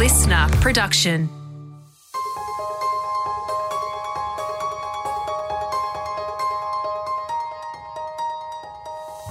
listener 0.00 0.48
production. 0.62 1.28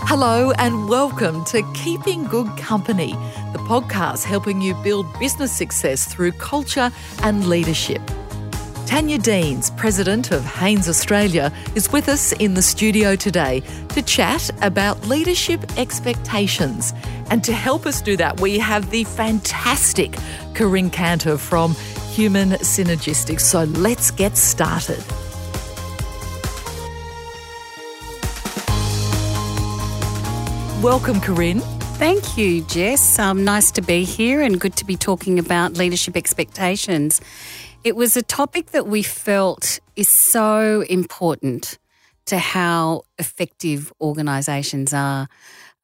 Hello 0.02 0.52
and 0.60 0.88
welcome 0.88 1.44
to 1.46 1.64
Keeping 1.74 2.26
Good 2.26 2.56
Company, 2.56 3.14
the 3.52 3.58
podcast 3.68 4.26
helping 4.26 4.62
you 4.62 4.76
build 4.84 5.08
business 5.18 5.52
success 5.52 6.06
through 6.06 6.34
culture 6.34 6.92
and 7.24 7.50
leadership. 7.50 8.04
Tanya 8.86 9.18
Deans, 9.18 9.72
President 9.72 10.30
of 10.30 10.46
Hanes 10.46 10.88
Australia, 10.88 11.52
is 11.74 11.92
with 11.92 12.10
us 12.10 12.32
in 12.34 12.54
the 12.54 12.62
studio 12.62 13.16
today 13.16 13.62
to 13.90 14.04
chat 14.04 14.52
about 14.62 15.08
leadership 15.08 15.64
expectations. 15.80 16.94
And 17.32 17.44
to 17.44 17.54
help 17.54 17.86
us 17.86 18.02
do 18.02 18.18
that, 18.18 18.40
we 18.40 18.58
have 18.60 18.90
the 18.90 19.04
fantastic 19.04 20.16
Corinne 20.56 20.90
Canter 20.90 21.38
from 21.38 21.76
Human 22.12 22.52
Synergistics. 22.52 23.42
So 23.42 23.64
let's 23.66 24.12
get 24.12 24.36
started. 24.36 25.04
Welcome, 30.82 31.20
Corinne. 31.20 31.60
Thank 32.00 32.38
you, 32.38 32.62
Jess. 32.62 33.20
Um, 33.20 33.44
nice 33.44 33.72
to 33.72 33.82
be 33.82 34.06
here 34.06 34.42
and 34.42 34.60
good 34.60 34.78
to 34.78 34.86
be 34.86 34.96
talking 34.96 35.38
about 35.38 35.74
leadership 35.74 36.16
expectations. 36.16 37.20
It 37.84 37.96
was 37.96 38.16
a 38.16 38.22
topic 38.22 38.68
that 38.68 38.88
we 38.88 39.04
felt 39.04 39.80
is 39.98 40.10
so 40.10 40.82
important 40.90 41.78
to 42.28 42.38
how 42.38 43.02
effective 43.18 43.92
organisations 44.00 44.94
are. 44.94 45.28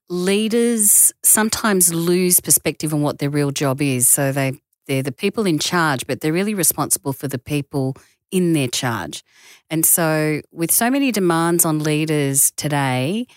Leaders 0.09 1.13
sometimes 1.23 1.93
lose 1.93 2.39
perspective 2.39 2.93
on 2.93 3.01
what 3.01 3.19
their 3.19 3.29
real 3.29 3.51
job 3.51 3.81
is. 3.81 4.07
So 4.07 4.31
they, 4.31 4.59
they're 4.87 5.03
the 5.03 5.11
people 5.11 5.45
in 5.45 5.59
charge, 5.59 6.05
but 6.05 6.21
they're 6.21 6.33
really 6.33 6.53
responsible 6.53 7.13
for 7.13 7.27
the 7.27 7.39
people 7.39 7.95
in 8.31 8.53
their 8.53 8.67
charge. 8.67 9.23
And 9.69 9.85
so, 9.85 10.41
with 10.51 10.71
so 10.71 10.89
many 10.89 11.11
demands 11.11 11.65
on 11.65 11.79
leaders 11.79 12.51
today, 12.51 13.27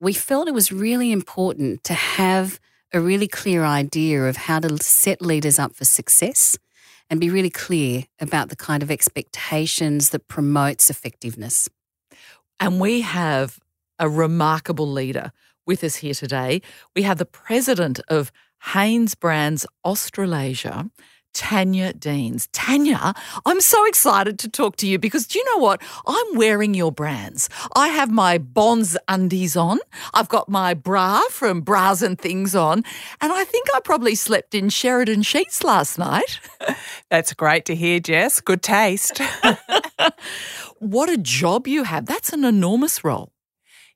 we 0.00 0.12
felt 0.12 0.48
it 0.48 0.54
was 0.54 0.70
really 0.70 1.12
important 1.12 1.82
to 1.84 1.94
have 1.94 2.60
a 2.92 3.00
really 3.00 3.26
clear 3.26 3.64
idea 3.64 4.24
of 4.24 4.36
how 4.36 4.60
to 4.60 4.82
set 4.82 5.20
leaders 5.22 5.58
up 5.58 5.74
for 5.74 5.84
success 5.84 6.58
and 7.10 7.20
be 7.20 7.30
really 7.30 7.50
clear 7.50 8.04
about 8.20 8.48
the 8.48 8.56
kind 8.56 8.82
of 8.82 8.90
expectations 8.90 10.10
that 10.10 10.28
promotes 10.28 10.90
effectiveness. 10.90 11.68
And 12.60 12.80
we 12.80 13.00
have 13.00 13.58
a 13.98 14.08
remarkable 14.08 14.90
leader 14.90 15.32
with 15.66 15.84
us 15.84 15.96
here 15.96 16.14
today. 16.14 16.62
We 16.94 17.02
have 17.02 17.18
the 17.18 17.26
president 17.26 18.00
of 18.08 18.32
Hanes 18.72 19.14
Brands 19.14 19.66
Australasia, 19.84 20.90
Tanya 21.34 21.92
Deans. 21.92 22.46
Tanya, 22.52 23.12
I'm 23.44 23.60
so 23.60 23.84
excited 23.86 24.38
to 24.38 24.48
talk 24.48 24.76
to 24.76 24.86
you 24.86 24.98
because 24.98 25.26
do 25.26 25.38
you 25.38 25.44
know 25.44 25.58
what? 25.58 25.82
I'm 26.06 26.36
wearing 26.36 26.72
your 26.72 26.92
brands. 26.92 27.50
I 27.76 27.88
have 27.88 28.10
my 28.10 28.38
Bonds 28.38 28.96
undies 29.08 29.56
on. 29.56 29.80
I've 30.14 30.28
got 30.28 30.48
my 30.48 30.72
bra 30.72 31.20
from 31.30 31.60
Bras 31.60 32.00
and 32.02 32.18
Things 32.18 32.54
on. 32.54 32.84
And 33.20 33.32
I 33.32 33.44
think 33.44 33.66
I 33.74 33.80
probably 33.80 34.14
slept 34.14 34.54
in 34.54 34.70
Sheridan 34.70 35.22
sheets 35.22 35.62
last 35.64 35.98
night. 35.98 36.40
That's 37.10 37.34
great 37.34 37.64
to 37.66 37.74
hear, 37.74 38.00
Jess. 38.00 38.40
Good 38.40 38.62
taste. 38.62 39.20
what 40.78 41.10
a 41.10 41.18
job 41.18 41.66
you 41.66 41.82
have. 41.82 42.06
That's 42.06 42.32
an 42.32 42.44
enormous 42.44 43.04
role. 43.04 43.33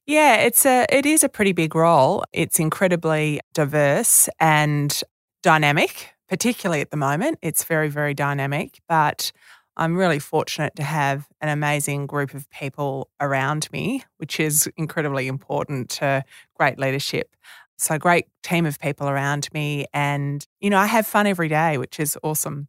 Yeah, 0.08 0.36
it's 0.36 0.66
a 0.66 0.86
it 0.90 1.06
is 1.06 1.22
a 1.22 1.28
pretty 1.28 1.52
big 1.52 1.74
role. 1.74 2.24
It's 2.32 2.58
incredibly 2.58 3.40
diverse 3.54 4.28
and 4.40 5.00
dynamic 5.42 6.14
particularly 6.28 6.80
at 6.80 6.90
the 6.90 6.96
moment. 6.96 7.38
It's 7.42 7.64
very, 7.64 7.88
very 7.88 8.14
dynamic, 8.14 8.80
but 8.88 9.32
I'm 9.76 9.96
really 9.96 10.18
fortunate 10.18 10.76
to 10.76 10.82
have 10.82 11.26
an 11.40 11.48
amazing 11.48 12.06
group 12.06 12.34
of 12.34 12.48
people 12.50 13.08
around 13.20 13.68
me, 13.72 14.04
which 14.18 14.38
is 14.38 14.68
incredibly 14.76 15.26
important 15.26 15.88
to 15.90 16.22
great 16.54 16.78
leadership. 16.78 17.34
So, 17.78 17.96
great 17.96 18.26
team 18.42 18.66
of 18.66 18.78
people 18.78 19.08
around 19.08 19.48
me. 19.54 19.86
And, 19.94 20.46
you 20.60 20.68
know, 20.68 20.78
I 20.78 20.86
have 20.86 21.06
fun 21.06 21.26
every 21.26 21.48
day, 21.48 21.78
which 21.78 22.00
is 22.00 22.18
awesome. 22.22 22.68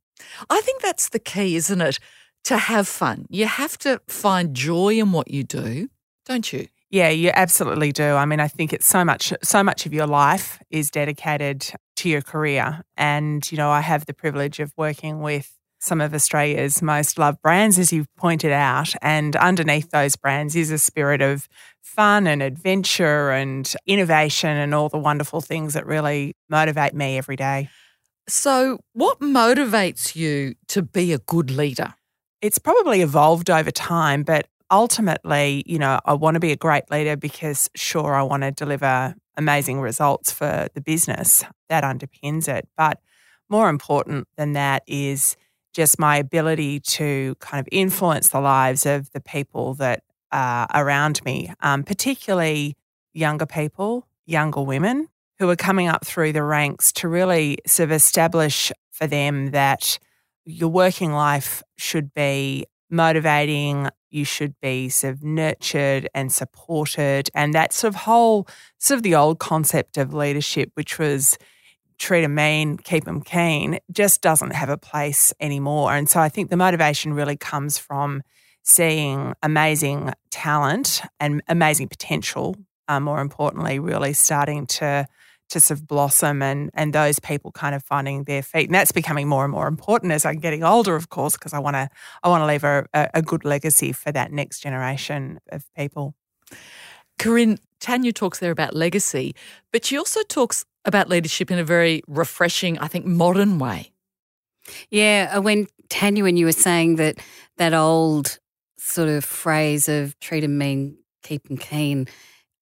I 0.49 0.61
think 0.61 0.81
that's 0.81 1.09
the 1.09 1.19
key, 1.19 1.55
isn't 1.55 1.81
it? 1.81 1.99
To 2.45 2.57
have 2.57 2.87
fun. 2.87 3.25
You 3.29 3.47
have 3.47 3.77
to 3.79 4.01
find 4.07 4.55
joy 4.55 4.93
in 4.93 5.11
what 5.11 5.31
you 5.31 5.43
do, 5.43 5.89
don't 6.25 6.53
you? 6.53 6.67
Yeah, 6.91 7.09
you 7.09 7.31
absolutely 7.33 7.91
do. 7.91 8.15
I 8.15 8.25
mean, 8.25 8.39
I 8.39 8.47
think 8.47 8.73
it's 8.73 8.87
so 8.87 9.05
much 9.05 9.31
so 9.43 9.63
much 9.63 9.85
of 9.85 9.93
your 9.93 10.07
life 10.07 10.59
is 10.71 10.89
dedicated 10.89 11.71
to 11.97 12.09
your 12.09 12.21
career. 12.21 12.81
And, 12.97 13.49
you 13.51 13.57
know, 13.57 13.69
I 13.69 13.81
have 13.81 14.05
the 14.05 14.13
privilege 14.13 14.59
of 14.59 14.73
working 14.75 15.21
with 15.21 15.55
some 15.79 16.01
of 16.01 16.13
Australia's 16.13 16.81
most 16.81 17.17
loved 17.17 17.41
brands, 17.41 17.77
as 17.77 17.93
you've 17.93 18.13
pointed 18.17 18.51
out. 18.51 18.93
And 19.01 19.35
underneath 19.35 19.91
those 19.91 20.15
brands 20.15 20.55
is 20.55 20.71
a 20.71 20.77
spirit 20.79 21.21
of 21.21 21.47
fun 21.81 22.27
and 22.27 22.41
adventure 22.41 23.31
and 23.31 23.71
innovation 23.85 24.49
and 24.49 24.73
all 24.73 24.89
the 24.89 24.97
wonderful 24.97 25.41
things 25.41 25.75
that 25.75 25.85
really 25.85 26.35
motivate 26.49 26.93
me 26.93 27.17
every 27.17 27.35
day. 27.35 27.69
So, 28.27 28.79
what 28.93 29.19
motivates 29.19 30.15
you 30.15 30.55
to 30.69 30.81
be 30.81 31.13
a 31.13 31.19
good 31.19 31.51
leader? 31.51 31.93
It's 32.41 32.59
probably 32.59 33.01
evolved 33.01 33.49
over 33.49 33.71
time, 33.71 34.23
but 34.23 34.47
ultimately, 34.71 35.63
you 35.65 35.79
know, 35.79 35.99
I 36.05 36.13
want 36.13 36.35
to 36.35 36.39
be 36.39 36.51
a 36.51 36.57
great 36.57 36.89
leader 36.91 37.15
because, 37.15 37.69
sure, 37.75 38.15
I 38.15 38.23
want 38.23 38.43
to 38.43 38.51
deliver 38.51 39.15
amazing 39.37 39.81
results 39.81 40.31
for 40.31 40.67
the 40.73 40.81
business. 40.81 41.43
That 41.69 41.83
underpins 41.83 42.47
it. 42.47 42.67
But 42.77 42.99
more 43.49 43.69
important 43.69 44.27
than 44.37 44.53
that 44.53 44.83
is 44.87 45.35
just 45.73 45.99
my 45.99 46.17
ability 46.17 46.79
to 46.79 47.35
kind 47.39 47.59
of 47.59 47.67
influence 47.71 48.29
the 48.29 48.41
lives 48.41 48.85
of 48.85 49.11
the 49.11 49.21
people 49.21 49.75
that 49.75 50.03
are 50.31 50.67
around 50.73 51.23
me, 51.25 51.53
um, 51.61 51.83
particularly 51.83 52.75
younger 53.13 53.45
people, 53.45 54.07
younger 54.25 54.61
women 54.61 55.07
who 55.39 55.49
are 55.49 55.55
coming 55.55 55.87
up 55.87 56.05
through 56.05 56.33
the 56.33 56.43
ranks 56.43 56.91
to 56.91 57.07
really 57.07 57.57
sort 57.65 57.85
of 57.85 57.91
establish 57.91 58.71
for 58.91 59.07
them 59.07 59.51
that 59.51 59.97
your 60.45 60.69
working 60.69 61.13
life 61.13 61.63
should 61.77 62.13
be 62.13 62.65
motivating. 62.89 63.87
You 64.09 64.25
should 64.25 64.59
be 64.61 64.89
sort 64.89 65.13
of 65.13 65.23
nurtured 65.23 66.09
and 66.13 66.31
supported. 66.31 67.29
And 67.33 67.53
that 67.53 67.73
sort 67.73 67.93
of 67.93 68.01
whole, 68.01 68.47
sort 68.77 68.97
of 68.97 69.03
the 69.03 69.15
old 69.15 69.39
concept 69.39 69.97
of 69.97 70.13
leadership, 70.13 70.71
which 70.73 70.99
was 70.99 71.37
treat 71.99 72.21
them 72.21 72.35
mean, 72.35 72.77
keep 72.77 73.03
them 73.03 73.21
keen, 73.21 73.79
just 73.91 74.21
doesn't 74.21 74.51
have 74.51 74.69
a 74.69 74.77
place 74.77 75.33
anymore. 75.39 75.93
And 75.93 76.09
so 76.09 76.19
I 76.19 76.29
think 76.29 76.49
the 76.49 76.57
motivation 76.57 77.13
really 77.13 77.37
comes 77.37 77.77
from 77.77 78.23
seeing 78.63 79.33
amazing 79.43 80.13
talent 80.31 81.01
and 81.19 81.41
amazing 81.47 81.89
potential, 81.89 82.55
uh, 82.87 82.99
more 82.99 83.19
importantly, 83.19 83.79
really 83.79 84.13
starting 84.13 84.65
to 84.67 85.05
to 85.49 85.59
sort 85.59 85.79
of 85.79 85.87
blossom 85.87 86.41
and 86.41 86.69
and 86.73 86.93
those 86.93 87.19
people 87.19 87.51
kind 87.51 87.75
of 87.75 87.83
finding 87.83 88.23
their 88.23 88.41
feet. 88.41 88.67
And 88.67 88.75
that's 88.75 88.91
becoming 88.91 89.27
more 89.27 89.43
and 89.43 89.51
more 89.51 89.67
important 89.67 90.11
as 90.11 90.25
I'm 90.25 90.39
getting 90.39 90.63
older, 90.63 90.95
of 90.95 91.09
course, 91.09 91.33
because 91.33 91.53
I 91.53 91.59
want 91.59 91.75
to 91.75 91.89
I 92.23 92.29
want 92.29 92.41
to 92.41 92.45
leave 92.45 92.63
a, 92.63 92.87
a 92.93 93.21
good 93.21 93.45
legacy 93.45 93.91
for 93.91 94.11
that 94.11 94.31
next 94.31 94.59
generation 94.61 95.39
of 95.51 95.65
people. 95.75 96.15
Corinne, 97.17 97.59
Tanya 97.79 98.13
talks 98.13 98.39
there 98.39 98.51
about 98.51 98.75
legacy, 98.75 99.35
but 99.71 99.85
she 99.85 99.97
also 99.97 100.21
talks 100.23 100.65
about 100.85 101.09
leadership 101.09 101.51
in 101.51 101.59
a 101.59 101.63
very 101.63 102.01
refreshing, 102.07 102.79
I 102.79 102.87
think, 102.87 103.05
modern 103.05 103.59
way. 103.59 103.91
Yeah, 104.89 105.33
uh, 105.35 105.41
when 105.41 105.67
Tanya, 105.89 106.23
when 106.23 106.37
you 106.37 106.45
were 106.45 106.51
saying 106.51 106.95
that 106.97 107.17
that 107.57 107.73
old 107.73 108.39
sort 108.77 109.09
of 109.09 109.25
phrase 109.25 109.89
of 109.89 110.17
treat 110.19 110.41
them 110.41 110.57
mean, 110.57 110.97
keep 111.23 111.47
them 111.47 111.57
keen, 111.57 112.07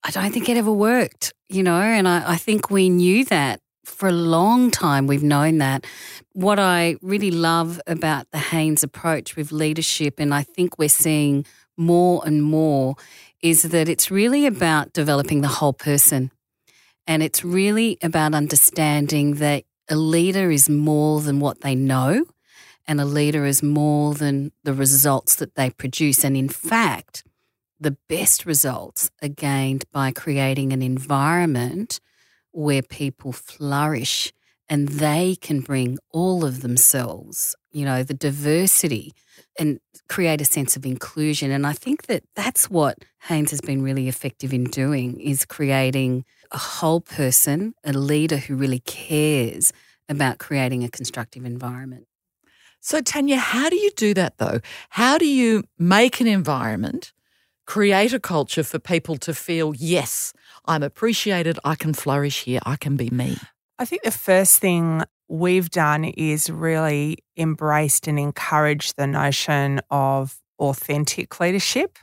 I 0.03 0.12
don't 0.12 0.31
think 0.31 0.47
it 0.50 0.58
ever 0.58 0.72
worked, 0.72 1.34
you 1.50 1.63
know, 1.63 1.81
and 1.81 2.08
I, 2.08 2.34
I 2.34 2.38
think 2.38 2.69
we 2.69 2.90
knew 2.90 3.25
that 3.25 3.62
for 3.84 4.08
a 4.08 4.13
long 4.13 4.72
time. 4.72 5.07
We've 5.07 5.24
known 5.24 5.57
that. 5.57 5.86
What 6.33 6.60
I 6.60 6.98
really 7.01 7.31
love 7.31 7.81
about 7.88 8.30
the 8.31 8.38
Hanes 8.38 8.83
approach 8.83 9.36
with 9.36 9.51
leadership, 9.51 10.19
and 10.19 10.33
I 10.33 10.44
think 10.44 10.77
we're 10.77 10.89
seeing 10.89 11.45
more 11.77 12.22
and 12.25 12.44
more, 12.44 12.95
is 13.42 13.63
that 13.63 13.89
it's 13.89 14.12
really 14.12 14.45
about 14.45 14.94
developing 14.94 15.42
the 15.42 15.48
whole 15.48 15.74
person. 15.74 16.31
And 17.06 17.24
it's 17.24 17.44
really 17.44 17.98
about 18.04 18.33
understanding 18.33 19.36
that 19.36 19.63
a 19.89 19.95
leader 19.95 20.51
is 20.51 20.69
more 20.69 21.22
than 21.22 21.39
what 21.39 21.62
they 21.62 21.75
know, 21.75 22.25
and 22.88 23.00
a 23.00 23.06
leader 23.06 23.45
is 23.45 23.63
more 23.63 24.13
than 24.13 24.51
the 24.63 24.74
results 24.74 25.36
that 25.36 25.56
they 25.56 25.69
produce. 25.69 26.24
And 26.24 26.36
in 26.36 26.50
fact, 26.50 27.24
the 27.79 27.97
best 28.09 28.45
results 28.45 29.12
are 29.21 29.27
gained 29.29 29.85
by 29.91 30.12
creating 30.12 30.74
an 30.74 30.81
environment 30.81 32.00
where 32.51 32.81
people 32.81 33.31
flourish 33.31 34.33
and 34.69 34.88
they 34.89 35.35
can 35.39 35.62
bring 35.62 35.97
all 36.12 36.44
of 36.44 36.62
themselves, 36.62 37.56
you 37.71 37.85
know, 37.85 38.03
the 38.03 38.13
diversity 38.13 39.13
and 39.59 39.79
create 40.09 40.41
a 40.41 40.45
sense 40.45 40.75
of 40.75 40.85
inclusion. 40.85 41.51
And 41.51 41.65
I 41.65 41.74
think 41.74 42.07
that 42.07 42.24
that's 42.35 42.69
what 42.69 42.97
Hanes 43.27 43.51
has 43.51 43.62
been 43.62 43.81
really 43.81 44.07
effective 44.07 44.53
in 44.53 44.65
doing 44.65 45.19
is 45.19 45.45
creating 45.45 46.25
a 46.51 46.57
whole 46.57 47.01
person, 47.01 47.74
a 47.83 47.94
leader 47.94 48.38
who 48.38 48.56
really 48.56 48.79
cares 48.79 49.71
about 50.09 50.38
creating 50.39 50.83
a 50.83 50.89
constructive 50.89 51.45
environment. 51.45 52.07
So, 52.79 53.01
Tanya, 53.01 53.38
how 53.38 53.69
do 53.69 53.75
you 53.75 53.91
do 53.91 54.13
that 54.13 54.38
though? 54.38 54.59
How 54.89 55.18
do 55.18 55.25
you 55.27 55.63
make 55.77 56.21
an 56.21 56.27
environment, 56.27 57.12
create 57.68 58.14
a 58.14 58.19
culture 58.19 58.64
for 58.64 58.80
people 58.80 59.18
to 59.18 59.34
feel, 59.34 59.75
yes, 59.75 60.34
I'm 60.66 60.81
appreciated, 60.81 61.60
I 61.64 61.75
can 61.75 61.94
flourish 61.94 62.44
here, 62.46 62.62
I 62.66 62.78
can 62.78 62.96
be 62.96 63.10
me? 63.12 63.38
I 63.78 63.86
think 63.86 64.02
the 64.02 64.12
first 64.12 64.60
thing 64.60 65.04
we've 65.28 65.69
done 65.69 66.06
is 66.06 66.50
really 66.50 67.18
embraced 67.36 68.08
and 68.08 68.18
encouraged 68.18 68.96
the 68.98 69.06
notion 69.06 69.81
of 69.92 70.42
authentic 70.60 71.40
leadership. 71.40 72.00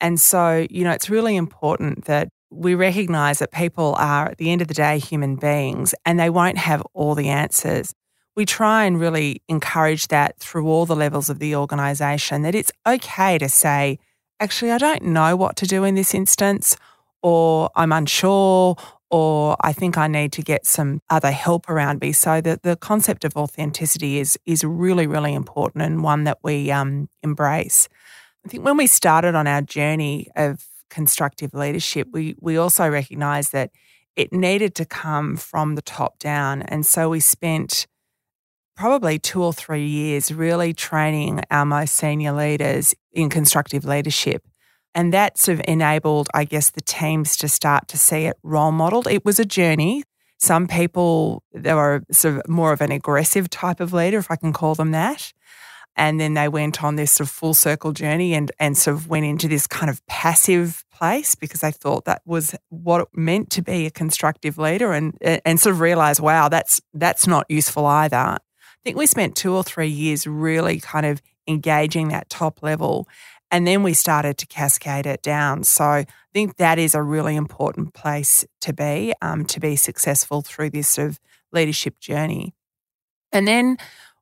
And 0.00 0.20
so, 0.20 0.66
you 0.70 0.82
know, 0.82 0.90
it's 0.90 1.10
really 1.10 1.36
important 1.36 2.06
that 2.06 2.28
we 2.50 2.74
recognize 2.74 3.38
that 3.38 3.52
people 3.52 3.94
are, 3.98 4.30
at 4.30 4.38
the 4.38 4.50
end 4.50 4.62
of 4.62 4.68
the 4.68 4.74
day, 4.74 4.98
human 4.98 5.36
beings 5.36 5.94
and 6.04 6.18
they 6.18 6.30
won't 6.30 6.58
have 6.58 6.82
all 6.94 7.14
the 7.14 7.28
answers. 7.28 7.92
We 8.34 8.46
try 8.46 8.84
and 8.84 8.98
really 8.98 9.42
encourage 9.48 10.08
that 10.08 10.38
through 10.38 10.66
all 10.68 10.86
the 10.86 10.96
levels 10.96 11.28
of 11.28 11.38
the 11.38 11.56
organization 11.56 12.42
that 12.42 12.54
it's 12.54 12.72
okay 12.86 13.38
to 13.38 13.48
say, 13.48 13.98
actually, 14.40 14.72
I 14.72 14.78
don't 14.78 15.02
know 15.02 15.36
what 15.36 15.56
to 15.56 15.66
do 15.66 15.84
in 15.84 15.94
this 15.94 16.14
instance, 16.14 16.76
or 17.22 17.70
I'm 17.76 17.92
unsure, 17.92 18.76
or 19.10 19.56
I 19.60 19.72
think 19.72 19.96
I 19.96 20.08
need 20.08 20.32
to 20.32 20.42
get 20.42 20.66
some 20.66 21.00
other 21.10 21.30
help 21.30 21.68
around 21.68 22.00
me. 22.00 22.12
So 22.12 22.40
the, 22.40 22.58
the 22.62 22.76
concept 22.76 23.24
of 23.24 23.36
authenticity 23.36 24.18
is 24.18 24.38
is 24.46 24.64
really, 24.64 25.06
really 25.06 25.34
important 25.34 25.84
and 25.84 26.02
one 26.02 26.24
that 26.24 26.38
we 26.42 26.70
um, 26.70 27.08
embrace. 27.22 27.88
I 28.44 28.48
think 28.48 28.64
when 28.64 28.76
we 28.76 28.86
started 28.86 29.34
on 29.34 29.46
our 29.46 29.62
journey 29.62 30.28
of 30.36 30.64
constructive 30.90 31.54
leadership, 31.54 32.08
we 32.12 32.34
we 32.40 32.56
also 32.56 32.88
recognised 32.88 33.52
that 33.52 33.70
it 34.16 34.32
needed 34.32 34.74
to 34.74 34.84
come 34.84 35.36
from 35.36 35.74
the 35.74 35.82
top 35.82 36.18
down. 36.18 36.62
And 36.62 36.86
so 36.86 37.10
we 37.10 37.20
spent 37.20 37.86
probably 38.76 39.18
two 39.18 39.42
or 39.42 39.52
three 39.52 39.86
years 39.86 40.30
really 40.30 40.72
training 40.72 41.40
our 41.50 41.64
most 41.64 41.94
senior 41.94 42.32
leaders 42.32 42.94
in 43.12 43.30
constructive 43.30 43.84
leadership. 43.84 44.42
And 44.94 45.12
that 45.12 45.38
sort 45.38 45.58
of 45.58 45.64
enabled, 45.68 46.28
I 46.32 46.44
guess, 46.44 46.70
the 46.70 46.80
teams 46.80 47.36
to 47.38 47.48
start 47.48 47.88
to 47.88 47.98
see 47.98 48.24
it 48.24 48.36
role 48.42 48.72
modeled. 48.72 49.06
It 49.06 49.24
was 49.24 49.38
a 49.38 49.44
journey. 49.44 50.04
Some 50.38 50.68
people, 50.68 51.42
they 51.52 51.74
were 51.74 52.02
sort 52.10 52.36
of 52.36 52.48
more 52.48 52.72
of 52.72 52.80
an 52.80 52.92
aggressive 52.92 53.50
type 53.50 53.80
of 53.80 53.92
leader, 53.92 54.18
if 54.18 54.30
I 54.30 54.36
can 54.36 54.52
call 54.52 54.74
them 54.74 54.92
that. 54.92 55.32
And 55.96 56.20
then 56.20 56.34
they 56.34 56.48
went 56.48 56.84
on 56.84 56.96
this 56.96 57.12
sort 57.12 57.28
of 57.28 57.30
full 57.30 57.54
circle 57.54 57.92
journey 57.92 58.34
and, 58.34 58.52
and 58.58 58.76
sort 58.76 58.96
of 58.96 59.08
went 59.08 59.24
into 59.24 59.48
this 59.48 59.66
kind 59.66 59.88
of 59.88 60.06
passive 60.06 60.84
place 60.92 61.34
because 61.34 61.60
they 61.60 61.72
thought 61.72 62.04
that 62.04 62.20
was 62.26 62.54
what 62.68 63.00
it 63.00 63.08
meant 63.14 63.48
to 63.50 63.62
be 63.62 63.86
a 63.86 63.90
constructive 63.90 64.58
leader 64.58 64.92
and, 64.92 65.16
and 65.22 65.58
sort 65.58 65.74
of 65.74 65.80
realized, 65.80 66.20
wow, 66.20 66.50
that's, 66.50 66.82
that's 66.92 67.26
not 67.26 67.46
useful 67.48 67.86
either. 67.86 68.36
Think 68.86 68.98
we 68.98 69.06
spent 69.06 69.34
two 69.34 69.52
or 69.52 69.64
three 69.64 69.88
years 69.88 70.28
really 70.28 70.78
kind 70.78 71.06
of 71.06 71.20
engaging 71.48 72.06
that 72.10 72.30
top 72.30 72.62
level 72.62 73.08
and 73.50 73.66
then 73.66 73.82
we 73.82 73.94
started 73.94 74.38
to 74.38 74.46
cascade 74.46 75.06
it 75.06 75.22
down. 75.22 75.64
So 75.64 75.84
I 75.84 76.06
think 76.32 76.58
that 76.58 76.78
is 76.78 76.94
a 76.94 77.02
really 77.02 77.34
important 77.34 77.94
place 77.94 78.44
to 78.60 78.72
be, 78.72 79.12
um, 79.20 79.44
to 79.46 79.58
be 79.58 79.74
successful 79.74 80.40
through 80.40 80.70
this 80.70 80.88
sort 80.88 81.08
of 81.08 81.20
leadership 81.50 81.98
journey. 81.98 82.54
And 83.32 83.48
then 83.48 83.78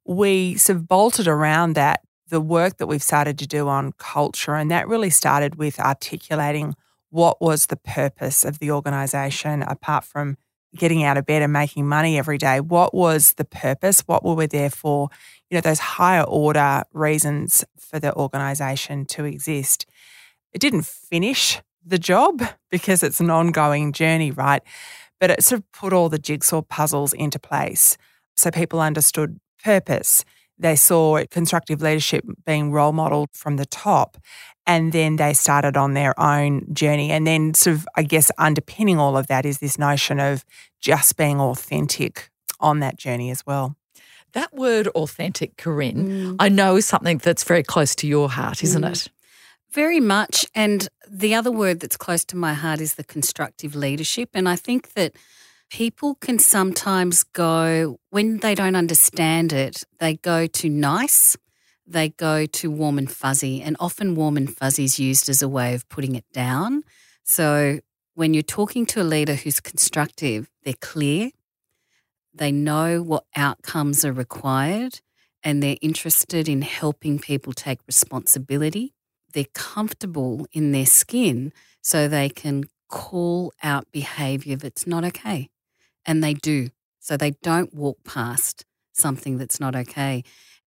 we 0.06 0.56
sort 0.56 0.76
of 0.76 0.88
bolted 0.88 1.28
around 1.28 1.74
that 1.74 2.00
the 2.30 2.40
work 2.40 2.78
that 2.78 2.86
we've 2.86 3.02
started 3.02 3.38
to 3.40 3.46
do 3.46 3.68
on 3.68 3.92
culture. 3.98 4.54
And 4.54 4.70
that 4.70 4.88
really 4.88 5.10
started 5.10 5.56
with 5.56 5.78
articulating 5.78 6.74
what 7.10 7.38
was 7.38 7.66
the 7.66 7.76
purpose 7.76 8.46
of 8.46 8.60
the 8.60 8.70
organization 8.70 9.62
apart 9.62 10.04
from 10.04 10.38
getting 10.76 11.04
out 11.04 11.16
of 11.16 11.26
bed 11.26 11.42
and 11.42 11.52
making 11.52 11.86
money 11.86 12.18
every 12.18 12.38
day. 12.38 12.60
What 12.60 12.94
was 12.94 13.34
the 13.34 13.44
purpose? 13.44 14.00
What 14.06 14.24
were 14.24 14.34
we 14.34 14.46
there 14.46 14.70
for? 14.70 15.08
You 15.50 15.56
know, 15.56 15.60
those 15.60 15.78
higher 15.78 16.22
order 16.22 16.84
reasons 16.92 17.64
for 17.78 17.98
the 18.00 18.14
organization 18.14 19.04
to 19.06 19.24
exist. 19.24 19.86
It 20.52 20.60
didn't 20.60 20.86
finish 20.86 21.60
the 21.84 21.98
job 21.98 22.42
because 22.70 23.02
it's 23.02 23.20
an 23.20 23.30
ongoing 23.30 23.92
journey, 23.92 24.30
right? 24.30 24.62
But 25.20 25.30
it 25.30 25.44
sort 25.44 25.60
of 25.60 25.72
put 25.72 25.92
all 25.92 26.08
the 26.08 26.18
jigsaw 26.18 26.62
puzzles 26.62 27.12
into 27.12 27.38
place. 27.38 27.96
So 28.36 28.50
people 28.50 28.80
understood 28.80 29.38
purpose. 29.62 30.24
They 30.58 30.76
saw 30.76 31.22
constructive 31.30 31.82
leadership 31.82 32.24
being 32.46 32.70
role 32.72 32.92
modeled 32.92 33.30
from 33.32 33.56
the 33.56 33.66
top. 33.66 34.16
And 34.66 34.92
then 34.92 35.16
they 35.16 35.34
started 35.34 35.76
on 35.76 35.94
their 35.94 36.18
own 36.18 36.72
journey. 36.72 37.10
And 37.10 37.26
then, 37.26 37.52
sort 37.54 37.76
of, 37.76 37.88
I 37.96 38.02
guess, 38.02 38.30
underpinning 38.38 38.98
all 38.98 39.16
of 39.16 39.26
that 39.26 39.44
is 39.44 39.58
this 39.58 39.78
notion 39.78 40.20
of 40.20 40.44
just 40.80 41.16
being 41.16 41.40
authentic 41.40 42.30
on 42.60 42.80
that 42.80 42.96
journey 42.96 43.30
as 43.30 43.44
well. 43.44 43.76
That 44.32 44.54
word 44.54 44.88
authentic, 44.88 45.56
Corinne, 45.56 46.08
mm. 46.08 46.36
I 46.38 46.48
know 46.48 46.76
is 46.76 46.86
something 46.86 47.18
that's 47.18 47.44
very 47.44 47.62
close 47.62 47.94
to 47.96 48.06
your 48.06 48.28
heart, 48.30 48.64
isn't 48.64 48.82
mm. 48.82 48.90
it? 48.90 49.08
Very 49.70 50.00
much. 50.00 50.46
And 50.54 50.88
the 51.08 51.34
other 51.34 51.52
word 51.52 51.80
that's 51.80 51.96
close 51.96 52.24
to 52.26 52.36
my 52.36 52.54
heart 52.54 52.80
is 52.80 52.94
the 52.94 53.04
constructive 53.04 53.76
leadership. 53.76 54.30
And 54.34 54.48
I 54.48 54.56
think 54.56 54.94
that 54.94 55.12
people 55.70 56.14
can 56.16 56.38
sometimes 56.38 57.24
go, 57.24 57.98
when 58.10 58.38
they 58.38 58.54
don't 58.54 58.76
understand 58.76 59.52
it, 59.52 59.84
they 59.98 60.14
go 60.14 60.46
to 60.46 60.68
nice 60.68 61.36
they 61.86 62.08
go 62.10 62.46
to 62.46 62.70
warm 62.70 62.98
and 62.98 63.10
fuzzy, 63.10 63.60
and 63.60 63.76
often 63.78 64.14
warm 64.14 64.36
and 64.36 64.54
fuzzy 64.54 64.84
is 64.84 64.98
used 64.98 65.28
as 65.28 65.42
a 65.42 65.48
way 65.48 65.74
of 65.74 65.88
putting 65.88 66.14
it 66.14 66.24
down. 66.32 66.82
So 67.24 67.80
when 68.14 68.32
you're 68.32 68.42
talking 68.42 68.86
to 68.86 69.02
a 69.02 69.04
leader 69.04 69.34
who's 69.34 69.60
constructive, 69.60 70.48
they're 70.62 70.74
clear, 70.80 71.30
they 72.32 72.50
know 72.50 73.02
what 73.02 73.24
outcomes 73.36 74.04
are 74.04 74.12
required, 74.12 75.00
and 75.42 75.62
they're 75.62 75.76
interested 75.82 76.48
in 76.48 76.62
helping 76.62 77.18
people 77.18 77.52
take 77.52 77.80
responsibility. 77.86 78.94
They're 79.34 79.44
comfortable 79.52 80.46
in 80.52 80.72
their 80.72 80.86
skin 80.86 81.52
so 81.82 82.08
they 82.08 82.28
can 82.30 82.64
call 82.88 83.52
out 83.62 83.90
behavior 83.92 84.56
that's 84.56 84.86
not 84.86 85.04
okay. 85.04 85.50
And 86.06 86.22
they 86.22 86.34
do. 86.34 86.68
So 87.00 87.16
they 87.16 87.32
don't 87.42 87.74
walk 87.74 87.98
past 88.04 88.64
something 88.92 89.38
that's 89.38 89.60
not 89.60 89.74
okay 89.74 90.24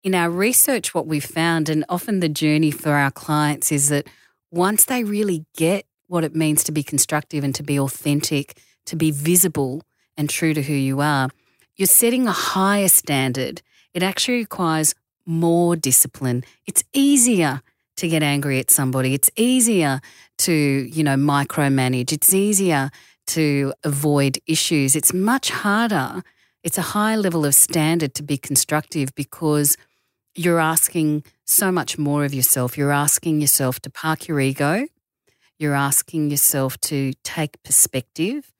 in 0.07 0.15
our 0.15 0.31
research, 0.31 0.95
what 0.95 1.09
we've 1.09 1.25
found, 1.25 1.69
and 1.69 1.85
often 1.89 2.21
the 2.21 2.29
journey 2.29 2.71
for 2.71 2.93
our 2.93 3.11
clients, 3.11 3.73
is 3.73 3.89
that 3.89 4.07
once 4.53 4.85
they 4.85 5.03
really 5.03 5.45
get 5.57 5.85
what 6.07 6.23
it 6.23 6.33
means 6.33 6.63
to 6.63 6.71
be 6.71 6.85
constructive 6.85 7.43
and 7.43 7.53
to 7.57 7.65
be 7.65 7.77
authentic, 7.77 8.57
to 8.85 8.95
be 8.95 9.11
visible 9.11 9.83
and 10.17 10.31
true 10.31 10.55
to 10.55 10.63
who 10.63 10.75
you 10.75 11.01
are, 11.01 11.29
you're 11.75 11.87
setting 11.87 12.29
a 12.29 12.33
higher 12.33 12.87
standard. 12.87 13.63
It 13.95 14.05
actually 14.05 14.39
requires 14.39 14.95
more 15.27 15.75
discipline. 15.75 16.45
It's 16.69 16.85
easier 16.93 17.61
to 17.97 18.07
get 18.07 18.23
angry 18.23 18.61
at 18.61 18.71
somebody. 18.71 19.13
It's 19.13 19.31
easier 19.35 20.01
to, 20.39 20.53
you 20.53 21.03
know, 21.03 21.17
micromanage. 21.17 22.13
It's 22.13 22.33
easier 22.33 22.91
to 23.27 23.73
avoid 23.85 24.39
issues. 24.47 24.97
It's 24.97 25.13
much 25.13 25.51
harder. 25.51 26.23
It's 26.63 26.79
a 26.79 26.83
high 26.83 27.17
level 27.17 27.45
of 27.45 27.55
standard 27.55 28.15
to 28.15 28.23
be 28.23 28.37
constructive 28.37 29.15
because 29.15 29.77
you're 30.35 30.61
asking 30.61 31.25
so 31.45 31.73
much 31.73 31.99
more 31.99 32.25
of 32.25 32.35
yourself. 32.35 32.77
You're 32.77 32.93
asking 32.93 33.41
yourself 33.41 33.81
to 33.81 33.91
park 33.91 34.29
your 34.29 34.41
ego. 34.41 34.87
You're 35.59 35.75
asking 35.75 36.31
yourself 36.31 36.79
to 36.83 37.13
take 37.25 37.63
perspective 37.63 38.53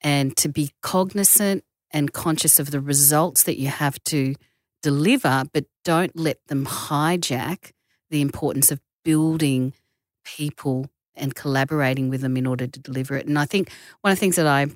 and 0.00 0.36
to 0.38 0.48
be 0.48 0.72
cognizant 0.82 1.64
and 1.92 2.12
conscious 2.12 2.58
of 2.58 2.70
the 2.70 2.80
results 2.80 3.44
that 3.44 3.58
you 3.58 3.68
have 3.68 4.02
to 4.04 4.34
deliver, 4.82 5.44
but 5.52 5.66
don't 5.84 6.16
let 6.16 6.46
them 6.48 6.66
hijack 6.66 7.72
the 8.10 8.20
importance 8.20 8.70
of 8.70 8.80
building 9.04 9.72
people 10.24 10.90
and 11.20 11.34
collaborating 11.34 12.08
with 12.08 12.22
them 12.22 12.36
in 12.36 12.46
order 12.46 12.66
to 12.66 12.80
deliver 12.80 13.16
it. 13.16 13.26
And 13.26 13.38
I 13.38 13.44
think 13.44 13.70
one 14.00 14.12
of 14.12 14.16
the 14.16 14.20
things 14.20 14.36
that 14.36 14.46
I 14.46 14.66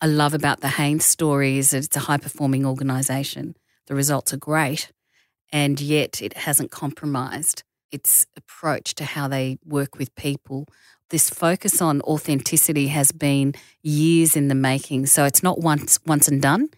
I 0.00 0.06
love 0.06 0.34
about 0.34 0.60
the 0.60 0.68
Hanes 0.68 1.06
story 1.06 1.56
is 1.56 1.70
that 1.70 1.84
it's 1.84 1.96
a 1.96 2.00
high 2.00 2.18
performing 2.18 2.66
organization. 2.66 3.56
The 3.86 3.94
results 3.94 4.34
are 4.34 4.38
great, 4.38 4.92
and 5.50 5.80
yet 5.80 6.20
it 6.20 6.34
hasn't 6.34 6.70
compromised 6.70 7.62
its 7.90 8.26
approach 8.36 8.94
to 8.96 9.04
how 9.04 9.26
they 9.28 9.58
work 9.64 9.96
with 9.96 10.14
people. 10.14 10.66
This 11.10 11.30
focus 11.30 11.80
on 11.80 12.02
authenticity 12.02 12.88
has 12.88 13.12
been 13.12 13.54
years 13.82 14.36
in 14.36 14.48
the 14.48 14.54
making. 14.54 15.06
So 15.06 15.24
it's 15.24 15.42
not 15.42 15.60
once 15.60 15.98
once 16.04 16.28
and 16.28 16.42
done. 16.42 16.68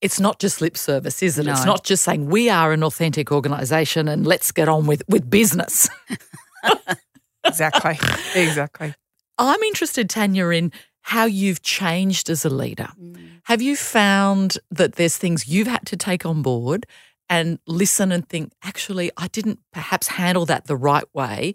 It's 0.00 0.20
not 0.20 0.38
just 0.38 0.60
lip 0.60 0.76
service, 0.76 1.22
is 1.22 1.38
it? 1.38 1.46
No. 1.46 1.52
It's 1.52 1.64
not 1.64 1.84
just 1.84 2.04
saying 2.04 2.26
we 2.26 2.50
are 2.50 2.72
an 2.72 2.84
authentic 2.84 3.32
organisation 3.32 4.06
and 4.08 4.26
let's 4.26 4.52
get 4.52 4.68
on 4.68 4.86
with, 4.86 5.02
with 5.08 5.28
business. 5.28 5.88
exactly. 7.48 7.98
Exactly. 8.34 8.94
I'm 9.38 9.62
interested, 9.62 10.10
Tanya, 10.10 10.48
in 10.48 10.72
how 11.02 11.24
you've 11.24 11.62
changed 11.62 12.28
as 12.28 12.44
a 12.44 12.50
leader. 12.50 12.88
Mm. 13.00 13.40
Have 13.44 13.62
you 13.62 13.76
found 13.76 14.58
that 14.70 14.96
there's 14.96 15.16
things 15.16 15.48
you've 15.48 15.68
had 15.68 15.86
to 15.86 15.96
take 15.96 16.26
on 16.26 16.42
board 16.42 16.86
and 17.28 17.58
listen 17.66 18.12
and 18.12 18.28
think, 18.28 18.52
actually, 18.62 19.10
I 19.16 19.28
didn't 19.28 19.60
perhaps 19.72 20.08
handle 20.08 20.46
that 20.46 20.66
the 20.66 20.76
right 20.76 21.04
way. 21.14 21.54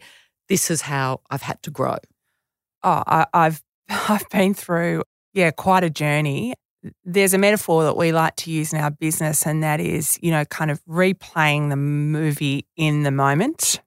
This 0.49 0.69
is 0.69 0.81
how 0.81 1.21
I've 1.29 1.41
had 1.41 1.61
to 1.63 1.71
grow. 1.71 1.97
Oh, 2.83 3.03
I, 3.05 3.25
I've 3.33 3.61
I've 3.89 4.27
been 4.29 4.53
through, 4.53 5.03
yeah, 5.33 5.51
quite 5.51 5.83
a 5.83 5.89
journey. 5.89 6.53
there's 7.05 7.33
a 7.33 7.37
metaphor 7.37 7.83
that 7.83 7.95
we 7.95 8.11
like 8.11 8.35
to 8.37 8.51
use 8.51 8.73
in 8.73 8.79
our 8.79 8.91
business, 8.91 9.45
and 9.45 9.63
that 9.63 9.79
is, 9.79 10.19
you 10.21 10.31
know, 10.31 10.45
kind 10.45 10.71
of 10.71 10.83
replaying 10.85 11.69
the 11.69 11.75
movie 11.75 12.65
in 12.75 13.03
the 13.03 13.11
moment. 13.11 13.81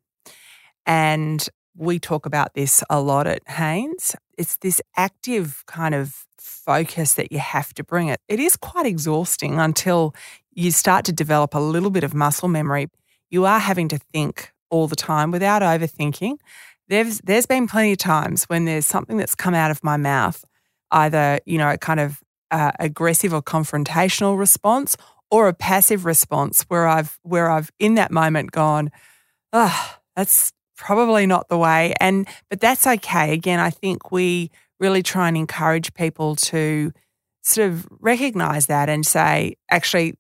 And 0.87 1.47
we 1.77 1.99
talk 1.99 2.27
about 2.27 2.55
this 2.55 2.83
a 2.89 3.01
lot 3.01 3.27
at 3.27 3.47
Hanes. 3.49 4.17
It's 4.39 4.57
this 4.59 4.81
active 4.97 5.63
kind 5.67 5.95
of 5.95 6.27
focus 6.39 7.15
that 7.15 7.31
you 7.31 7.39
have 7.39 7.75
to 7.75 7.85
bring 7.85 8.09
it. 8.09 8.21
It 8.29 8.41
is 8.41 8.57
quite 8.57 8.87
exhausting 8.87 9.59
until 9.59 10.15
you 10.53 10.71
start 10.71 11.05
to 11.07 11.13
develop 11.13 11.55
a 11.55 11.59
little 11.59 11.91
bit 11.91 12.05
of 12.05 12.15
muscle 12.15 12.49
memory. 12.49 12.89
You 13.31 13.45
are 13.45 13.59
having 13.59 13.89
to 13.89 13.99
think 13.99 14.53
all 14.71 14.89
the 14.89 14.97
time 14.97 15.31
without 15.31 15.63
overthinking. 15.63 16.39
There's 16.89 17.21
there's 17.21 17.47
been 17.47 17.67
plenty 17.67 17.93
of 17.93 17.99
times 17.99 18.45
when 18.45 18.65
there's 18.65 18.87
something 18.87 19.17
that's 19.17 19.35
come 19.35 19.55
out 19.55 19.71
of 19.71 19.83
my 19.83 19.97
mouth, 19.97 20.45
either 20.91 21.41
you 21.45 21.59
know, 21.59 21.71
a 21.71 21.79
kind 21.79 22.01
of 22.01 22.21
uh, 22.51 22.73
aggressive 22.79 23.35
or 23.35 23.43
confrontational 23.43 24.39
response, 24.39 24.97
or 25.31 25.49
a 25.49 25.55
passive 25.55 26.05
response 26.05 26.63
where 26.69 26.87
I've 26.87 27.19
where 27.23 27.51
I've 27.51 27.71
in 27.79 27.97
that 27.97 28.13
moment 28.13 28.53
gone, 28.53 28.91
oh, 29.53 29.97
that's 30.15 30.53
probably 30.77 31.27
not 31.27 31.49
the 31.49 31.59
way. 31.59 31.95
And 32.01 32.27
but 32.49 32.61
that's 32.61 32.87
okay. 32.87 33.33
Again, 33.33 33.61
I 33.61 33.71
think 33.71 34.11
we 34.13 34.51
really 34.79 35.03
try 35.03 35.29
and 35.29 35.37
encourage 35.37 35.95
people 35.95 36.37
to 36.37 36.93
sort 37.43 37.69
of 37.69 37.87
recognize 38.01 38.67
that 38.67 38.89
and 38.89 39.07
say, 39.07 39.57
actually, 39.71 40.15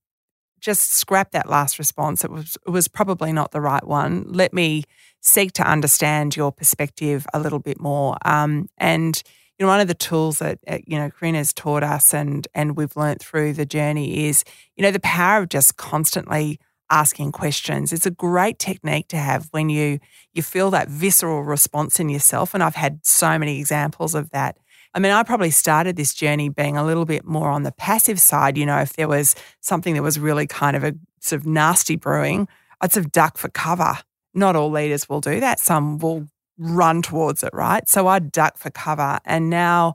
just 0.60 0.92
scrap 0.92 1.32
that 1.32 1.48
last 1.48 1.78
response. 1.78 2.24
It 2.24 2.30
was 2.30 2.56
it 2.66 2.70
was 2.70 2.88
probably 2.88 3.32
not 3.32 3.50
the 3.52 3.60
right 3.60 3.86
one. 3.86 4.24
Let 4.28 4.52
me 4.52 4.84
seek 5.20 5.52
to 5.52 5.68
understand 5.68 6.36
your 6.36 6.52
perspective 6.52 7.26
a 7.34 7.40
little 7.40 7.58
bit 7.58 7.80
more. 7.80 8.16
Um, 8.24 8.68
and 8.78 9.20
you 9.58 9.64
know, 9.64 9.70
one 9.70 9.80
of 9.80 9.88
the 9.88 9.94
tools 9.94 10.38
that 10.38 10.58
uh, 10.66 10.78
you 10.86 10.98
know 10.98 11.10
Corinne 11.10 11.34
has 11.34 11.52
taught 11.52 11.82
us 11.82 12.14
and 12.14 12.46
and 12.54 12.76
we've 12.76 12.96
learnt 12.96 13.22
through 13.22 13.52
the 13.52 13.66
journey 13.66 14.26
is 14.26 14.44
you 14.76 14.82
know 14.82 14.90
the 14.90 15.00
power 15.00 15.42
of 15.42 15.48
just 15.48 15.76
constantly 15.76 16.58
asking 16.90 17.32
questions. 17.32 17.92
It's 17.92 18.06
a 18.06 18.10
great 18.10 18.58
technique 18.58 19.08
to 19.08 19.16
have 19.16 19.48
when 19.50 19.68
you 19.68 19.98
you 20.32 20.42
feel 20.42 20.70
that 20.70 20.88
visceral 20.88 21.42
response 21.42 21.98
in 21.98 22.08
yourself. 22.08 22.54
And 22.54 22.62
I've 22.62 22.74
had 22.76 23.04
so 23.04 23.38
many 23.38 23.58
examples 23.58 24.14
of 24.14 24.30
that. 24.30 24.58
I 24.94 24.98
mean, 24.98 25.12
I 25.12 25.22
probably 25.22 25.50
started 25.50 25.96
this 25.96 26.14
journey 26.14 26.48
being 26.48 26.76
a 26.76 26.84
little 26.84 27.04
bit 27.04 27.24
more 27.24 27.48
on 27.48 27.64
the 27.64 27.72
passive 27.72 28.20
side. 28.20 28.56
You 28.56 28.66
know, 28.66 28.78
if 28.78 28.94
there 28.94 29.08
was 29.08 29.34
something 29.60 29.94
that 29.94 30.02
was 30.02 30.18
really 30.18 30.46
kind 30.46 30.76
of 30.76 30.84
a 30.84 30.94
sort 31.20 31.40
of 31.40 31.46
nasty 31.46 31.96
brewing, 31.96 32.48
I'd 32.80 32.92
sort 32.92 33.06
of 33.06 33.12
duck 33.12 33.36
for 33.36 33.48
cover. 33.48 33.98
Not 34.34 34.56
all 34.56 34.70
leaders 34.70 35.08
will 35.08 35.20
do 35.20 35.40
that. 35.40 35.58
Some 35.60 35.98
will 35.98 36.26
run 36.58 37.02
towards 37.02 37.42
it, 37.42 37.50
right? 37.52 37.88
So 37.88 38.06
I'd 38.06 38.32
duck 38.32 38.58
for 38.58 38.70
cover. 38.70 39.18
And 39.24 39.50
now, 39.50 39.94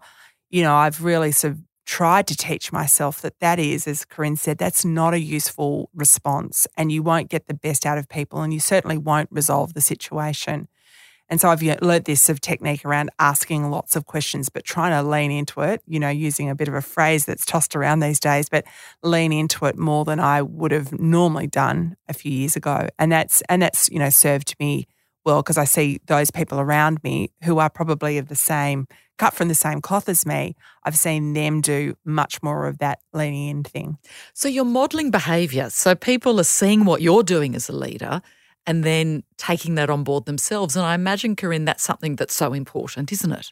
you 0.50 0.62
know, 0.64 0.76
I've 0.76 1.04
really 1.04 1.32
sort 1.32 1.54
of 1.54 1.60
tried 1.92 2.26
to 2.26 2.38
teach 2.38 2.72
myself 2.72 3.20
that 3.22 3.38
that 3.42 3.60
is, 3.60 3.86
as 3.86 4.06
Corinne 4.06 4.38
said, 4.38 4.58
that's 4.58 4.86
not 4.86 5.14
a 5.14 5.20
useful 5.20 5.90
response 5.94 6.66
and 6.78 6.90
you 6.90 7.04
won't 7.04 7.30
get 7.30 7.48
the 7.48 7.54
best 7.54 7.86
out 7.86 7.98
of 7.98 8.08
people 8.08 8.42
and 8.42 8.54
you 8.54 8.62
certainly 8.62 8.98
won't 8.98 9.28
resolve 9.30 9.74
the 9.74 9.82
situation. 9.82 10.70
And 11.28 11.42
so 11.42 11.50
I've 11.50 11.62
learnt 11.62 12.06
this 12.06 12.30
of 12.30 12.40
technique 12.40 12.86
around 12.86 13.10
asking 13.20 13.70
lots 13.70 13.98
of 13.98 14.06
questions, 14.06 14.48
but 14.48 14.64
trying 14.64 14.92
to 14.92 15.06
lean 15.06 15.32
into 15.32 15.60
it, 15.60 15.82
you 15.86 16.00
know, 16.00 16.08
using 16.08 16.50
a 16.50 16.56
bit 16.56 16.70
of 16.70 16.74
a 16.76 16.82
phrase 16.82 17.26
that's 17.26 17.46
tossed 17.46 17.76
around 17.76 18.00
these 18.00 18.22
days, 18.22 18.48
but 18.48 18.64
lean 19.04 19.34
into 19.34 19.66
it 19.66 19.78
more 19.78 20.06
than 20.06 20.22
I 20.22 20.44
would 20.44 20.72
have 20.72 20.98
normally 20.98 21.48
done 21.48 21.98
a 22.08 22.14
few 22.14 22.32
years 22.32 22.56
ago. 22.56 22.88
And 23.00 23.12
that's, 23.12 23.42
and 23.50 23.62
that's, 23.62 23.90
you 23.90 24.00
know, 24.00 24.10
served 24.10 24.56
me 24.62 24.88
well 25.26 25.42
because 25.42 25.58
I 25.58 25.66
see 25.66 26.00
those 26.06 26.32
people 26.32 26.62
around 26.62 27.04
me 27.04 27.32
who 27.44 27.60
are 27.60 27.70
probably 27.70 28.18
of 28.18 28.30
the 28.30 28.36
same 28.36 28.88
cut 29.22 29.36
from 29.36 29.50
the 29.50 29.56
same 29.56 29.82
cloth 29.82 30.10
as 30.10 30.26
me, 30.26 30.56
I've 30.84 30.98
seen 30.98 31.34
them 31.34 31.62
do 31.62 31.96
much 32.04 32.42
more 32.42 32.66
of 32.66 32.80
that 32.80 33.02
leaning 33.14 33.50
in 33.50 33.64
thing. 33.64 34.00
So 34.34 34.48
you're 34.48 34.66
modeling 34.66 35.12
behavior. 35.12 35.70
So 35.70 35.94
people 35.94 36.40
are 36.40 36.44
seeing 36.44 36.86
what 36.86 37.04
you're 37.04 37.22
doing 37.22 37.54
as 37.54 37.70
a 37.70 37.72
leader 37.72 38.24
and 38.66 38.84
then 38.84 39.22
taking 39.38 39.76
that 39.76 39.92
on 39.92 40.04
board 40.04 40.26
themselves. 40.26 40.76
And 40.76 40.84
I 40.84 40.96
imagine, 40.96 41.36
Corinne, 41.36 41.66
that's 41.66 41.84
something 41.84 42.16
that's 42.16 42.34
so 42.34 42.54
important, 42.54 43.12
isn't 43.12 43.32
it? 43.32 43.52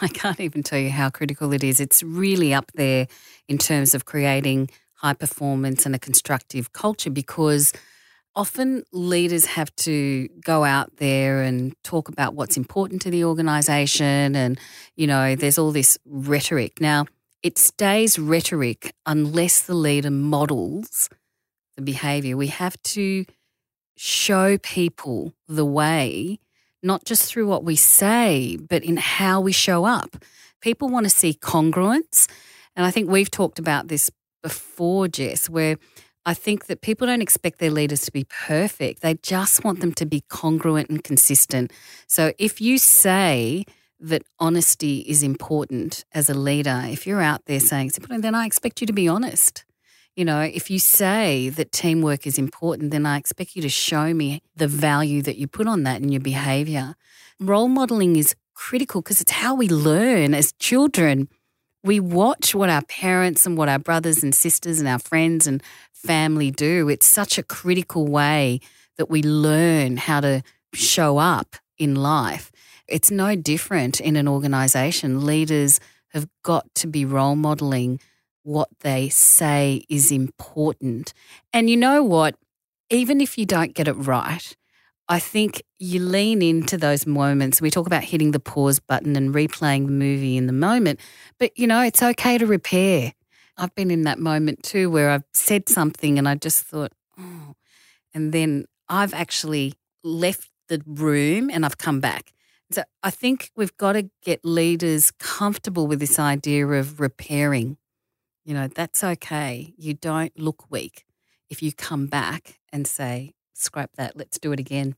I 0.00 0.06
can't 0.06 0.38
even 0.38 0.62
tell 0.62 0.78
you 0.78 0.90
how 0.90 1.10
critical 1.10 1.52
it 1.52 1.64
is. 1.64 1.80
It's 1.80 2.04
really 2.04 2.54
up 2.54 2.70
there 2.76 3.08
in 3.48 3.58
terms 3.58 3.96
of 3.96 4.04
creating 4.04 4.70
high 4.94 5.14
performance 5.14 5.84
and 5.84 5.96
a 5.96 5.98
constructive 5.98 6.72
culture 6.72 7.10
because– 7.10 7.72
often 8.34 8.84
leaders 8.92 9.46
have 9.46 9.74
to 9.76 10.28
go 10.44 10.64
out 10.64 10.96
there 10.96 11.42
and 11.42 11.74
talk 11.82 12.08
about 12.08 12.34
what's 12.34 12.56
important 12.56 13.02
to 13.02 13.10
the 13.10 13.24
organization 13.24 14.34
and 14.34 14.58
you 14.96 15.06
know 15.06 15.34
there's 15.34 15.58
all 15.58 15.72
this 15.72 15.98
rhetoric. 16.06 16.80
Now 16.80 17.06
it 17.42 17.58
stays 17.58 18.18
rhetoric 18.18 18.94
unless 19.06 19.60
the 19.60 19.74
leader 19.74 20.10
models 20.10 21.08
the 21.76 21.82
behavior. 21.82 22.36
We 22.36 22.48
have 22.48 22.80
to 22.82 23.24
show 23.96 24.58
people 24.58 25.34
the 25.48 25.64
way 25.64 26.38
not 26.82 27.04
just 27.04 27.30
through 27.30 27.46
what 27.46 27.64
we 27.64 27.76
say 27.76 28.56
but 28.56 28.82
in 28.82 28.96
how 28.96 29.40
we 29.40 29.52
show 29.52 29.84
up. 29.84 30.16
People 30.60 30.88
want 30.88 31.04
to 31.04 31.10
see 31.10 31.34
congruence 31.34 32.28
and 32.76 32.86
i 32.86 32.90
think 32.90 33.08
we've 33.08 33.30
talked 33.30 33.58
about 33.58 33.88
this 33.88 34.10
before 34.42 35.08
jess 35.08 35.48
where 35.48 35.76
I 36.24 36.34
think 36.34 36.66
that 36.66 36.82
people 36.82 37.06
don't 37.06 37.22
expect 37.22 37.58
their 37.58 37.70
leaders 37.70 38.02
to 38.02 38.12
be 38.12 38.24
perfect. 38.24 39.02
They 39.02 39.14
just 39.14 39.64
want 39.64 39.80
them 39.80 39.92
to 39.94 40.06
be 40.06 40.22
congruent 40.28 40.88
and 40.88 41.02
consistent. 41.02 41.72
So 42.06 42.32
if 42.38 42.60
you 42.60 42.78
say 42.78 43.64
that 43.98 44.22
honesty 44.38 44.98
is 45.00 45.22
important 45.22 46.04
as 46.12 46.30
a 46.30 46.34
leader, 46.34 46.82
if 46.86 47.06
you're 47.06 47.22
out 47.22 47.46
there 47.46 47.60
saying 47.60 47.90
then 48.08 48.34
I 48.34 48.46
expect 48.46 48.80
you 48.80 48.86
to 48.86 48.92
be 48.92 49.08
honest. 49.08 49.64
You 50.14 50.26
know, 50.26 50.42
if 50.42 50.70
you 50.70 50.78
say 50.78 51.48
that 51.48 51.72
teamwork 51.72 52.26
is 52.26 52.38
important, 52.38 52.90
then 52.90 53.06
I 53.06 53.16
expect 53.16 53.56
you 53.56 53.62
to 53.62 53.68
show 53.70 54.12
me 54.12 54.42
the 54.54 54.68
value 54.68 55.22
that 55.22 55.38
you 55.38 55.48
put 55.48 55.66
on 55.66 55.84
that 55.84 56.02
in 56.02 56.10
your 56.10 56.20
behavior. 56.20 56.94
Role 57.40 57.68
modeling 57.68 58.16
is 58.16 58.34
critical 58.54 59.00
because 59.00 59.20
it's 59.20 59.32
how 59.32 59.54
we 59.54 59.68
learn 59.68 60.34
as 60.34 60.52
children 60.58 61.28
we 61.82 62.00
watch 62.00 62.54
what 62.54 62.70
our 62.70 62.82
parents 62.82 63.44
and 63.44 63.56
what 63.56 63.68
our 63.68 63.78
brothers 63.78 64.22
and 64.22 64.34
sisters 64.34 64.78
and 64.78 64.88
our 64.88 64.98
friends 64.98 65.46
and 65.46 65.62
family 65.92 66.50
do. 66.50 66.88
It's 66.88 67.06
such 67.06 67.38
a 67.38 67.42
critical 67.42 68.06
way 68.06 68.60
that 68.96 69.10
we 69.10 69.22
learn 69.22 69.96
how 69.96 70.20
to 70.20 70.42
show 70.74 71.18
up 71.18 71.56
in 71.78 71.94
life. 71.94 72.50
It's 72.88 73.10
no 73.10 73.34
different 73.34 74.00
in 74.00 74.16
an 74.16 74.28
organization. 74.28 75.24
Leaders 75.24 75.80
have 76.08 76.28
got 76.42 76.72
to 76.76 76.86
be 76.86 77.04
role 77.04 77.36
modeling 77.36 78.00
what 78.42 78.68
they 78.80 79.08
say 79.08 79.84
is 79.88 80.10
important. 80.10 81.14
And 81.52 81.70
you 81.70 81.76
know 81.76 82.02
what? 82.02 82.36
Even 82.90 83.20
if 83.20 83.38
you 83.38 83.46
don't 83.46 83.74
get 83.74 83.88
it 83.88 83.94
right, 83.94 84.56
I 85.12 85.18
think 85.18 85.62
you 85.78 86.00
lean 86.00 86.40
into 86.40 86.78
those 86.78 87.06
moments. 87.06 87.60
We 87.60 87.70
talk 87.70 87.86
about 87.86 88.02
hitting 88.02 88.30
the 88.30 88.40
pause 88.40 88.78
button 88.78 89.14
and 89.14 89.34
replaying 89.34 89.84
the 89.84 89.92
movie 89.92 90.38
in 90.38 90.46
the 90.46 90.54
moment, 90.54 91.00
but 91.38 91.50
you 91.54 91.66
know, 91.66 91.82
it's 91.82 92.02
okay 92.02 92.38
to 92.38 92.46
repair. 92.46 93.12
I've 93.58 93.74
been 93.74 93.90
in 93.90 94.04
that 94.04 94.18
moment 94.18 94.62
too 94.62 94.88
where 94.88 95.10
I've 95.10 95.24
said 95.34 95.68
something 95.68 96.18
and 96.18 96.26
I 96.26 96.36
just 96.36 96.64
thought, 96.64 96.92
oh, 97.20 97.52
and 98.14 98.32
then 98.32 98.64
I've 98.88 99.12
actually 99.12 99.74
left 100.02 100.48
the 100.68 100.82
room 100.86 101.50
and 101.50 101.66
I've 101.66 101.76
come 101.76 102.00
back. 102.00 102.32
So 102.70 102.82
I 103.02 103.10
think 103.10 103.50
we've 103.54 103.76
got 103.76 103.92
to 103.92 104.08
get 104.22 104.42
leaders 104.46 105.10
comfortable 105.10 105.86
with 105.86 106.00
this 106.00 106.18
idea 106.18 106.66
of 106.66 107.00
repairing. 107.00 107.76
You 108.46 108.54
know, 108.54 108.66
that's 108.66 109.04
okay. 109.04 109.74
You 109.76 109.92
don't 109.92 110.38
look 110.38 110.70
weak 110.70 111.04
if 111.50 111.62
you 111.62 111.70
come 111.70 112.06
back 112.06 112.60
and 112.72 112.86
say, 112.86 113.34
scrap 113.52 113.90
that, 113.96 114.16
let's 114.16 114.38
do 114.38 114.52
it 114.52 114.58
again. 114.58 114.96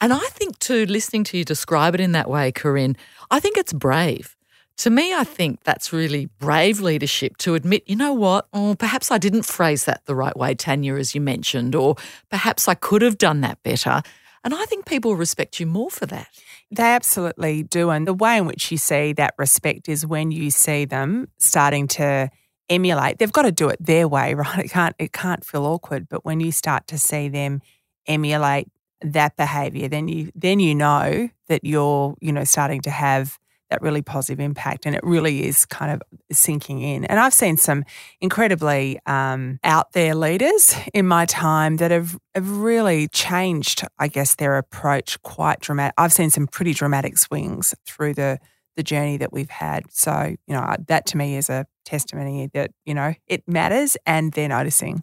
And 0.00 0.12
I 0.12 0.26
think, 0.30 0.58
too, 0.58 0.86
listening 0.86 1.24
to 1.24 1.38
you 1.38 1.44
describe 1.44 1.94
it 1.94 2.00
in 2.00 2.12
that 2.12 2.28
way, 2.28 2.52
Corinne, 2.52 2.96
I 3.30 3.40
think 3.40 3.56
it's 3.56 3.72
brave. 3.72 4.36
To 4.78 4.88
me, 4.88 5.14
I 5.14 5.24
think 5.24 5.62
that's 5.64 5.92
really 5.92 6.30
brave 6.38 6.80
leadership 6.80 7.36
to 7.38 7.54
admit, 7.54 7.82
you 7.86 7.96
know 7.96 8.14
what, 8.14 8.48
oh, 8.54 8.74
perhaps 8.74 9.10
I 9.10 9.18
didn't 9.18 9.42
phrase 9.42 9.84
that 9.84 10.06
the 10.06 10.14
right 10.14 10.34
way, 10.34 10.54
Tanya, 10.54 10.94
as 10.94 11.14
you 11.14 11.20
mentioned, 11.20 11.74
or 11.74 11.96
perhaps 12.30 12.66
I 12.66 12.74
could 12.74 13.02
have 13.02 13.18
done 13.18 13.42
that 13.42 13.62
better. 13.62 14.00
And 14.42 14.54
I 14.54 14.64
think 14.64 14.86
people 14.86 15.16
respect 15.16 15.60
you 15.60 15.66
more 15.66 15.90
for 15.90 16.06
that. 16.06 16.28
They 16.70 16.82
absolutely 16.94 17.62
do. 17.62 17.90
And 17.90 18.06
the 18.06 18.14
way 18.14 18.38
in 18.38 18.46
which 18.46 18.70
you 18.72 18.78
see 18.78 19.12
that 19.14 19.34
respect 19.36 19.86
is 19.86 20.06
when 20.06 20.30
you 20.30 20.50
see 20.50 20.86
them 20.86 21.28
starting 21.36 21.86
to 21.88 22.30
emulate. 22.70 23.18
They've 23.18 23.30
got 23.30 23.42
to 23.42 23.52
do 23.52 23.68
it 23.68 23.84
their 23.84 24.08
way, 24.08 24.32
right? 24.42 24.60
It 24.60 24.70
can't 24.70 24.94
it 24.98 25.12
can't 25.12 25.44
feel 25.44 25.66
awkward. 25.66 26.08
But 26.08 26.24
when 26.24 26.40
you 26.40 26.52
start 26.52 26.86
to 26.86 26.98
see 26.98 27.28
them 27.28 27.60
emulate 28.06 28.68
that 29.02 29.36
behavior, 29.36 29.88
then 29.88 30.08
you 30.08 30.30
then 30.34 30.60
you 30.60 30.74
know 30.74 31.28
that 31.48 31.64
you're, 31.64 32.14
you 32.20 32.32
know, 32.32 32.44
starting 32.44 32.80
to 32.82 32.90
have 32.90 33.38
that 33.70 33.80
really 33.82 34.02
positive 34.02 34.40
impact. 34.40 34.84
And 34.84 34.96
it 34.96 35.02
really 35.04 35.46
is 35.46 35.64
kind 35.64 35.92
of 35.92 36.02
sinking 36.32 36.80
in. 36.80 37.04
And 37.04 37.20
I've 37.20 37.32
seen 37.32 37.56
some 37.56 37.84
incredibly 38.20 38.98
um, 39.06 39.60
out 39.62 39.92
there 39.92 40.14
leaders 40.14 40.74
in 40.92 41.06
my 41.06 41.24
time 41.24 41.76
that 41.76 41.92
have, 41.92 42.18
have 42.34 42.50
really 42.50 43.06
changed, 43.08 43.84
I 43.98 44.08
guess, 44.08 44.34
their 44.34 44.58
approach 44.58 45.22
quite 45.22 45.60
dramatic. 45.60 45.94
I've 45.96 46.12
seen 46.12 46.30
some 46.30 46.48
pretty 46.48 46.74
dramatic 46.74 47.16
swings 47.16 47.74
through 47.86 48.14
the 48.14 48.38
the 48.76 48.82
journey 48.84 49.16
that 49.16 49.32
we've 49.32 49.50
had. 49.50 49.82
So, 49.90 50.36
you 50.46 50.54
know, 50.54 50.76
that 50.86 51.04
to 51.06 51.16
me 51.16 51.36
is 51.36 51.50
a 51.50 51.66
testimony 51.84 52.48
that, 52.54 52.70
you 52.84 52.94
know, 52.94 53.14
it 53.26 53.46
matters 53.46 53.96
and 54.06 54.32
they're 54.32 54.48
noticing. 54.48 55.02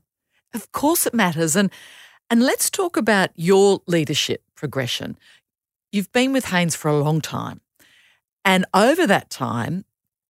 Of 0.53 0.71
course 0.71 1.05
it 1.05 1.13
matters. 1.13 1.55
And 1.55 1.69
and 2.29 2.43
let's 2.43 2.69
talk 2.69 2.97
about 2.97 3.29
your 3.35 3.81
leadership 3.87 4.41
progression. 4.55 5.17
You've 5.91 6.11
been 6.11 6.33
with 6.33 6.45
Hanes 6.45 6.75
for 6.75 6.89
a 6.89 6.97
long 6.97 7.21
time. 7.21 7.61
And 8.43 8.65
over 8.73 9.07
that 9.07 9.29
time, 9.29 9.85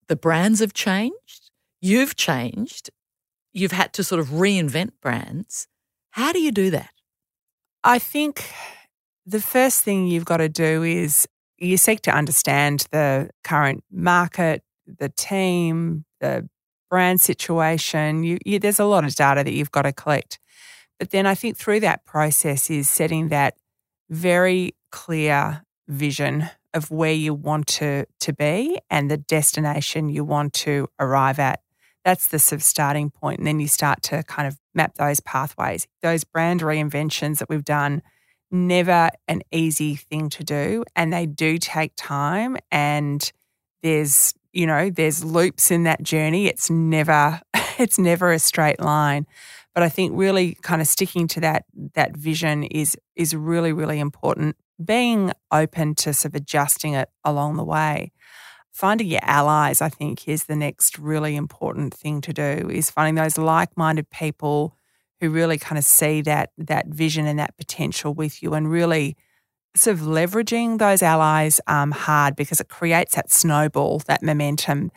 the 0.08 0.16
brands 0.16 0.60
have 0.60 0.74
changed, 0.74 1.52
you've 1.82 2.16
changed, 2.16 2.90
you've 3.54 3.72
had 3.72 3.94
to 3.94 4.04
sort 4.04 4.20
of 4.20 4.28
reinvent 4.28 4.92
brands. 5.02 5.68
How 6.12 6.32
do 6.32 6.40
you 6.40 6.52
do 6.52 6.70
that? 6.72 6.92
I 7.84 8.00
think 8.00 8.52
the 9.26 9.42
first 9.42 9.84
thing 9.84 10.08
you've 10.08 10.26
got 10.26 10.38
to 10.38 10.50
do 10.50 10.84
is 10.84 11.28
you 11.58 11.78
seek 11.78 12.02
to 12.02 12.12
understand 12.12 12.88
the 12.92 13.30
current 13.44 13.84
market, 13.92 14.64
the 14.86 15.10
team, 15.10 16.06
the 16.22 16.48
brand 16.90 17.22
situation. 17.22 18.24
You, 18.24 18.38
you, 18.46 18.60
there's 18.60 18.80
a 18.80 18.86
lot 18.86 19.04
of 19.04 19.16
data 19.16 19.44
that 19.44 19.54
you've 19.54 19.72
got 19.72 19.84
to 19.84 19.94
collect. 19.94 20.40
But 21.00 21.12
then 21.12 21.26
I 21.26 21.36
think 21.36 21.58
through 21.58 21.82
that 21.82 22.06
process 22.06 22.70
is 22.70 22.90
setting 22.90 23.30
that 23.30 23.56
very 24.10 24.76
clear 24.92 25.64
vision 25.88 26.50
of 26.74 26.92
where 26.92 27.14
you 27.14 27.34
want 27.34 27.68
to, 27.68 28.06
to 28.20 28.34
be 28.34 28.80
and 28.90 29.10
the 29.10 29.18
destination 29.18 30.10
you 30.10 30.24
want 30.24 30.54
to 30.54 30.88
arrive 31.00 31.40
at. 31.40 31.62
That's 32.06 32.28
the 32.28 32.40
sort 32.40 32.60
of 32.60 32.64
starting 32.64 33.10
point. 33.10 33.40
And 33.40 33.48
then 33.48 33.60
you 33.60 33.68
start 33.68 34.02
to 34.04 34.24
kind 34.24 34.48
of 34.48 34.58
map 34.74 34.96
those 34.96 35.20
pathways. 35.20 35.88
Those 36.02 36.24
brand 36.24 36.62
reinventions 36.62 37.40
that 37.40 37.50
we've 37.50 37.66
done, 37.66 38.02
never 38.50 39.10
an 39.28 39.42
easy 39.52 39.96
thing 39.96 40.30
to 40.30 40.44
do. 40.44 40.86
And 40.96 41.12
they 41.12 41.26
do 41.26 41.58
take 41.58 41.94
time. 41.98 42.58
And 42.72 43.30
there's, 43.84 44.34
you 44.54 44.66
know, 44.66 44.90
there's 44.90 45.24
loops 45.24 45.70
in 45.70 45.84
that 45.84 46.02
journey. 46.02 46.48
It's 46.48 46.70
never, 46.70 47.42
it's 47.78 48.00
never 48.00 48.32
a 48.32 48.40
straight 48.40 48.80
line. 48.80 49.26
But 49.78 49.84
I 49.84 49.90
think 49.90 50.14
really 50.16 50.58
kind 50.64 50.82
of 50.82 50.88
sticking 50.88 51.28
to 51.28 51.40
that 51.42 51.66
that 51.94 52.18
vision 52.18 52.64
is 52.64 52.98
is 53.16 53.36
really 53.36 53.72
really 53.72 54.00
important. 54.00 54.56
Being 54.84 55.34
open 55.52 55.94
to 55.98 56.16
sort 56.16 56.32
of 56.32 56.42
adjusting 56.42 56.94
it 56.94 57.10
along 57.24 57.58
the 57.58 57.64
way. 57.64 58.12
Finding 58.72 59.06
your 59.06 59.20
allies, 59.22 59.80
I 59.80 59.90
think, 59.90 60.28
is 60.28 60.46
the 60.46 60.56
next 60.56 60.98
really 60.98 61.36
important 61.36 61.94
thing 61.94 62.22
to 62.22 62.34
do. 62.34 62.72
Is 62.72 62.90
finding 62.90 63.14
those 63.14 63.38
like-minded 63.38 64.10
people 64.10 64.76
who 65.22 65.30
really 65.30 65.60
kind 65.60 65.78
of 65.78 65.86
see 65.86 66.22
that 66.22 66.50
that 66.58 66.88
vision 66.88 67.28
and 67.28 67.38
that 67.38 67.56
potential 67.56 68.16
with 68.16 68.42
you, 68.42 68.56
and 68.56 68.72
really 68.72 69.16
sort 69.76 69.98
of 69.98 70.02
leveraging 70.02 70.80
those 70.80 71.04
allies 71.04 71.62
um, 71.68 71.92
hard 71.92 72.36
because 72.36 72.60
it 72.60 72.68
creates 72.68 73.14
that 73.14 73.32
snowball, 73.32 74.00
that 74.08 74.24
momentum 74.24 74.90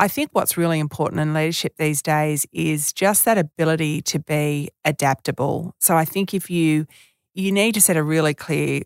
I 0.00 0.08
think 0.08 0.30
what's 0.32 0.56
really 0.56 0.78
important 0.78 1.20
in 1.20 1.34
leadership 1.34 1.76
these 1.76 2.00
days 2.00 2.46
is 2.54 2.90
just 2.90 3.26
that 3.26 3.36
ability 3.36 4.00
to 4.02 4.18
be 4.18 4.70
adaptable. 4.82 5.74
So 5.78 5.94
I 5.94 6.06
think 6.06 6.32
if 6.32 6.48
you 6.48 6.86
you 7.34 7.52
need 7.52 7.74
to 7.74 7.82
set 7.82 7.98
a 7.98 8.02
really 8.02 8.32
clear 8.32 8.80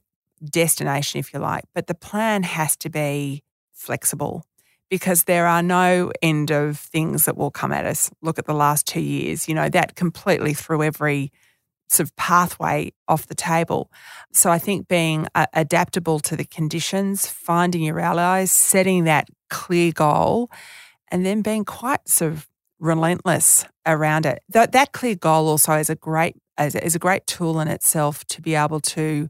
destination 0.45 1.21
if 1.21 1.33
you 1.33 1.39
like, 1.39 1.65
but 1.73 1.87
the 1.87 1.95
plan 1.95 2.43
has 2.43 2.77
to 2.79 2.91
be 2.91 3.45
flexible 3.73 4.45
because 4.91 5.25
there 5.25 5.47
are 5.47 5.63
no 5.63 6.11
end 6.21 6.51
of 6.51 6.79
things 6.81 7.27
that 7.27 7.37
will 7.37 7.53
come 7.53 7.73
at 7.73 7.87
us. 7.87 8.11
Look 8.21 8.41
at 8.41 8.47
the 8.47 8.53
last 8.53 8.85
2 8.89 9.01
years, 9.01 9.49
you 9.49 9.55
know, 9.55 9.69
that 9.69 9.95
completely 9.95 10.53
threw 10.53 10.83
every 10.83 11.31
sort 11.89 12.09
of 12.09 12.17
pathway 12.17 12.93
off 13.07 13.29
the 13.29 13.37
table. 13.37 13.89
So 14.33 14.51
I 14.51 14.59
think 14.59 14.89
being 14.89 15.29
uh, 15.37 15.47
adaptable 15.53 16.19
to 16.21 16.35
the 16.35 16.45
conditions, 16.45 17.29
finding 17.29 17.83
your 17.83 18.01
allies, 18.01 18.51
setting 18.51 19.05
that 19.05 19.29
clear 19.49 19.93
goal 19.93 20.51
and 21.15 21.25
then 21.25 21.43
being 21.43 21.65
quite 21.65 22.09
sort 22.09 22.33
of 22.33 22.49
relentless 22.81 23.65
around 23.87 24.27
it. 24.27 24.43
That, 24.49 24.73
that 24.73 24.91
clear 24.91 25.15
goal 25.15 25.49
also 25.49 25.75
is 25.75 25.89
a 25.89 25.95
great 25.95 26.37
is 26.61 26.95
a 26.95 26.99
great 26.99 27.27
tool 27.27 27.61
in 27.61 27.69
itself 27.69 28.25
to 28.27 28.41
be 28.41 28.55
able 28.55 28.79
to 28.81 29.29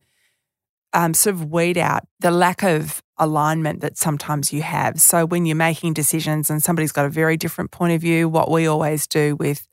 um, 0.92 1.14
sort 1.14 1.34
of 1.34 1.50
weed 1.50 1.78
out 1.78 2.02
the 2.20 2.30
lack 2.30 2.62
of 2.62 3.02
alignment 3.18 3.80
that 3.80 3.96
sometimes 3.96 4.52
you 4.52 4.62
have. 4.62 5.00
So 5.00 5.24
when 5.24 5.46
you're 5.46 5.56
making 5.56 5.94
decisions 5.94 6.50
and 6.50 6.62
somebody's 6.62 6.92
got 6.92 7.06
a 7.06 7.10
very 7.10 7.36
different 7.36 7.70
point 7.70 7.94
of 7.94 8.00
view, 8.00 8.28
what 8.28 8.50
we 8.50 8.66
always 8.66 9.06
do 9.06 9.36
with, 9.36 9.66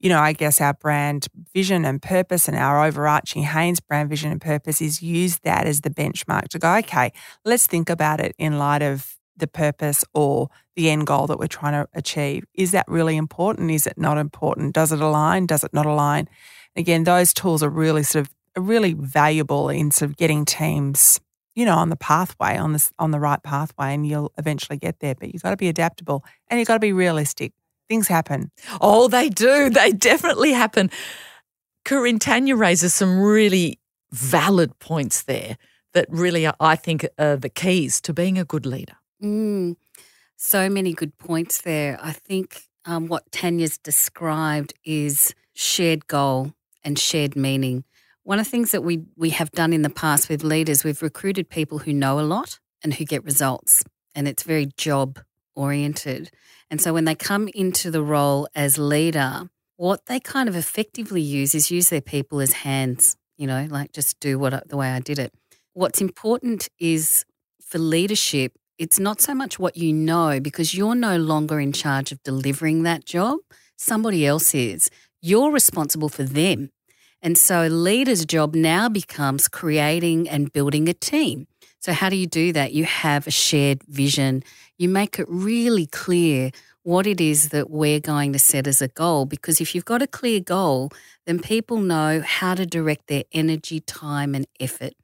you 0.00 0.08
know, 0.08 0.18
I 0.18 0.32
guess 0.32 0.60
our 0.60 0.74
brand 0.74 1.28
vision 1.54 1.84
and 1.84 2.02
purpose 2.02 2.48
and 2.48 2.56
our 2.56 2.84
overarching 2.84 3.42
Hanes 3.42 3.78
brand 3.78 4.10
vision 4.10 4.32
and 4.32 4.40
purpose 4.40 4.80
is 4.80 5.02
use 5.02 5.38
that 5.40 5.66
as 5.66 5.82
the 5.82 5.90
benchmark 5.90 6.48
to 6.48 6.58
go, 6.58 6.76
okay, 6.76 7.12
let's 7.44 7.66
think 7.66 7.90
about 7.90 8.20
it 8.20 8.34
in 8.38 8.58
light 8.58 8.82
of 8.82 9.17
the 9.38 9.46
purpose 9.46 10.04
or 10.14 10.48
the 10.76 10.90
end 10.90 11.06
goal 11.06 11.26
that 11.26 11.38
we're 11.38 11.46
trying 11.46 11.72
to 11.72 11.88
achieve. 11.94 12.44
Is 12.54 12.72
that 12.72 12.86
really 12.88 13.16
important? 13.16 13.70
Is 13.70 13.86
it 13.86 13.98
not 13.98 14.18
important? 14.18 14.74
Does 14.74 14.92
it 14.92 15.00
align? 15.00 15.46
Does 15.46 15.64
it 15.64 15.72
not 15.72 15.86
align? 15.86 16.28
Again, 16.76 17.04
those 17.04 17.32
tools 17.34 17.62
are 17.62 17.70
really 17.70 18.02
sort 18.02 18.26
of 18.26 18.34
are 18.56 18.62
really 18.62 18.92
valuable 18.94 19.68
in 19.68 19.90
sort 19.90 20.10
of 20.10 20.16
getting 20.16 20.44
teams, 20.44 21.20
you 21.54 21.64
know, 21.64 21.76
on 21.76 21.90
the 21.90 21.96
pathway, 21.96 22.56
on 22.56 22.72
this 22.72 22.92
on 22.98 23.10
the 23.10 23.20
right 23.20 23.42
pathway, 23.42 23.94
and 23.94 24.06
you'll 24.06 24.32
eventually 24.38 24.78
get 24.78 25.00
there. 25.00 25.14
But 25.14 25.32
you've 25.32 25.42
got 25.42 25.50
to 25.50 25.56
be 25.56 25.68
adaptable 25.68 26.24
and 26.48 26.58
you've 26.58 26.68
got 26.68 26.74
to 26.74 26.80
be 26.80 26.92
realistic. 26.92 27.52
Things 27.88 28.08
happen. 28.08 28.50
Oh, 28.80 29.08
they 29.08 29.30
do. 29.30 29.70
They 29.70 29.92
definitely 29.92 30.52
happen. 30.52 30.90
Corinne 31.84 32.18
Tanya 32.18 32.54
raises 32.54 32.92
some 32.92 33.18
really 33.18 33.80
valid 34.12 34.78
points 34.78 35.22
there 35.22 35.56
that 35.94 36.06
really, 36.10 36.46
I 36.60 36.76
think, 36.76 37.06
are 37.18 37.36
the 37.36 37.48
keys 37.48 38.00
to 38.02 38.12
being 38.12 38.36
a 38.36 38.44
good 38.44 38.66
leader. 38.66 38.97
Mm, 39.22 39.76
so 40.36 40.68
many 40.68 40.92
good 40.92 41.18
points 41.18 41.62
there. 41.62 41.98
I 42.00 42.12
think 42.12 42.62
um, 42.84 43.08
what 43.08 43.30
Tanya's 43.32 43.78
described 43.78 44.74
is 44.84 45.34
shared 45.54 46.06
goal 46.06 46.52
and 46.84 46.98
shared 46.98 47.34
meaning. 47.34 47.84
One 48.22 48.38
of 48.38 48.46
the 48.46 48.50
things 48.50 48.70
that 48.72 48.84
we, 48.84 49.04
we 49.16 49.30
have 49.30 49.50
done 49.50 49.72
in 49.72 49.82
the 49.82 49.90
past 49.90 50.28
with 50.28 50.44
leaders, 50.44 50.84
we've 50.84 51.02
recruited 51.02 51.48
people 51.48 51.78
who 51.78 51.92
know 51.92 52.20
a 52.20 52.22
lot 52.22 52.60
and 52.82 52.94
who 52.94 53.04
get 53.04 53.24
results, 53.24 53.82
and 54.14 54.28
it's 54.28 54.42
very 54.42 54.66
job 54.76 55.18
oriented. 55.56 56.30
And 56.70 56.80
so 56.80 56.92
when 56.92 57.04
they 57.04 57.14
come 57.14 57.48
into 57.54 57.90
the 57.90 58.02
role 58.02 58.48
as 58.54 58.78
leader, 58.78 59.48
what 59.76 60.06
they 60.06 60.20
kind 60.20 60.48
of 60.48 60.54
effectively 60.54 61.22
use 61.22 61.54
is 61.54 61.70
use 61.70 61.88
their 61.88 62.00
people 62.00 62.40
as 62.40 62.52
hands, 62.52 63.16
you 63.36 63.46
know, 63.46 63.66
like 63.70 63.92
just 63.92 64.20
do 64.20 64.38
what 64.38 64.68
the 64.68 64.76
way 64.76 64.90
I 64.90 65.00
did 65.00 65.18
it. 65.18 65.32
What's 65.72 66.00
important 66.00 66.68
is 66.78 67.24
for 67.60 67.78
leadership 67.78 68.52
it's 68.78 69.00
not 69.00 69.20
so 69.20 69.34
much 69.34 69.58
what 69.58 69.76
you 69.76 69.92
know 69.92 70.38
because 70.40 70.74
you're 70.74 70.94
no 70.94 71.16
longer 71.16 71.58
in 71.58 71.72
charge 71.72 72.12
of 72.12 72.22
delivering 72.22 72.84
that 72.84 73.04
job. 73.04 73.40
Somebody 73.76 74.24
else 74.24 74.54
is. 74.54 74.90
You're 75.20 75.50
responsible 75.50 76.08
for 76.08 76.22
them. 76.22 76.70
And 77.20 77.36
so, 77.36 77.66
a 77.66 77.68
leader's 77.68 78.24
job 78.24 78.54
now 78.54 78.88
becomes 78.88 79.48
creating 79.48 80.28
and 80.28 80.52
building 80.52 80.88
a 80.88 80.94
team. 80.94 81.48
So, 81.80 81.92
how 81.92 82.08
do 82.08 82.16
you 82.16 82.28
do 82.28 82.52
that? 82.52 82.72
You 82.72 82.84
have 82.84 83.26
a 83.26 83.32
shared 83.32 83.82
vision. 83.84 84.44
You 84.78 84.88
make 84.88 85.18
it 85.18 85.26
really 85.28 85.86
clear 85.86 86.52
what 86.84 87.08
it 87.08 87.20
is 87.20 87.48
that 87.48 87.70
we're 87.70 87.98
going 87.98 88.32
to 88.32 88.38
set 88.38 88.68
as 88.68 88.80
a 88.80 88.86
goal. 88.86 89.24
Because 89.26 89.60
if 89.60 89.74
you've 89.74 89.84
got 89.84 90.00
a 90.00 90.06
clear 90.06 90.38
goal, 90.38 90.90
then 91.26 91.40
people 91.40 91.78
know 91.78 92.22
how 92.24 92.54
to 92.54 92.64
direct 92.64 93.08
their 93.08 93.24
energy, 93.32 93.80
time, 93.80 94.36
and 94.36 94.46
effort. 94.60 94.94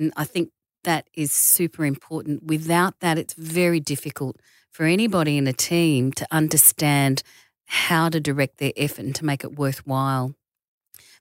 And 0.00 0.12
I 0.16 0.24
think 0.24 0.50
that 0.84 1.08
is 1.14 1.32
super 1.32 1.84
important. 1.84 2.44
Without 2.44 3.00
that, 3.00 3.18
it's 3.18 3.34
very 3.34 3.80
difficult 3.80 4.36
for 4.70 4.84
anybody 4.84 5.36
in 5.36 5.46
a 5.46 5.52
team 5.52 6.12
to 6.12 6.26
understand 6.30 7.22
how 7.66 8.08
to 8.08 8.20
direct 8.20 8.58
their 8.58 8.72
effort 8.76 9.04
and 9.04 9.14
to 9.14 9.24
make 9.24 9.44
it 9.44 9.58
worthwhile. 9.58 10.34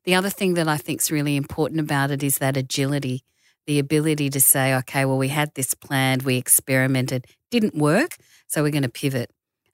The 0.03 0.15
other 0.15 0.29
thing 0.29 0.55
that 0.55 0.67
I 0.67 0.77
think 0.77 1.01
is 1.01 1.11
really 1.11 1.35
important 1.35 1.79
about 1.79 2.11
it 2.11 2.23
is 2.23 2.39
that 2.39 2.57
agility, 2.57 3.23
the 3.67 3.79
ability 3.79 4.29
to 4.31 4.41
say, 4.41 4.73
okay, 4.75 5.05
well, 5.05 5.17
we 5.17 5.27
had 5.27 5.53
this 5.53 5.73
planned, 5.73 6.23
we 6.23 6.37
experimented, 6.37 7.27
didn't 7.51 7.75
work, 7.75 8.17
so 8.47 8.63
we're 8.63 8.71
going 8.71 8.83
to 8.83 8.89
pivot 8.89 9.29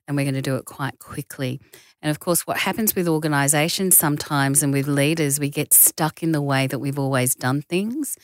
and 0.06 0.16
we're 0.16 0.24
going 0.24 0.34
to 0.34 0.42
do 0.42 0.56
it 0.56 0.64
quite 0.64 0.98
quickly. 0.98 1.60
And 2.00 2.10
of 2.10 2.20
course, 2.20 2.46
what 2.46 2.58
happens 2.58 2.94
with 2.94 3.08
organizations 3.08 3.96
sometimes 3.96 4.62
and 4.62 4.72
with 4.72 4.86
leaders, 4.86 5.40
we 5.40 5.50
get 5.50 5.72
stuck 5.72 6.22
in 6.22 6.32
the 6.32 6.42
way 6.42 6.66
that 6.66 6.78
we've 6.78 6.98
always 6.98 7.34
done 7.34 7.62
things. 7.62 8.16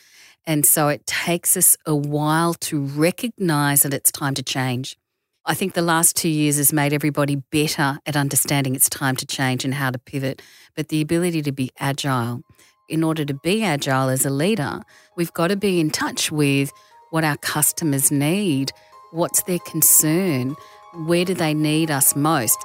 And 0.46 0.66
so 0.66 0.88
it 0.88 1.06
takes 1.06 1.56
us 1.56 1.76
a 1.86 1.94
while 1.94 2.54
to 2.54 2.80
recognize 2.80 3.82
that 3.82 3.94
it's 3.94 4.12
time 4.12 4.34
to 4.34 4.42
change. 4.42 4.96
I 5.46 5.54
think 5.54 5.74
the 5.74 5.82
last 5.82 6.16
two 6.16 6.28
years 6.28 6.56
has 6.56 6.72
made 6.72 6.92
everybody 6.92 7.36
better 7.36 7.98
at 8.06 8.16
understanding 8.16 8.74
it's 8.74 8.88
time 8.88 9.16
to 9.16 9.26
change 9.26 9.64
and 9.64 9.74
how 9.74 9.90
to 9.90 9.98
pivot. 9.98 10.40
But 10.74 10.88
the 10.88 11.02
ability 11.02 11.42
to 11.42 11.52
be 11.52 11.70
agile, 11.78 12.42
in 12.88 13.04
order 13.04 13.24
to 13.24 13.34
be 13.34 13.62
agile 13.62 14.08
as 14.08 14.24
a 14.24 14.30
leader, 14.30 14.80
we've 15.16 15.32
got 15.32 15.48
to 15.48 15.56
be 15.56 15.80
in 15.80 15.90
touch 15.90 16.32
with 16.32 16.70
what 17.10 17.24
our 17.24 17.36
customers 17.36 18.10
need, 18.10 18.72
what's 19.12 19.42
their 19.42 19.58
concern, 19.60 20.56
where 21.06 21.24
do 21.24 21.34
they 21.34 21.54
need 21.54 21.90
us 21.90 22.16
most. 22.16 22.58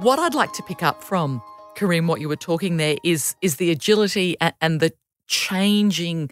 What 0.00 0.18
I'd 0.18 0.34
like 0.34 0.52
to 0.54 0.62
pick 0.62 0.82
up 0.82 1.04
from 1.04 1.42
Corinne, 1.76 2.06
what 2.06 2.20
you 2.20 2.28
were 2.28 2.36
talking 2.36 2.76
there 2.76 2.96
is 3.04 3.36
is 3.42 3.56
the 3.56 3.70
agility 3.70 4.36
and, 4.60 4.80
the 4.80 4.92
changing 5.28 6.30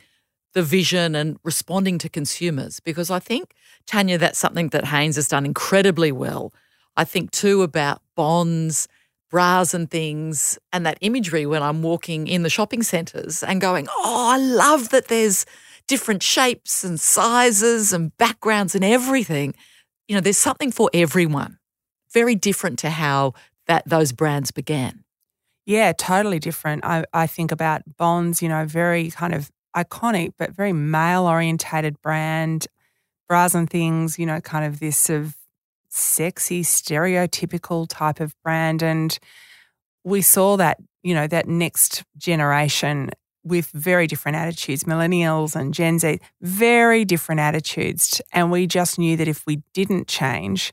the 0.54 0.62
vision 0.62 1.14
and 1.14 1.38
responding 1.44 1.98
to 1.98 2.08
consumers. 2.08 2.80
Because 2.80 3.10
I 3.10 3.20
think, 3.20 3.54
Tanya, 3.86 4.18
that's 4.18 4.38
something 4.38 4.68
that 4.68 4.86
Hanes 4.86 5.16
has 5.16 5.28
done 5.28 5.44
incredibly 5.44 6.10
well. 6.10 6.52
I 6.96 7.04
think 7.04 7.30
too 7.30 7.62
about 7.62 8.02
bonds, 8.16 8.88
bras 9.30 9.72
and 9.72 9.90
things, 9.90 10.58
and 10.72 10.84
that 10.84 10.98
imagery 11.00 11.46
when 11.46 11.62
I'm 11.62 11.82
walking 11.82 12.26
in 12.26 12.42
the 12.42 12.50
shopping 12.50 12.82
centres 12.82 13.42
and 13.42 13.60
going, 13.60 13.86
oh, 13.88 14.28
I 14.32 14.38
love 14.38 14.88
that 14.88 15.08
there's 15.08 15.46
different 15.86 16.22
shapes 16.22 16.82
and 16.82 16.98
sizes 16.98 17.92
and 17.92 18.16
backgrounds 18.16 18.74
and 18.74 18.84
everything. 18.84 19.54
You 20.08 20.16
know, 20.16 20.20
there's 20.20 20.38
something 20.38 20.72
for 20.72 20.90
everyone. 20.92 21.58
Very 22.12 22.34
different 22.34 22.80
to 22.80 22.90
how 22.90 23.34
that 23.70 23.88
those 23.88 24.10
brands 24.10 24.50
began. 24.50 25.04
Yeah, 25.64 25.92
totally 25.92 26.40
different. 26.40 26.84
I, 26.84 27.04
I 27.12 27.28
think 27.28 27.52
about 27.52 27.82
Bonds, 27.96 28.42
you 28.42 28.48
know, 28.48 28.64
very 28.66 29.12
kind 29.12 29.32
of 29.32 29.48
iconic, 29.76 30.32
but 30.36 30.50
very 30.50 30.72
male 30.72 31.24
orientated 31.26 32.02
brand. 32.02 32.66
Bras 33.28 33.54
and 33.54 33.70
things, 33.70 34.18
you 34.18 34.26
know, 34.26 34.40
kind 34.40 34.64
of 34.64 34.80
this 34.80 35.08
of 35.08 35.36
sexy, 35.88 36.64
stereotypical 36.64 37.86
type 37.88 38.18
of 38.18 38.34
brand. 38.42 38.82
And 38.82 39.16
we 40.02 40.20
saw 40.20 40.56
that, 40.56 40.78
you 41.04 41.14
know, 41.14 41.28
that 41.28 41.46
next 41.46 42.02
generation 42.18 43.10
with 43.44 43.70
very 43.70 44.08
different 44.08 44.36
attitudes, 44.36 44.82
millennials 44.82 45.54
and 45.54 45.72
Gen 45.72 46.00
Z, 46.00 46.18
very 46.42 47.04
different 47.04 47.40
attitudes. 47.40 48.20
And 48.32 48.50
we 48.50 48.66
just 48.66 48.98
knew 48.98 49.16
that 49.16 49.28
if 49.28 49.46
we 49.46 49.62
didn't 49.74 50.08
change, 50.08 50.72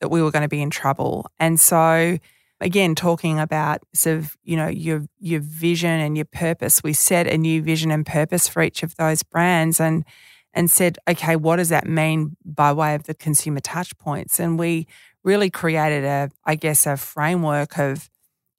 that 0.00 0.10
we 0.10 0.20
were 0.20 0.30
going 0.30 0.42
to 0.42 0.48
be 0.48 0.60
in 0.60 0.68
trouble. 0.68 1.30
And 1.40 1.58
so 1.58 2.18
again 2.60 2.94
talking 2.94 3.38
about 3.38 3.82
sort 3.94 4.18
of 4.18 4.36
you 4.44 4.56
know 4.56 4.68
your 4.68 5.06
your 5.18 5.40
vision 5.40 5.90
and 5.90 6.16
your 6.16 6.24
purpose 6.24 6.82
we 6.82 6.92
set 6.92 7.26
a 7.26 7.36
new 7.36 7.62
vision 7.62 7.90
and 7.90 8.06
purpose 8.06 8.48
for 8.48 8.62
each 8.62 8.82
of 8.82 8.96
those 8.96 9.22
brands 9.22 9.80
and 9.80 10.04
and 10.52 10.70
said 10.70 10.98
okay 11.08 11.36
what 11.36 11.56
does 11.56 11.68
that 11.68 11.86
mean 11.86 12.36
by 12.44 12.72
way 12.72 12.94
of 12.94 13.04
the 13.04 13.14
consumer 13.14 13.60
touch 13.60 13.96
points? 13.98 14.38
And 14.38 14.58
we 14.58 14.86
really 15.22 15.50
created 15.50 16.04
a 16.04 16.30
i 16.44 16.54
guess 16.54 16.86
a 16.86 16.96
framework 16.96 17.78
of 17.78 18.08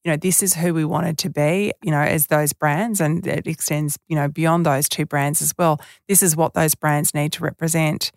you 0.04 0.12
know 0.12 0.18
this 0.18 0.44
is 0.44 0.54
who 0.54 0.74
we 0.74 0.86
wanted 0.86 1.18
to 1.18 1.30
be 1.30 1.72
you 1.84 1.92
know 1.92 2.02
as 2.02 2.28
those 2.28 2.54
brands 2.54 3.02
and 3.02 3.26
it 3.26 3.48
extends 3.48 3.98
you 4.08 4.16
know 4.16 4.28
beyond 4.28 4.66
those 4.66 4.88
two 4.88 5.06
brands 5.06 5.42
as 5.42 5.54
well. 5.58 5.80
This 6.08 6.22
is 6.22 6.36
what 6.36 6.54
those 6.54 6.76
brands 6.76 7.14
need 7.14 7.32
to 7.34 7.44
represent 7.44 8.12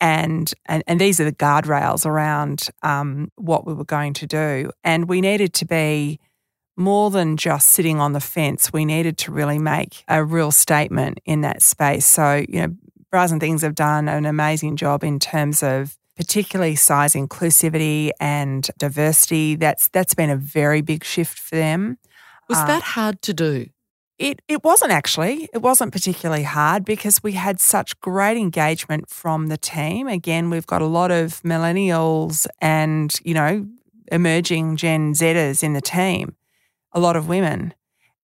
and 0.00 0.52
and, 0.66 0.82
and 0.86 1.00
these 1.00 1.20
are 1.20 1.24
the 1.24 1.32
guardrails 1.32 2.06
around 2.06 2.68
um, 2.82 3.30
what 3.36 3.66
we 3.66 3.74
were 3.74 3.84
going 3.84 4.14
to 4.14 4.26
do. 4.26 4.70
And 4.82 5.08
we 5.08 5.20
needed 5.20 5.54
to 5.54 5.64
be 5.64 6.20
more 6.76 7.10
than 7.10 7.36
just 7.36 7.68
sitting 7.68 8.00
on 8.00 8.12
the 8.12 8.20
fence. 8.20 8.72
We 8.72 8.84
needed 8.84 9.16
to 9.18 9.32
really 9.32 9.58
make 9.58 10.04
a 10.08 10.24
real 10.24 10.50
statement 10.50 11.20
in 11.24 11.42
that 11.42 11.62
space. 11.62 12.06
So 12.06 12.44
you 12.48 12.62
know, 12.62 12.76
Bras 13.10 13.30
and 13.30 13.40
Things 13.40 13.62
have 13.62 13.74
done 13.74 14.08
an 14.08 14.26
amazing 14.26 14.76
job 14.76 15.04
in 15.04 15.18
terms 15.18 15.62
of 15.62 15.96
particularly 16.16 16.76
size 16.76 17.14
inclusivity 17.14 18.10
and 18.20 18.70
diversity. 18.78 19.56
That's 19.56 19.88
that's 19.88 20.14
been 20.14 20.30
a 20.30 20.36
very 20.36 20.80
big 20.80 21.04
shift 21.04 21.38
for 21.38 21.56
them. 21.56 21.98
Was 22.48 22.58
uh, 22.58 22.66
that 22.66 22.82
hard 22.82 23.22
to 23.22 23.34
do? 23.34 23.66
It 24.18 24.42
it 24.46 24.62
wasn't 24.62 24.92
actually. 24.92 25.48
It 25.52 25.58
wasn't 25.58 25.92
particularly 25.92 26.44
hard 26.44 26.84
because 26.84 27.22
we 27.22 27.32
had 27.32 27.58
such 27.58 27.98
great 28.00 28.36
engagement 28.36 29.08
from 29.10 29.48
the 29.48 29.56
team. 29.56 30.06
Again, 30.06 30.50
we've 30.50 30.66
got 30.66 30.82
a 30.82 30.86
lot 30.86 31.10
of 31.10 31.42
millennials 31.42 32.46
and, 32.60 33.12
you 33.24 33.34
know, 33.34 33.66
emerging 34.12 34.76
Gen 34.76 35.14
Zers 35.14 35.62
in 35.62 35.72
the 35.72 35.80
team, 35.80 36.36
a 36.92 37.00
lot 37.00 37.16
of 37.16 37.28
women. 37.28 37.74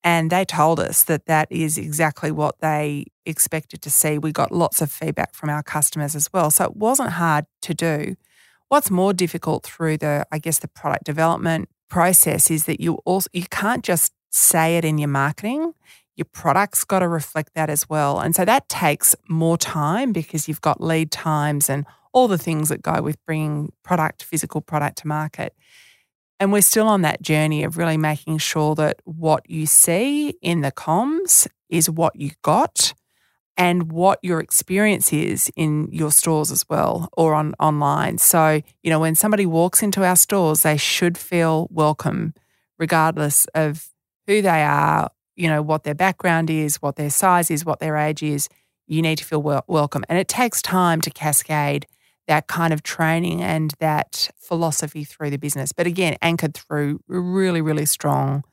And 0.05 0.31
they 0.31 0.44
told 0.44 0.81
us 0.81 1.03
that 1.05 1.26
that 1.26 1.48
is 1.50 1.76
exactly 1.76 2.31
what 2.31 2.61
they 2.61 3.07
expected 3.26 3.83
to 3.83 3.90
see. 3.90 4.16
We 4.16 4.33
got 4.33 4.53
lots 4.53 4.81
of 4.81 4.90
feedback 4.90 5.35
from 5.35 5.50
our 5.50 5.62
customers 5.62 6.14
as 6.14 6.33
well. 6.33 6.50
So 6.50 6.64
it 6.64 6.76
wasn't 6.76 7.11
hard 7.11 7.46
to 7.62 7.74
do. 7.74 8.14
What's 8.68 8.90
more 8.90 9.12
difficult 9.12 9.64
through 9.64 9.98
the, 9.98 10.24
I 10.31 10.38
guess, 10.38 10.61
the 10.61 10.68
product 10.68 11.05
development 11.05 11.68
process 11.88 12.50
is 12.50 12.64
that 12.64 12.81
you 12.81 12.94
also 13.05 13.29
you 13.33 13.44
can't 13.50 13.85
just 13.85 14.12
say 14.31 14.77
it 14.77 14.85
in 14.85 14.99
your 14.99 15.09
marketing. 15.09 15.75
Your 16.16 16.27
product's 16.33 16.85
got 16.85 17.01
to 17.01 17.09
reflect 17.09 17.55
that 17.55 17.71
as 17.71 17.88
well. 17.88 18.21
And 18.21 18.35
so 18.35 18.45
that 18.45 18.69
takes 18.69 19.14
more 19.29 19.57
time 19.57 20.12
because 20.12 20.49
you've 20.49 20.61
got 20.61 20.81
lead 20.81 21.11
times 21.11 21.71
and 21.71 21.87
all 22.12 22.29
the 22.29 22.38
things 22.38 22.69
that 22.69 22.83
go 22.83 23.01
with 23.03 23.25
bringing 23.25 23.73
product, 23.83 24.23
physical 24.23 24.61
product 24.61 24.99
to 24.99 25.07
market. 25.07 25.55
And 26.38 26.53
we're 26.53 26.62
still 26.62 26.88
on 26.88 27.03
that 27.03 27.21
journey 27.21 27.64
of 27.64 27.77
really 27.77 27.99
making 27.99 28.38
sure 28.38 28.75
that 28.77 29.01
what 29.05 29.49
you 29.49 29.66
see 29.66 30.31
in 30.40 30.62
the 30.62 30.73
comms 30.73 31.47
is 31.69 31.88
what 31.90 32.16
you 32.16 32.31
got 32.43 32.95
and 33.57 33.93
what 33.93 34.19
your 34.23 34.40
experience 34.40 35.12
is 35.12 35.53
in 35.55 35.88
your 35.93 36.11
stores 36.11 36.51
as 36.51 36.64
well 36.69 37.11
or 37.12 37.35
on 37.35 37.55
online. 37.61 38.16
So, 38.16 38.62
you 38.83 38.90
know, 38.90 39.01
when 39.01 39.14
somebody 39.14 39.45
walks 39.45 39.83
into 39.83 40.03
our 40.03 40.16
stores, 40.16 40.62
they 40.62 40.79
should 40.79 41.19
feel 41.19 41.69
welcome 41.71 42.33
regardless 42.79 43.45
of 43.55 43.89
who 44.31 44.40
they 44.40 44.62
are, 44.62 45.11
you 45.35 45.49
know, 45.49 45.61
what 45.61 45.83
their 45.83 45.95
background 45.95 46.51
is, 46.51 46.77
what 46.77 46.95
their 46.95 47.11
size 47.11 47.51
is, 47.51 47.64
what 47.64 47.81
their 47.81 47.97
age 47.97 48.23
is. 48.23 48.49
You 48.87 49.03
need 49.03 49.19
to 49.19 49.25
feel 49.25 49.43
wel- 49.43 49.64
welcome. 49.66 50.05
And 50.09 50.19
it 50.19 50.29
takes 50.29 50.62
time 50.62 51.01
to 51.01 51.11
cascade 51.11 51.87
that 52.29 52.47
kind 52.47 52.73
of 52.73 52.85
training 52.85 53.43
and 53.43 53.75
that 53.81 54.31
philosophy 54.38 55.03
through 55.03 55.31
the 55.31 55.37
business. 55.37 55.73
But 55.73 55.88
again, 55.88 56.16
anchored 56.23 56.55
through 56.55 57.01
a 57.11 57.19
really, 57.19 57.61
really 57.61 57.87
strong 57.87 58.45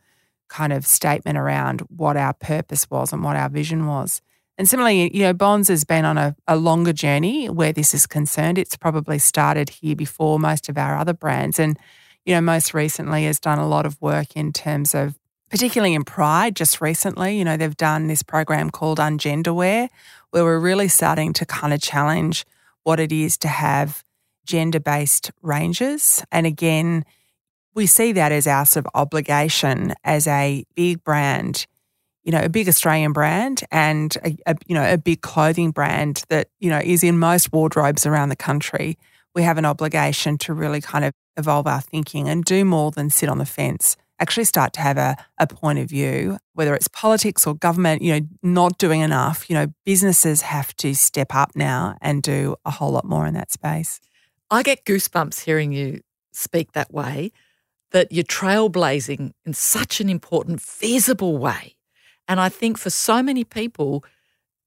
kind 0.49 0.73
of 0.73 0.87
statement 0.87 1.37
around 1.37 1.81
what 1.81 2.17
our 2.17 2.33
purpose 2.33 2.89
was 2.89 3.13
and 3.13 3.23
what 3.23 3.35
our 3.35 3.49
vision 3.49 3.85
was. 3.85 4.19
And 4.57 4.67
similarly, 4.67 5.15
you 5.15 5.21
know, 5.21 5.33
Bonds 5.33 5.67
has 5.67 5.83
been 5.83 6.05
on 6.05 6.17
a, 6.17 6.35
a 6.47 6.55
longer 6.55 6.93
journey 6.93 7.51
where 7.51 7.71
this 7.71 7.93
is 7.93 8.07
concerned. 8.07 8.57
It's 8.57 8.75
probably 8.75 9.19
started 9.19 9.69
here 9.69 9.95
before 9.95 10.39
most 10.39 10.69
of 10.69 10.77
our 10.79 10.97
other 10.97 11.13
brands. 11.13 11.59
And, 11.59 11.77
you 12.25 12.33
know, 12.33 12.41
most 12.41 12.73
recently 12.73 13.25
has 13.25 13.39
done 13.39 13.59
a 13.59 13.67
lot 13.67 13.85
of 13.85 14.01
work 14.01 14.35
in 14.35 14.51
terms 14.51 14.95
of 14.95 15.19
particularly 15.49 15.93
in 15.93 16.03
Pride 16.03 16.55
just 16.55 16.81
recently. 16.81 17.37
You 17.37 17.45
know, 17.45 17.57
they've 17.57 17.77
done 17.77 18.07
this 18.07 18.23
program 18.23 18.69
called 18.69 18.99
Ungenderwear, 18.99 19.89
where 20.31 20.43
we're 20.43 20.59
really 20.59 20.87
starting 20.87 21.33
to 21.33 21.45
kind 21.45 21.73
of 21.73 21.81
challenge 21.81 22.45
what 22.83 22.99
it 22.99 23.11
is 23.11 23.37
to 23.39 23.47
have 23.47 24.03
gender 24.45 24.79
based 24.79 25.31
ranges. 25.41 26.23
And 26.31 26.45
again, 26.45 27.05
we 27.73 27.85
see 27.85 28.11
that 28.13 28.31
as 28.31 28.47
our 28.47 28.65
sort 28.65 28.85
of 28.85 28.91
obligation 28.95 29.93
as 30.03 30.25
a 30.27 30.65
big 30.75 31.03
brand, 31.03 31.67
you 32.23 32.31
know, 32.31 32.41
a 32.41 32.49
big 32.49 32.67
Australian 32.67 33.13
brand 33.13 33.63
and 33.71 34.15
a, 34.23 34.37
a, 34.47 34.55
you 34.65 34.73
know 34.73 34.93
a 34.93 34.97
big 34.97 35.21
clothing 35.21 35.71
brand 35.71 36.23
that 36.29 36.47
you 36.59 36.69
know 36.69 36.79
is 36.83 37.03
in 37.03 37.19
most 37.19 37.53
wardrobes 37.53 38.05
around 38.05 38.29
the 38.29 38.35
country. 38.35 38.97
We 39.35 39.43
have 39.43 39.57
an 39.59 39.65
obligation 39.65 40.37
to 40.39 40.53
really 40.53 40.81
kind 40.81 41.05
of 41.05 41.13
evolve 41.37 41.67
our 41.67 41.81
thinking 41.81 42.27
and 42.27 42.43
do 42.43 42.65
more 42.65 42.89
than 42.89 43.11
sit 43.11 43.29
on 43.29 43.37
the 43.37 43.45
fence 43.45 43.95
actually 44.19 44.45
start 44.45 44.73
to 44.73 44.81
have 44.81 44.97
a, 44.97 45.15
a 45.37 45.47
point 45.47 45.79
of 45.79 45.89
view, 45.89 46.37
whether 46.53 46.73
it's 46.75 46.87
politics 46.87 47.45
or 47.45 47.53
government, 47.53 48.01
you 48.01 48.19
know, 48.19 48.27
not 48.41 48.77
doing 48.77 49.01
enough. 49.01 49.49
You 49.49 49.55
know, 49.55 49.67
businesses 49.85 50.41
have 50.41 50.75
to 50.77 50.95
step 50.95 51.35
up 51.35 51.55
now 51.55 51.97
and 52.01 52.23
do 52.23 52.55
a 52.65 52.71
whole 52.71 52.91
lot 52.91 53.05
more 53.05 53.27
in 53.27 53.33
that 53.35 53.51
space. 53.51 53.99
I 54.49 54.63
get 54.63 54.85
goosebumps 54.85 55.43
hearing 55.43 55.71
you 55.71 56.01
speak 56.31 56.71
that 56.73 56.93
way, 56.93 57.31
that 57.91 58.11
you're 58.11 58.23
trailblazing 58.23 59.33
in 59.45 59.53
such 59.53 59.99
an 60.01 60.09
important, 60.09 60.61
feasible 60.61 61.37
way. 61.37 61.75
And 62.27 62.39
I 62.39 62.49
think 62.49 62.77
for 62.77 62.89
so 62.89 63.23
many 63.23 63.43
people, 63.43 64.03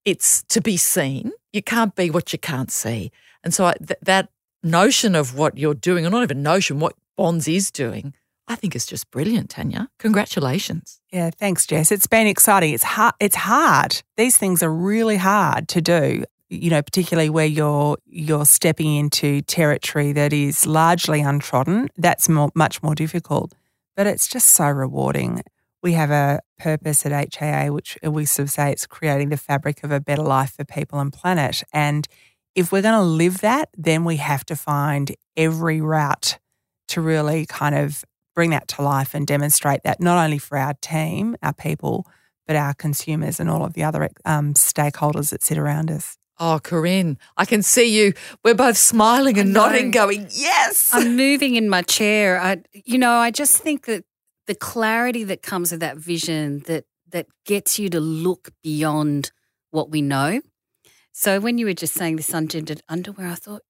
it's 0.05 0.43
to 0.45 0.61
be 0.61 0.77
seen. 0.77 1.33
You 1.53 1.63
can't 1.63 1.95
be 1.95 2.11
what 2.11 2.33
you 2.33 2.39
can't 2.39 2.71
see. 2.71 3.11
And 3.45 3.53
so 3.53 3.67
I, 3.67 3.75
th- 3.75 4.01
that 4.03 4.31
notion 4.63 5.15
of 5.15 5.37
what 5.37 5.59
you're 5.59 5.75
doing, 5.75 6.07
or 6.07 6.11
not 6.11 6.23
even 6.23 6.43
notion, 6.43 6.81
what 6.81 6.95
Bonds 7.17 7.49
is 7.49 7.71
doing, 7.71 8.15
I 8.51 8.57
think 8.57 8.75
it's 8.75 8.85
just 8.85 9.09
brilliant, 9.13 9.49
Tanya. 9.51 9.89
Congratulations. 10.01 11.01
Yeah, 11.13 11.31
thanks, 11.31 11.67
Jess. 11.67 11.93
It's 11.93 12.09
been 12.09 12.27
exciting. 12.27 12.75
It's 12.75 12.83
hard. 12.83 13.15
It's 13.21 13.37
hard. 13.37 14.03
These 14.17 14.39
things 14.39 14.61
are 14.61 14.73
really 14.73 15.17
hard 15.17 15.69
to 15.69 15.81
do. 15.81 16.25
You 16.49 16.71
know, 16.71 16.83
particularly 16.83 17.31
where 17.31 17.47
you're 17.47 17.97
you're 18.07 18.45
stepping 18.45 18.97
into 18.97 19.41
territory 19.43 20.11
that 20.15 20.33
is 20.33 20.67
largely 20.67 21.21
untrodden. 21.21 21.91
That's 21.97 22.29
more, 22.29 22.51
much 22.57 22.83
more 22.83 22.97
difficult, 22.97 23.55
but 23.97 24.09
it's 24.09 24.27
just 24.27 24.49
so 24.49 24.69
rewarding. 24.69 25.45
We 25.81 25.93
have 25.93 26.11
a 26.11 26.41
purpose 26.59 27.07
at 27.07 27.31
HBA, 27.31 27.73
which 27.73 27.99
we 28.03 28.25
sort 28.25 28.49
of 28.49 28.51
say 28.51 28.73
it's 28.73 28.85
creating 28.85 29.29
the 29.29 29.37
fabric 29.37 29.85
of 29.85 29.93
a 29.93 30.01
better 30.01 30.23
life 30.23 30.55
for 30.57 30.65
people 30.65 30.99
and 30.99 31.13
planet. 31.13 31.63
And 31.73 32.09
if 32.57 32.73
we're 32.73 32.83
going 32.83 32.99
to 32.99 33.01
live 33.01 33.43
that, 33.43 33.69
then 33.79 34.05
we 34.05 34.17
have 34.17 34.45
to 34.47 34.57
find 34.57 35.15
every 35.37 35.81
route 35.81 36.41
to 36.89 37.01
really 37.01 37.47
kind 37.47 37.77
of 37.77 38.05
bring 38.35 38.51
that 38.51 38.69
to 38.69 38.83
life 38.83 39.15
and 39.15 39.27
demonstrate 39.27 39.83
that 39.85 40.01
not 40.01 40.23
only 40.23 40.39
for 40.39 40.57
our 40.57 40.75
team, 40.75 41.37
our 41.43 41.53
people, 41.53 42.07
but 42.47 42.57
our 42.57 42.75
consumers 42.75 43.39
and 43.39 43.49
all 43.51 43.65
of 43.65 43.75
the 43.75 43.83
other 43.83 44.09
um, 44.25 44.55
stakeholders 44.55 45.31
that 45.31 45.43
sit 45.43 45.59
around 45.59 45.91
us. 45.91 46.17
Oh, 46.39 46.59
Corinne, 46.63 47.19
I 47.37 47.45
can 47.45 47.63
see 47.63 47.95
you. 47.95 48.15
We're 48.43 48.55
both 48.55 48.79
smiling 48.79 49.39
and 49.39 49.53
nodding, 49.53 49.91
going, 49.91 50.27
yes. 50.31 50.91
I'm 50.93 51.15
moving 51.15 51.55
in 51.55 51.69
my 51.69 51.83
chair. 51.83 52.41
I, 52.41 52.63
you 52.73 52.97
know, 52.97 53.13
I 53.13 53.31
just 53.31 53.59
think 53.59 53.85
that 53.85 54.05
the 54.47 54.55
clarity 54.55 55.23
that 55.25 55.43
comes 55.43 55.71
with 55.71 55.81
that 55.81 55.99
vision 55.99 56.61
that 56.67 56.87
that 57.11 57.27
gets 57.45 57.79
you 57.79 57.91
to 57.91 58.01
look 58.01 58.51
beyond 58.63 59.33
what 59.71 59.91
we 59.91 60.01
know. 60.01 60.41
So 61.13 61.41
when 61.41 61.59
you 61.59 61.67
were 61.67 61.75
just 61.75 61.95
saying 61.95 62.17
this 62.17 62.31
ungendered 62.31 62.81
underwear, 62.89 63.29
I 63.29 63.35
thought 63.35 63.63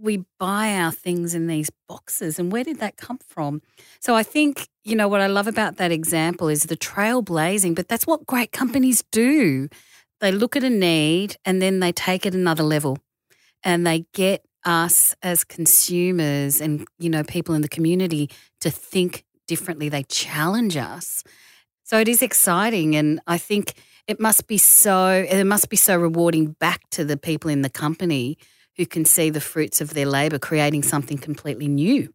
we 0.00 0.24
buy 0.38 0.74
our 0.76 0.92
things 0.92 1.34
in 1.34 1.46
these 1.46 1.70
boxes 1.88 2.38
and 2.38 2.50
where 2.50 2.64
did 2.64 2.80
that 2.80 2.96
come 2.96 3.18
from? 3.26 3.62
So 4.00 4.14
I 4.14 4.22
think, 4.22 4.68
you 4.84 4.96
know, 4.96 5.08
what 5.08 5.20
I 5.20 5.26
love 5.26 5.46
about 5.46 5.76
that 5.76 5.92
example 5.92 6.48
is 6.48 6.64
the 6.64 6.76
trailblazing, 6.76 7.74
but 7.74 7.88
that's 7.88 8.06
what 8.06 8.26
great 8.26 8.52
companies 8.52 9.04
do. 9.12 9.68
They 10.20 10.32
look 10.32 10.56
at 10.56 10.64
a 10.64 10.70
need 10.70 11.36
and 11.44 11.60
then 11.60 11.80
they 11.80 11.92
take 11.92 12.24
it 12.24 12.34
another 12.34 12.62
level 12.62 12.98
and 13.62 13.86
they 13.86 14.06
get 14.14 14.44
us 14.64 15.14
as 15.22 15.44
consumers 15.44 16.60
and, 16.60 16.86
you 16.98 17.10
know, 17.10 17.22
people 17.22 17.54
in 17.54 17.62
the 17.62 17.68
community 17.68 18.30
to 18.60 18.70
think 18.70 19.24
differently. 19.46 19.88
They 19.88 20.02
challenge 20.04 20.76
us. 20.76 21.24
So 21.84 21.98
it 21.98 22.08
is 22.08 22.22
exciting. 22.22 22.94
And 22.96 23.20
I 23.26 23.38
think 23.38 23.74
it 24.06 24.20
must 24.20 24.46
be 24.46 24.58
so, 24.58 25.26
it 25.28 25.44
must 25.44 25.68
be 25.68 25.76
so 25.76 25.96
rewarding 25.96 26.52
back 26.60 26.88
to 26.90 27.04
the 27.04 27.16
people 27.16 27.50
in 27.50 27.62
the 27.62 27.70
company 27.70 28.38
who 28.80 28.86
can 28.86 29.04
see 29.04 29.28
the 29.28 29.42
fruits 29.42 29.82
of 29.82 29.92
their 29.92 30.06
labor 30.06 30.38
creating 30.38 30.82
something 30.82 31.18
completely 31.18 31.68
new. 31.68 32.10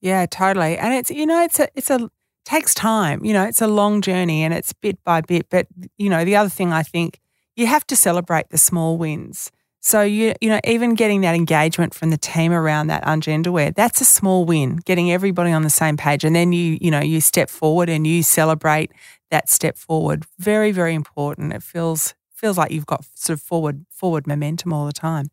Yeah, 0.00 0.26
totally. 0.26 0.76
And 0.76 0.92
it's, 0.92 1.12
you 1.12 1.26
know, 1.26 1.44
it's 1.44 1.60
a, 1.60 1.68
it's 1.76 1.90
a, 1.90 2.10
takes 2.44 2.74
time. 2.74 3.24
You 3.24 3.32
know, 3.32 3.44
it's 3.44 3.62
a 3.62 3.68
long 3.68 4.00
journey 4.00 4.42
and 4.42 4.52
it's 4.52 4.72
bit 4.72 4.98
by 5.04 5.20
bit. 5.20 5.46
But, 5.48 5.68
you 5.96 6.10
know, 6.10 6.24
the 6.24 6.34
other 6.34 6.48
thing 6.48 6.72
I 6.72 6.82
think 6.82 7.20
you 7.54 7.68
have 7.68 7.86
to 7.86 7.94
celebrate 7.94 8.50
the 8.50 8.58
small 8.58 8.98
wins. 8.98 9.52
So 9.80 10.02
you 10.02 10.34
you 10.40 10.48
know 10.48 10.58
even 10.64 10.94
getting 10.96 11.20
that 11.20 11.36
engagement 11.36 11.94
from 11.94 12.10
the 12.10 12.18
team 12.18 12.52
around 12.52 12.88
that 12.88 13.04
ungenderwear 13.04 13.72
that's 13.72 14.00
a 14.00 14.04
small 14.04 14.44
win. 14.44 14.76
Getting 14.84 15.12
everybody 15.12 15.52
on 15.52 15.62
the 15.62 15.70
same 15.70 15.96
page, 15.96 16.24
and 16.24 16.34
then 16.34 16.52
you 16.52 16.78
you 16.80 16.90
know 16.90 17.00
you 17.00 17.20
step 17.20 17.48
forward 17.48 17.88
and 17.88 18.04
you 18.04 18.24
celebrate 18.24 18.90
that 19.30 19.48
step 19.48 19.78
forward. 19.78 20.24
Very 20.40 20.72
very 20.72 20.94
important. 20.94 21.52
It 21.52 21.62
feels 21.62 22.14
feels 22.34 22.58
like 22.58 22.72
you've 22.72 22.86
got 22.86 23.04
sort 23.14 23.38
of 23.38 23.40
forward 23.40 23.86
forward 23.88 24.26
momentum 24.26 24.72
all 24.72 24.84
the 24.84 24.92
time. 24.92 25.30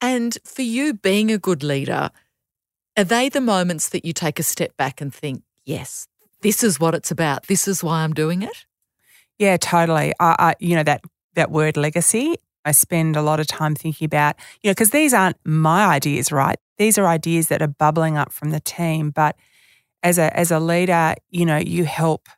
And 0.00 0.36
for 0.44 0.62
you, 0.62 0.94
being 0.94 1.30
a 1.30 1.38
good 1.38 1.62
leader, 1.62 2.10
are 2.96 3.04
they 3.04 3.28
the 3.28 3.40
moments 3.40 3.88
that 3.90 4.04
you 4.04 4.12
take 4.12 4.38
a 4.38 4.42
step 4.42 4.76
back 4.76 5.00
and 5.00 5.12
think, 5.12 5.42
yes, 5.64 6.06
this 6.42 6.62
is 6.62 6.78
what 6.78 6.94
it's 6.94 7.10
about. 7.10 7.46
This 7.46 7.66
is 7.66 7.82
why 7.82 8.02
I'm 8.02 8.12
doing 8.12 8.42
it. 8.42 8.66
Yeah, 9.38 9.56
totally. 9.56 10.12
I, 10.20 10.36
I 10.38 10.54
you 10.58 10.76
know 10.76 10.82
that 10.82 11.02
that 11.34 11.50
word 11.50 11.76
legacy 11.76 12.36
I 12.68 12.72
spend 12.72 13.16
a 13.16 13.22
lot 13.22 13.40
of 13.40 13.46
time 13.46 13.74
thinking 13.74 14.04
about, 14.04 14.36
you 14.62 14.68
know, 14.68 14.72
because 14.72 14.90
these 14.90 15.14
aren't 15.14 15.38
my 15.44 15.86
ideas, 15.86 16.30
right? 16.30 16.58
These 16.76 16.98
are 16.98 17.06
ideas 17.06 17.48
that 17.48 17.62
are 17.62 17.68
bubbling 17.68 18.18
up 18.18 18.30
from 18.30 18.50
the 18.50 18.60
team. 18.60 19.10
But 19.10 19.36
as 20.02 20.18
a 20.18 20.36
as 20.36 20.50
a 20.50 20.60
leader, 20.60 21.14
you 21.30 21.46
know, 21.46 21.56
you 21.56 21.84
help 21.84 22.28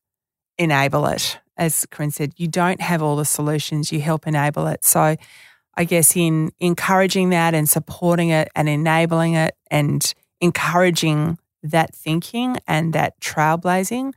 enable 0.57 1.07
it. 1.07 1.39
As 1.57 1.85
Corinne 1.91 2.13
said, 2.13 2.33
you 2.37 2.47
don't 2.47 2.81
have 2.81 3.03
all 3.03 3.17
the 3.17 3.25
solutions, 3.25 3.93
you 3.93 4.01
help 4.01 4.27
enable 4.27 4.67
it. 4.69 4.85
So 4.85 5.17
I 5.81 5.85
guess 5.85 6.15
in 6.15 6.53
encouraging 6.61 7.31
that 7.31 7.55
and 7.55 7.67
supporting 7.67 8.29
it 8.29 8.49
and 8.55 8.69
enabling 8.69 9.33
it 9.33 9.57
and 9.71 10.13
encouraging 10.43 11.39
that 11.63 11.95
thinking 11.95 12.59
and 12.69 12.93
that 12.93 13.19
trailblazing, 13.21 14.13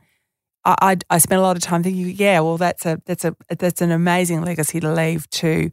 I, 0.66 0.74
I, 0.82 0.96
I 1.08 1.16
spent 1.16 1.38
a 1.38 1.42
lot 1.42 1.56
of 1.56 1.62
time 1.62 1.82
thinking, 1.82 2.14
yeah, 2.18 2.40
well, 2.40 2.58
that's 2.58 2.84
a 2.84 3.00
that's 3.06 3.24
a 3.24 3.34
that's 3.48 3.80
an 3.80 3.92
amazing 3.92 4.42
legacy 4.42 4.78
to 4.80 4.92
leave 4.92 5.30
to 5.30 5.70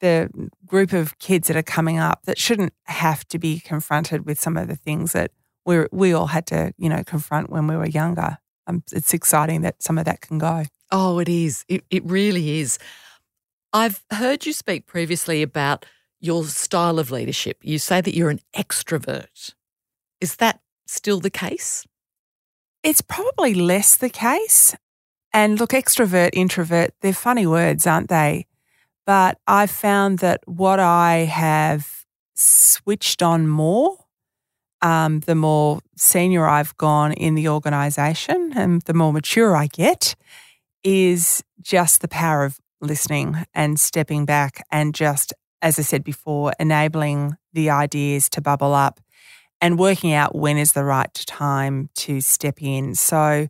the 0.00 0.28
group 0.66 0.92
of 0.92 1.16
kids 1.20 1.46
that 1.46 1.56
are 1.56 1.62
coming 1.62 2.00
up 2.00 2.24
that 2.24 2.36
shouldn't 2.36 2.72
have 2.86 3.24
to 3.28 3.38
be 3.38 3.60
confronted 3.60 4.26
with 4.26 4.40
some 4.40 4.56
of 4.56 4.66
the 4.66 4.74
things 4.74 5.12
that 5.12 5.30
we 5.64 5.86
we 5.92 6.12
all 6.12 6.26
had 6.26 6.46
to 6.46 6.72
you 6.78 6.88
know 6.88 7.04
confront 7.04 7.48
when 7.48 7.68
we 7.68 7.76
were 7.76 7.86
younger. 7.86 8.38
Um, 8.66 8.82
it's 8.90 9.14
exciting 9.14 9.60
that 9.60 9.84
some 9.84 9.98
of 9.98 10.04
that 10.06 10.20
can 10.20 10.38
go. 10.38 10.64
Oh, 10.90 11.20
it 11.20 11.28
is. 11.28 11.64
It, 11.68 11.84
it 11.90 12.04
really 12.04 12.58
is. 12.58 12.80
I've 13.72 14.02
heard 14.10 14.46
you 14.46 14.52
speak 14.52 14.86
previously 14.86 15.42
about 15.42 15.84
your 16.20 16.44
style 16.44 16.98
of 16.98 17.10
leadership. 17.10 17.58
You 17.62 17.78
say 17.78 18.00
that 18.00 18.14
you're 18.14 18.30
an 18.30 18.40
extrovert. 18.56 19.54
Is 20.20 20.36
that 20.36 20.60
still 20.86 21.20
the 21.20 21.30
case? 21.30 21.86
It's 22.82 23.02
probably 23.02 23.54
less 23.54 23.96
the 23.96 24.08
case. 24.08 24.74
And 25.32 25.60
look, 25.60 25.70
extrovert, 25.70 26.30
introvert, 26.32 26.90
they're 27.02 27.12
funny 27.12 27.46
words, 27.46 27.86
aren't 27.86 28.08
they? 28.08 28.46
But 29.04 29.38
I've 29.46 29.70
found 29.70 30.20
that 30.20 30.40
what 30.46 30.80
I 30.80 31.26
have 31.30 32.04
switched 32.34 33.22
on 33.22 33.48
more, 33.48 33.96
um, 34.80 35.20
the 35.20 35.34
more 35.34 35.80
senior 35.96 36.46
I've 36.46 36.76
gone 36.76 37.12
in 37.12 37.34
the 37.34 37.48
organization 37.48 38.52
and 38.56 38.82
the 38.82 38.94
more 38.94 39.12
mature 39.12 39.54
I 39.54 39.66
get, 39.66 40.14
is 40.82 41.42
just 41.60 42.00
the 42.00 42.08
power 42.08 42.44
of 42.44 42.58
listening 42.80 43.36
and 43.54 43.78
stepping 43.78 44.24
back 44.24 44.64
and 44.70 44.94
just, 44.94 45.32
as 45.62 45.78
I 45.78 45.82
said 45.82 46.04
before, 46.04 46.52
enabling 46.58 47.36
the 47.52 47.70
ideas 47.70 48.28
to 48.30 48.40
bubble 48.40 48.74
up 48.74 49.00
and 49.60 49.78
working 49.78 50.12
out 50.12 50.34
when 50.34 50.56
is 50.56 50.72
the 50.72 50.84
right 50.84 51.12
time 51.26 51.90
to 51.96 52.20
step 52.20 52.62
in. 52.62 52.94
So 52.94 53.48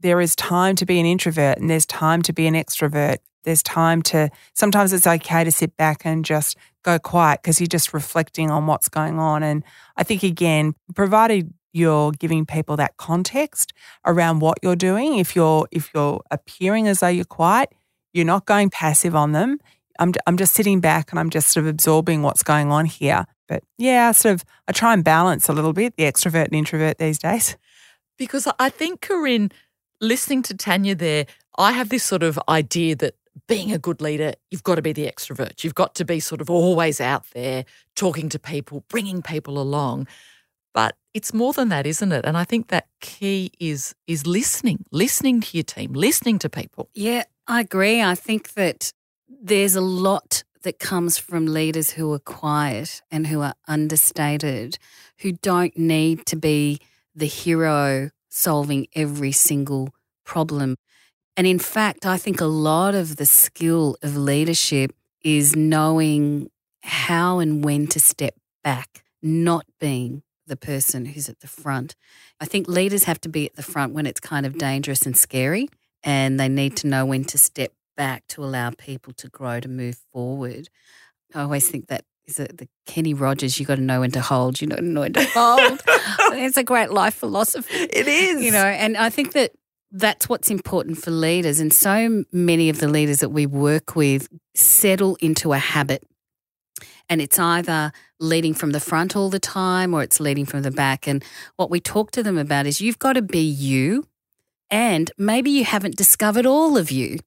there 0.00 0.20
is 0.20 0.34
time 0.34 0.76
to 0.76 0.86
be 0.86 0.98
an 0.98 1.06
introvert 1.06 1.58
and 1.58 1.68
there's 1.68 1.86
time 1.86 2.22
to 2.22 2.32
be 2.32 2.46
an 2.46 2.54
extrovert 2.54 3.18
there's 3.44 3.62
time 3.62 4.02
to, 4.02 4.30
sometimes 4.54 4.92
it's 4.92 5.06
okay 5.06 5.44
to 5.44 5.50
sit 5.50 5.76
back 5.76 6.04
and 6.04 6.24
just 6.24 6.56
go 6.82 6.98
quiet 6.98 7.40
because 7.42 7.60
you're 7.60 7.66
just 7.66 7.94
reflecting 7.94 8.50
on 8.50 8.66
what's 8.66 8.88
going 8.88 9.18
on. 9.18 9.42
And 9.42 9.64
I 9.96 10.02
think, 10.02 10.22
again, 10.22 10.74
provided 10.94 11.52
you're 11.72 12.12
giving 12.12 12.44
people 12.44 12.76
that 12.76 12.96
context 12.96 13.72
around 14.04 14.40
what 14.40 14.58
you're 14.62 14.76
doing, 14.76 15.18
if 15.18 15.36
you're, 15.36 15.68
if 15.70 15.90
you're 15.94 16.20
appearing 16.30 16.88
as 16.88 17.00
though 17.00 17.08
you're 17.08 17.24
quiet, 17.24 17.72
you're 18.12 18.24
not 18.24 18.46
going 18.46 18.70
passive 18.70 19.14
on 19.14 19.32
them. 19.32 19.58
I'm, 19.98 20.12
I'm 20.26 20.36
just 20.36 20.54
sitting 20.54 20.80
back 20.80 21.10
and 21.10 21.20
I'm 21.20 21.30
just 21.30 21.48
sort 21.48 21.64
of 21.64 21.70
absorbing 21.70 22.22
what's 22.22 22.42
going 22.42 22.70
on 22.70 22.86
here. 22.86 23.26
But 23.48 23.62
yeah, 23.78 24.12
sort 24.12 24.34
of, 24.34 24.44
I 24.66 24.72
try 24.72 24.92
and 24.92 25.04
balance 25.04 25.48
a 25.48 25.52
little 25.52 25.72
bit 25.72 25.96
the 25.96 26.04
extrovert 26.04 26.46
and 26.46 26.54
introvert 26.54 26.98
these 26.98 27.18
days. 27.18 27.56
Because 28.16 28.48
I 28.58 28.70
think, 28.70 29.00
Corinne, 29.00 29.50
listening 30.00 30.42
to 30.44 30.54
Tanya 30.54 30.94
there, 30.94 31.26
I 31.58 31.72
have 31.72 31.88
this 31.88 32.04
sort 32.04 32.22
of 32.22 32.38
idea 32.48 32.96
that 32.96 33.14
being 33.46 33.72
a 33.72 33.78
good 33.78 34.00
leader, 34.00 34.34
you've 34.50 34.62
got 34.62 34.76
to 34.76 34.82
be 34.82 34.92
the 34.92 35.06
extrovert. 35.06 35.64
You've 35.64 35.74
got 35.74 35.94
to 35.96 36.04
be 36.04 36.20
sort 36.20 36.40
of 36.40 36.50
always 36.50 37.00
out 37.00 37.24
there 37.32 37.64
talking 37.96 38.28
to 38.30 38.38
people, 38.38 38.84
bringing 38.88 39.22
people 39.22 39.60
along. 39.60 40.06
But 40.72 40.96
it's 41.14 41.34
more 41.34 41.52
than 41.52 41.68
that, 41.70 41.86
isn't 41.86 42.12
it? 42.12 42.24
And 42.24 42.36
I 42.36 42.44
think 42.44 42.68
that 42.68 42.86
key 43.00 43.50
is 43.58 43.94
is 44.06 44.26
listening, 44.26 44.84
listening 44.92 45.40
to 45.40 45.56
your 45.56 45.64
team, 45.64 45.92
listening 45.92 46.38
to 46.40 46.48
people. 46.48 46.88
Yeah, 46.94 47.24
I 47.50 47.58
agree. 47.58 48.00
I 48.00 48.14
think 48.14 48.52
that 48.52 48.92
there's 49.28 49.74
a 49.74 49.80
lot 49.80 50.44
that 50.62 50.78
comes 50.78 51.18
from 51.18 51.46
leaders 51.46 51.90
who 51.90 52.12
are 52.12 52.20
quiet 52.20 53.02
and 53.10 53.26
who 53.26 53.40
are 53.40 53.54
understated, 53.66 54.78
who 55.18 55.32
don't 55.32 55.76
need 55.76 56.26
to 56.26 56.36
be 56.36 56.78
the 57.12 57.26
hero 57.26 58.10
solving 58.28 58.86
every 58.94 59.32
single 59.32 59.92
problem. 60.24 60.76
And 61.36 61.44
in 61.44 61.58
fact, 61.58 62.06
I 62.06 62.18
think 62.18 62.40
a 62.40 62.44
lot 62.44 62.94
of 62.94 63.16
the 63.16 63.26
skill 63.26 63.96
of 64.00 64.16
leadership 64.16 64.92
is 65.24 65.56
knowing 65.56 66.52
how 66.84 67.40
and 67.40 67.64
when 67.64 67.88
to 67.88 67.98
step 67.98 68.36
back, 68.62 69.02
not 69.22 69.66
being 69.80 70.22
the 70.46 70.56
person 70.56 71.04
who's 71.04 71.28
at 71.28 71.40
the 71.40 71.48
front. 71.48 71.96
I 72.40 72.44
think 72.44 72.68
leaders 72.68 73.04
have 73.04 73.20
to 73.22 73.28
be 73.28 73.46
at 73.46 73.56
the 73.56 73.64
front 73.64 73.92
when 73.92 74.06
it's 74.06 74.20
kind 74.20 74.46
of 74.46 74.56
dangerous 74.56 75.02
and 75.02 75.16
scary, 75.16 75.68
and 76.02 76.38
they 76.38 76.48
need 76.48 76.76
to 76.78 76.86
know 76.86 77.04
when 77.04 77.24
to 77.24 77.38
step 77.38 77.72
back 77.96 78.26
to 78.28 78.44
allow 78.44 78.70
people 78.70 79.12
to 79.14 79.28
grow 79.28 79.60
to 79.60 79.68
move 79.68 79.98
forward. 80.12 80.68
I 81.34 81.42
always 81.42 81.68
think 81.68 81.88
that 81.88 82.04
is 82.26 82.38
it 82.38 82.58
the 82.58 82.68
Kenny 82.86 83.12
Rogers, 83.14 83.58
you 83.58 83.66
got 83.66 83.76
to 83.76 83.82
know 83.82 84.00
when 84.00 84.10
to 84.12 84.20
hold, 84.20 84.60
you 84.60 84.66
know, 84.66 84.76
know 84.76 85.00
when 85.00 85.12
to 85.14 85.24
fold. 85.26 85.82
it's 85.86 86.56
a 86.56 86.64
great 86.64 86.90
life 86.90 87.14
philosophy. 87.14 87.74
It 87.92 88.06
is. 88.06 88.42
You 88.42 88.52
know, 88.52 88.64
and 88.64 88.96
I 88.96 89.10
think 89.10 89.32
that 89.32 89.52
that's 89.90 90.28
what's 90.28 90.50
important 90.50 90.98
for 90.98 91.10
leaders. 91.10 91.58
And 91.60 91.72
so 91.72 92.24
many 92.32 92.68
of 92.68 92.78
the 92.78 92.88
leaders 92.88 93.18
that 93.18 93.30
we 93.30 93.46
work 93.46 93.96
with 93.96 94.28
settle 94.54 95.16
into 95.16 95.52
a 95.52 95.58
habit. 95.58 96.04
And 97.08 97.20
it's 97.20 97.38
either 97.38 97.92
leading 98.20 98.54
from 98.54 98.70
the 98.70 98.78
front 98.78 99.16
all 99.16 99.30
the 99.30 99.40
time 99.40 99.92
or 99.92 100.02
it's 100.02 100.20
leading 100.20 100.46
from 100.46 100.62
the 100.62 100.70
back. 100.70 101.08
And 101.08 101.24
what 101.56 101.70
we 101.70 101.80
talk 101.80 102.12
to 102.12 102.22
them 102.22 102.38
about 102.38 102.66
is 102.66 102.80
you've 102.80 103.00
got 103.00 103.14
to 103.14 103.22
be 103.22 103.40
you. 103.40 104.06
And 104.70 105.10
maybe 105.18 105.50
you 105.50 105.64
haven't 105.64 105.96
discovered 105.96 106.46
all 106.46 106.76
of 106.76 106.90
you. 106.90 107.18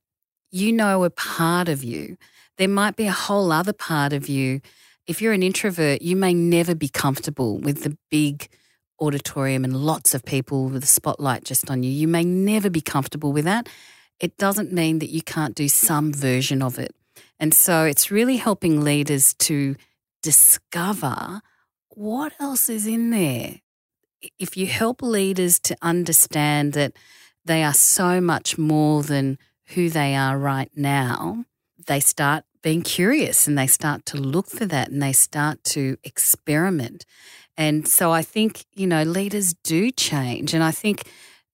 You 0.51 0.71
know 0.71 1.03
a 1.03 1.09
part 1.09 1.67
of 1.67 1.83
you. 1.83 2.17
There 2.57 2.67
might 2.67 2.95
be 2.95 3.07
a 3.07 3.11
whole 3.11 3.51
other 3.51 3.73
part 3.73 4.13
of 4.13 4.29
you. 4.29 4.61
If 5.07 5.21
you're 5.21 5.33
an 5.33 5.43
introvert, 5.43 6.01
you 6.01 6.15
may 6.15 6.33
never 6.33 6.75
be 6.75 6.87
comfortable 6.87 7.57
with 7.57 7.83
the 7.83 7.97
big, 8.09 8.47
auditorium 9.01 9.65
and 9.65 9.75
lots 9.75 10.13
of 10.13 10.23
people 10.23 10.69
with 10.69 10.83
a 10.83 10.87
spotlight 10.87 11.43
just 11.43 11.69
on 11.69 11.83
you. 11.83 11.91
You 11.91 12.07
may 12.07 12.23
never 12.23 12.69
be 12.69 12.81
comfortable 12.81 13.33
with 13.33 13.45
that. 13.45 13.67
It 14.19 14.37
doesn't 14.37 14.71
mean 14.71 14.99
that 14.99 15.09
you 15.09 15.21
can't 15.21 15.55
do 15.55 15.67
some 15.67 16.13
version 16.13 16.61
of 16.61 16.79
it. 16.79 16.95
And 17.39 17.53
so 17.53 17.83
it's 17.83 18.11
really 18.11 18.37
helping 18.37 18.81
leaders 18.81 19.33
to 19.39 19.75
discover 20.21 21.41
what 21.89 22.33
else 22.39 22.69
is 22.69 22.87
in 22.87 23.09
there. 23.09 23.59
If 24.39 24.55
you 24.55 24.67
help 24.67 25.01
leaders 25.01 25.59
to 25.61 25.75
understand 25.81 26.73
that 26.73 26.93
they 27.45 27.63
are 27.63 27.73
so 27.73 28.21
much 28.21 28.57
more 28.57 29.03
than 29.03 29.37
who 29.67 29.89
they 29.89 30.15
are 30.15 30.37
right 30.37 30.71
now, 30.75 31.45
they 31.87 31.99
start 31.99 32.45
being 32.61 32.81
curious 32.81 33.47
and 33.47 33.57
they 33.57 33.67
start 33.67 34.05
to 34.05 34.17
look 34.17 34.49
for 34.49 34.65
that 34.65 34.89
and 34.89 35.01
they 35.01 35.11
start 35.11 35.63
to 35.63 35.97
experiment. 36.03 37.05
And 37.57 37.87
so 37.87 38.11
I 38.11 38.21
think, 38.21 38.65
you 38.73 38.87
know, 38.87 39.03
leaders 39.03 39.53
do 39.53 39.91
change. 39.91 40.53
And 40.53 40.63
I 40.63 40.71
think 40.71 41.03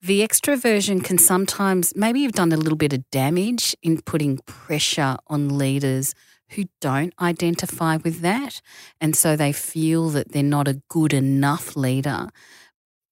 the 0.01 0.21
extroversion 0.21 1.03
can 1.03 1.17
sometimes, 1.17 1.93
maybe 1.95 2.21
you've 2.21 2.31
done 2.31 2.53
a 2.53 2.57
little 2.57 2.77
bit 2.77 2.93
of 2.93 3.09
damage 3.09 3.75
in 3.81 4.01
putting 4.01 4.37
pressure 4.45 5.17
on 5.27 5.57
leaders 5.57 6.13
who 6.51 6.65
don't 6.79 7.13
identify 7.19 7.97
with 7.97 8.21
that. 8.21 8.61
And 9.01 9.15
so 9.15 9.35
they 9.35 9.51
feel 9.51 10.09
that 10.09 10.31
they're 10.31 10.43
not 10.43 10.67
a 10.67 10.81
good 10.89 11.13
enough 11.13 11.75
leader. 11.75 12.29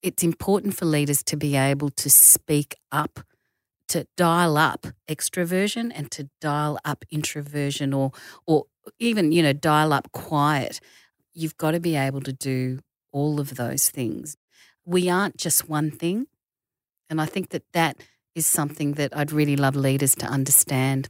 It's 0.02 0.22
important 0.22 0.76
for 0.76 0.84
leaders 0.84 1.22
to 1.24 1.36
be 1.36 1.56
able 1.56 1.90
to 1.90 2.08
speak 2.10 2.76
up, 2.92 3.20
to 3.88 4.06
dial 4.16 4.56
up 4.56 4.86
extroversion 5.08 5.90
and 5.94 6.10
to 6.12 6.28
dial 6.40 6.78
up 6.84 7.04
introversion 7.10 7.92
or, 7.92 8.12
or 8.46 8.66
even, 8.98 9.32
you 9.32 9.42
know, 9.42 9.52
dial 9.52 9.92
up 9.92 10.12
quiet. 10.12 10.80
You've 11.34 11.56
got 11.56 11.72
to 11.72 11.80
be 11.80 11.96
able 11.96 12.20
to 12.22 12.32
do 12.32 12.80
all 13.12 13.40
of 13.40 13.56
those 13.56 13.90
things. 13.90 14.36
We 14.84 15.08
aren't 15.08 15.36
just 15.36 15.68
one 15.68 15.90
thing. 15.90 16.26
And 17.10 17.20
I 17.20 17.26
think 17.26 17.50
that 17.50 17.64
that 17.72 17.96
is 18.34 18.46
something 18.46 18.92
that 18.92 19.16
I'd 19.16 19.32
really 19.32 19.56
love 19.56 19.74
leaders 19.74 20.14
to 20.16 20.26
understand. 20.26 21.08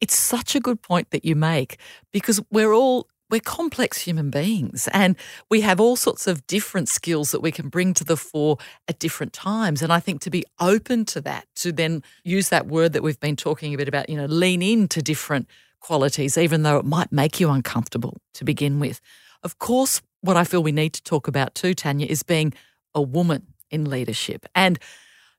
It's 0.00 0.16
such 0.16 0.54
a 0.54 0.60
good 0.60 0.82
point 0.82 1.10
that 1.10 1.24
you 1.24 1.34
make 1.34 1.78
because 2.12 2.40
we're 2.50 2.72
all 2.72 3.08
we're 3.30 3.40
complex 3.40 4.00
human 4.00 4.30
beings 4.30 4.88
and 4.92 5.16
we 5.48 5.60
have 5.60 5.80
all 5.80 5.96
sorts 5.96 6.26
of 6.26 6.46
different 6.46 6.88
skills 6.88 7.30
that 7.30 7.40
we 7.40 7.52
can 7.52 7.68
bring 7.68 7.94
to 7.94 8.04
the 8.04 8.16
fore 8.16 8.58
at 8.88 8.98
different 8.98 9.32
times. 9.32 9.82
And 9.82 9.92
i 9.92 10.00
think 10.00 10.20
to 10.22 10.30
be 10.30 10.44
open 10.58 11.04
to 11.06 11.20
that 11.22 11.46
to 11.56 11.72
then 11.72 12.02
use 12.24 12.48
that 12.48 12.66
word 12.66 12.92
that 12.92 13.02
we've 13.02 13.20
been 13.20 13.36
talking 13.36 13.74
a 13.74 13.76
bit 13.76 13.88
about 13.88 14.08
you 14.08 14.16
know 14.16 14.26
lean 14.26 14.62
into 14.62 15.00
different 15.02 15.48
qualities 15.80 16.36
even 16.36 16.62
though 16.62 16.78
it 16.78 16.84
might 16.84 17.10
make 17.10 17.40
you 17.40 17.50
uncomfortable 17.50 18.18
to 18.34 18.44
begin 18.44 18.80
with. 18.80 19.00
Of 19.42 19.58
course 19.58 20.02
what 20.22 20.36
i 20.36 20.44
feel 20.44 20.62
we 20.62 20.72
need 20.72 20.92
to 20.92 21.02
talk 21.02 21.28
about 21.28 21.54
too 21.54 21.72
tanya 21.74 22.06
is 22.06 22.22
being 22.22 22.52
a 22.94 23.00
woman 23.00 23.46
in 23.70 23.88
leadership. 23.88 24.46
And 24.54 24.78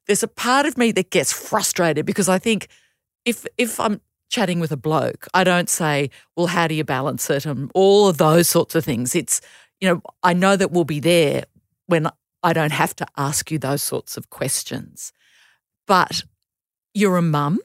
there's 0.07 0.23
a 0.23 0.27
part 0.27 0.65
of 0.65 0.77
me 0.77 0.91
that 0.93 1.09
gets 1.09 1.31
frustrated 1.31 2.05
because 2.05 2.29
I 2.29 2.39
think 2.39 2.67
if 3.25 3.45
if 3.57 3.79
I'm 3.79 4.01
chatting 4.31 4.59
with 4.59 4.71
a 4.71 4.77
bloke, 4.77 5.27
I 5.33 5.43
don't 5.43 5.69
say, 5.69 6.09
"Well, 6.35 6.47
how 6.47 6.67
do 6.67 6.73
you 6.73 6.83
balance 6.83 7.29
it?" 7.29 7.45
and 7.45 7.69
all 7.75 8.07
of 8.07 8.17
those 8.17 8.49
sorts 8.49 8.73
of 8.73 8.83
things. 8.83 9.13
It's 9.15 9.41
you 9.79 9.87
know, 9.89 10.01
I 10.23 10.33
know 10.33 10.55
that 10.55 10.71
we'll 10.71 10.83
be 10.83 10.99
there 10.99 11.45
when 11.87 12.07
I 12.43 12.53
don't 12.53 12.71
have 12.71 12.95
to 12.97 13.05
ask 13.17 13.51
you 13.51 13.59
those 13.59 13.83
sorts 13.83 14.17
of 14.17 14.29
questions. 14.29 15.11
But 15.87 16.23
you're 16.93 17.17
a 17.17 17.21
mum. 17.21 17.59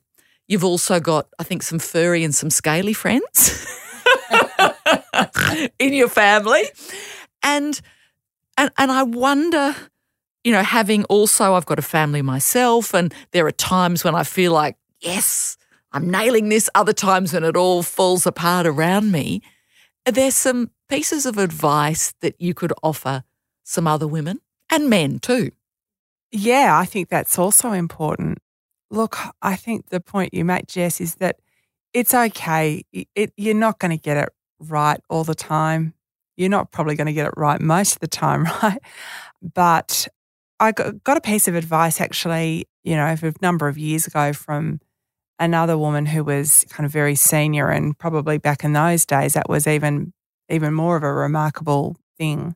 You've 0.49 0.65
also 0.65 1.01
got, 1.01 1.29
I 1.39 1.45
think, 1.45 1.63
some 1.63 1.79
furry 1.79 2.25
and 2.25 2.35
some 2.35 2.51
scaly 2.51 2.93
friends 2.93 3.67
in 5.79 5.93
your 5.93 6.09
family. 6.09 6.65
And 7.43 7.81
and 8.59 8.71
and 8.79 8.91
I 8.91 9.03
wonder 9.03 9.75
you 10.47 10.53
know, 10.53 10.63
having 10.63 11.03
also, 11.07 11.55
I've 11.55 11.67
got 11.67 11.81
a 11.81 11.83
family 11.83 12.23
myself, 12.23 12.95
and 12.95 13.13
there 13.33 13.45
are 13.47 13.51
times 13.51 14.05
when 14.05 14.15
I 14.15 14.23
feel 14.23 14.53
like, 14.53 14.77
yes, 15.01 15.57
I'm 15.97 16.11
nailing 16.11 16.51
this, 16.51 16.69
other 16.75 16.93
times 16.93 17.33
when 17.33 17.43
it 17.43 17.57
all 17.57 17.83
falls 17.83 18.27
apart 18.27 18.67
around 18.67 19.13
me. 19.13 19.41
Are 20.07 20.13
there 20.13 20.31
some 20.31 20.71
pieces 20.91 21.25
of 21.25 21.39
advice 21.39 22.13
that 22.21 22.39
you 22.39 22.53
could 22.53 22.75
offer 22.83 23.25
some 23.65 23.87
other 23.87 24.07
women 24.07 24.41
and 24.71 24.91
men 24.91 25.19
too? 25.21 25.53
Yeah, 26.31 26.79
I 26.79 26.85
think 26.85 27.09
that's 27.09 27.39
also 27.39 27.73
important. 27.73 28.41
Look, 28.91 29.17
I 29.41 29.57
think 29.57 29.89
the 29.89 30.01
point 30.01 30.35
you 30.35 30.45
make, 30.45 30.67
Jess, 30.67 31.01
is 31.01 31.15
that 31.15 31.39
it's 31.95 32.13
okay. 32.13 32.85
It, 32.93 33.33
you're 33.39 33.55
not 33.55 33.79
going 33.79 33.97
to 33.97 34.03
get 34.03 34.19
it 34.19 34.29
right 34.61 35.01
all 35.09 35.25
the 35.25 35.35
time. 35.35 35.95
You're 36.37 36.51
not 36.51 36.73
probably 36.73 36.97
going 36.97 37.07
to 37.07 37.15
get 37.15 37.27
it 37.27 37.35
right 37.39 37.59
most 37.59 37.95
of 37.95 38.01
the 38.01 38.07
time, 38.07 38.45
right? 38.63 38.81
But 39.41 40.09
I 40.61 40.73
got 40.73 41.17
a 41.17 41.23
piece 41.23 41.49
of 41.49 41.55
advice 41.55 42.03
actually, 42.03 42.69
you 42.85 42.97
know, 42.97 43.07
a 43.07 43.33
number 43.41 43.67
of 43.67 43.79
years 43.79 44.07
ago 44.07 44.35
from 44.35 44.81
another 45.39 45.77
woman 45.77 46.07
who 46.07 46.25
was 46.25 46.65
kind 46.69 46.87
of 46.87 46.93
very 46.93 47.15
senior 47.15 47.69
and 47.69 47.99
probably 47.99 48.39
back 48.39 48.65
in 48.65 48.73
those 48.73 49.05
days 49.05 49.35
that 49.35 49.49
was 49.49 49.67
even 49.67 50.13
even 50.49 50.73
more 50.73 50.97
of 50.97 51.03
a 51.03 51.13
remarkable 51.13 51.97
thing. 52.17 52.55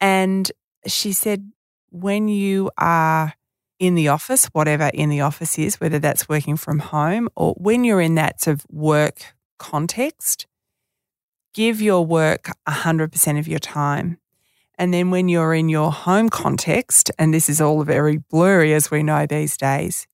And 0.00 0.50
she 0.86 1.12
said 1.12 1.50
when 1.90 2.28
you 2.28 2.70
are 2.78 3.34
in 3.78 3.94
the 3.94 4.08
office, 4.08 4.46
whatever 4.46 4.90
in 4.92 5.08
the 5.08 5.22
office 5.22 5.58
is, 5.58 5.80
whether 5.80 5.98
that's 5.98 6.28
working 6.28 6.56
from 6.56 6.78
home 6.78 7.28
or 7.34 7.54
when 7.54 7.84
you're 7.84 8.00
in 8.00 8.14
that 8.16 8.40
sort 8.40 8.58
of 8.58 8.66
work 8.70 9.34
context, 9.58 10.46
give 11.54 11.80
your 11.80 12.04
work 12.04 12.50
100% 12.68 13.38
of 13.38 13.48
your 13.48 13.58
time. 13.58 14.18
And 14.78 14.94
then 14.94 15.10
when 15.10 15.28
you're 15.28 15.54
in 15.54 15.68
your 15.68 15.92
home 15.92 16.28
context, 16.28 17.10
and 17.18 17.34
this 17.34 17.48
is 17.48 17.60
all 17.60 17.82
very 17.82 18.18
blurry 18.18 18.72
as 18.72 18.90
we 18.90 19.02
know 19.02 19.26
these 19.26 19.56
days, 19.56 20.06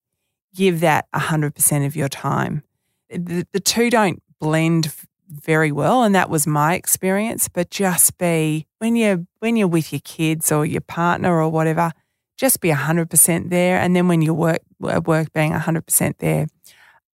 give 0.57 0.81
that 0.81 1.07
100% 1.13 1.87
of 1.87 1.95
your 1.95 2.09
time. 2.09 2.63
The, 3.11 3.47
the 3.53 3.61
two 3.61 3.91
don't 3.91 4.23
blend 4.41 4.93
very 5.29 5.73
well 5.73 6.03
and 6.03 6.15
that 6.15 6.31
was 6.31 6.47
my 6.47 6.75
experience 6.75 7.49
but 7.49 7.69
just 7.69 8.17
be 8.17 8.67
when 8.79 8.95
you 8.95 9.27
when 9.41 9.57
you're 9.57 9.67
with 9.67 9.93
your 9.93 10.01
kids 10.05 10.53
or 10.53 10.65
your 10.65 10.81
partner 10.81 11.41
or 11.41 11.49
whatever 11.49 11.91
just 12.37 12.61
be 12.61 12.69
100% 12.69 13.51
there 13.51 13.79
and 13.79 13.97
then 13.97 14.07
when 14.07 14.23
you 14.23 14.33
work 14.33 14.61
work 14.79 15.33
being 15.33 15.53
100% 15.53 16.15
there 16.19 16.47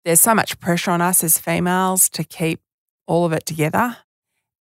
there's 0.04 0.20
so 0.20 0.34
much 0.34 0.58
pressure 0.60 0.90
on 0.90 1.00
us 1.00 1.24
as 1.24 1.38
females 1.38 2.10
to 2.10 2.22
keep 2.22 2.60
all 3.06 3.24
of 3.24 3.32
it 3.32 3.46
together 3.46 3.96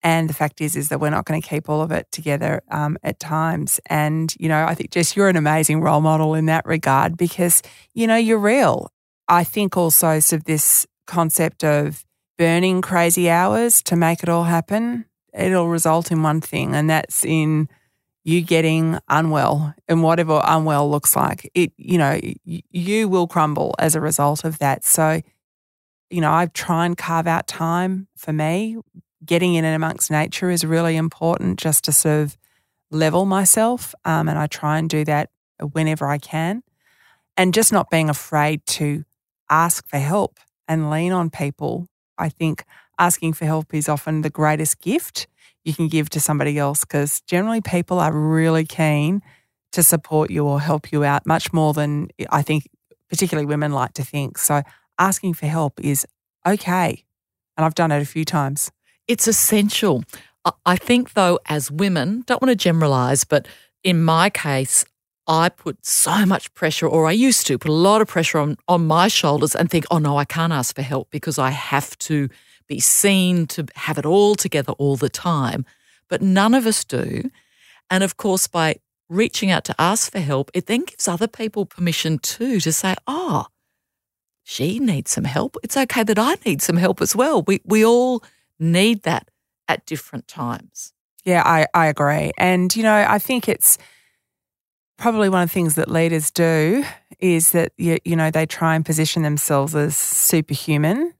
and 0.03 0.29
the 0.29 0.33
fact 0.33 0.61
is, 0.61 0.75
is 0.75 0.89
that 0.89 0.99
we're 0.99 1.11
not 1.11 1.25
going 1.25 1.41
to 1.41 1.47
keep 1.47 1.69
all 1.69 1.81
of 1.81 1.91
it 1.91 2.11
together 2.11 2.61
um, 2.71 2.97
at 3.03 3.19
times. 3.19 3.79
And, 3.85 4.33
you 4.39 4.49
know, 4.49 4.65
I 4.65 4.73
think, 4.73 4.91
Jess, 4.91 5.15
you're 5.15 5.29
an 5.29 5.35
amazing 5.35 5.81
role 5.81 6.01
model 6.01 6.33
in 6.33 6.47
that 6.47 6.65
regard 6.65 7.17
because, 7.17 7.61
you 7.93 8.07
know, 8.07 8.15
you're 8.15 8.39
real. 8.39 8.91
I 9.27 9.43
think 9.43 9.77
also 9.77 10.17
of 10.17 10.43
this 10.45 10.87
concept 11.05 11.63
of 11.63 12.03
burning 12.37 12.81
crazy 12.81 13.29
hours 13.29 13.83
to 13.83 13.95
make 13.95 14.23
it 14.23 14.29
all 14.29 14.45
happen, 14.45 15.05
it'll 15.33 15.67
result 15.67 16.11
in 16.11 16.23
one 16.23 16.41
thing, 16.41 16.73
and 16.73 16.89
that's 16.89 17.23
in 17.23 17.69
you 18.23 18.41
getting 18.41 18.97
unwell 19.07 19.73
and 19.87 20.03
whatever 20.03 20.41
unwell 20.45 20.89
looks 20.89 21.15
like. 21.15 21.49
It, 21.53 21.71
you 21.77 21.97
know, 21.97 22.19
you 22.43 23.07
will 23.07 23.27
crumble 23.27 23.75
as 23.79 23.95
a 23.95 24.01
result 24.01 24.43
of 24.43 24.59
that. 24.59 24.83
So, 24.83 25.21
you 26.09 26.21
know, 26.21 26.31
I 26.31 26.47
try 26.47 26.85
and 26.85 26.97
carve 26.97 27.27
out 27.27 27.47
time 27.47 28.07
for 28.15 28.33
me 28.33 28.77
getting 29.25 29.53
in 29.55 29.65
and 29.65 29.75
amongst 29.75 30.11
nature 30.11 30.49
is 30.49 30.65
really 30.65 30.95
important 30.95 31.59
just 31.59 31.83
to 31.85 31.91
sort 31.91 32.21
of 32.21 32.37
level 32.89 33.25
myself. 33.25 33.93
Um, 34.05 34.27
and 34.27 34.37
I 34.37 34.47
try 34.47 34.77
and 34.77 34.89
do 34.89 35.03
that 35.05 35.29
whenever 35.73 36.07
I 36.07 36.17
can. 36.17 36.63
And 37.37 37.53
just 37.53 37.71
not 37.71 37.89
being 37.89 38.09
afraid 38.09 38.65
to 38.67 39.03
ask 39.49 39.87
for 39.87 39.97
help 39.97 40.39
and 40.67 40.89
lean 40.89 41.11
on 41.11 41.29
people. 41.29 41.87
I 42.17 42.29
think 42.29 42.65
asking 42.99 43.33
for 43.33 43.45
help 43.45 43.73
is 43.73 43.89
often 43.89 44.21
the 44.21 44.29
greatest 44.29 44.81
gift 44.81 45.27
you 45.63 45.73
can 45.73 45.87
give 45.87 46.09
to 46.09 46.19
somebody 46.19 46.57
else 46.57 46.81
because 46.81 47.21
generally 47.21 47.61
people 47.61 47.99
are 47.99 48.11
really 48.11 48.65
keen 48.65 49.21
to 49.71 49.83
support 49.83 50.29
you 50.29 50.45
or 50.45 50.59
help 50.59 50.91
you 50.91 51.03
out 51.03 51.25
much 51.25 51.53
more 51.53 51.73
than 51.73 52.09
I 52.29 52.41
think, 52.41 52.67
particularly 53.09 53.45
women 53.45 53.71
like 53.71 53.93
to 53.93 54.03
think. 54.03 54.37
So 54.37 54.61
asking 54.99 55.35
for 55.35 55.47
help 55.47 55.79
is 55.79 56.05
okay. 56.45 57.03
And 57.57 57.65
I've 57.65 57.75
done 57.75 57.91
it 57.91 58.01
a 58.01 58.05
few 58.05 58.25
times. 58.25 58.71
It's 59.11 59.27
essential. 59.27 60.05
I 60.65 60.77
think, 60.77 61.15
though, 61.15 61.37
as 61.47 61.69
women, 61.69 62.23
don't 62.27 62.41
want 62.41 62.49
to 62.49 62.55
generalize, 62.55 63.25
but 63.25 63.45
in 63.83 64.01
my 64.01 64.29
case, 64.29 64.85
I 65.27 65.49
put 65.49 65.85
so 65.85 66.25
much 66.25 66.53
pressure, 66.53 66.87
or 66.87 67.07
I 67.07 67.11
used 67.11 67.45
to 67.47 67.57
put 67.57 67.69
a 67.69 67.73
lot 67.73 67.99
of 67.99 68.07
pressure 68.07 68.37
on, 68.37 68.55
on 68.69 68.87
my 68.87 69.09
shoulders 69.09 69.53
and 69.53 69.69
think, 69.69 69.83
oh 69.91 69.97
no, 69.97 70.15
I 70.15 70.23
can't 70.23 70.53
ask 70.53 70.73
for 70.73 70.81
help 70.81 71.09
because 71.11 71.37
I 71.37 71.49
have 71.49 71.97
to 71.99 72.29
be 72.69 72.79
seen 72.79 73.47
to 73.47 73.65
have 73.75 73.97
it 73.97 74.05
all 74.05 74.35
together 74.35 74.71
all 74.79 74.95
the 74.95 75.09
time. 75.09 75.65
But 76.07 76.21
none 76.21 76.53
of 76.53 76.65
us 76.65 76.85
do. 76.85 77.29
And 77.89 78.05
of 78.05 78.15
course, 78.15 78.47
by 78.47 78.77
reaching 79.09 79.51
out 79.51 79.65
to 79.65 79.75
ask 79.77 80.09
for 80.09 80.19
help, 80.19 80.51
it 80.53 80.67
then 80.67 80.85
gives 80.85 81.09
other 81.09 81.27
people 81.27 81.65
permission 81.65 82.17
too 82.17 82.61
to 82.61 82.71
say, 82.71 82.95
oh, 83.07 83.47
she 84.43 84.79
needs 84.79 85.11
some 85.11 85.25
help. 85.25 85.57
It's 85.63 85.75
okay 85.75 86.03
that 86.03 86.17
I 86.17 86.37
need 86.45 86.61
some 86.61 86.77
help 86.77 87.01
as 87.01 87.13
well. 87.13 87.41
We, 87.41 87.59
we 87.65 87.85
all 87.85 88.23
need 88.61 89.03
that 89.03 89.29
at 89.67 89.85
different 89.85 90.27
times. 90.27 90.93
Yeah, 91.25 91.43
I, 91.45 91.67
I 91.73 91.87
agree. 91.87 92.31
And, 92.37 92.75
you 92.75 92.83
know, 92.83 93.05
I 93.07 93.19
think 93.19 93.47
it's 93.49 93.77
probably 94.97 95.29
one 95.29 95.43
of 95.43 95.49
the 95.49 95.53
things 95.53 95.75
that 95.75 95.89
leaders 95.89 96.31
do 96.31 96.83
is 97.19 97.51
that, 97.51 97.73
you, 97.77 97.97
you 98.05 98.15
know, 98.15 98.31
they 98.31 98.45
try 98.45 98.75
and 98.75 98.85
position 98.85 99.23
themselves 99.23 99.75
as 99.75 99.95
superhuman. 99.97 101.13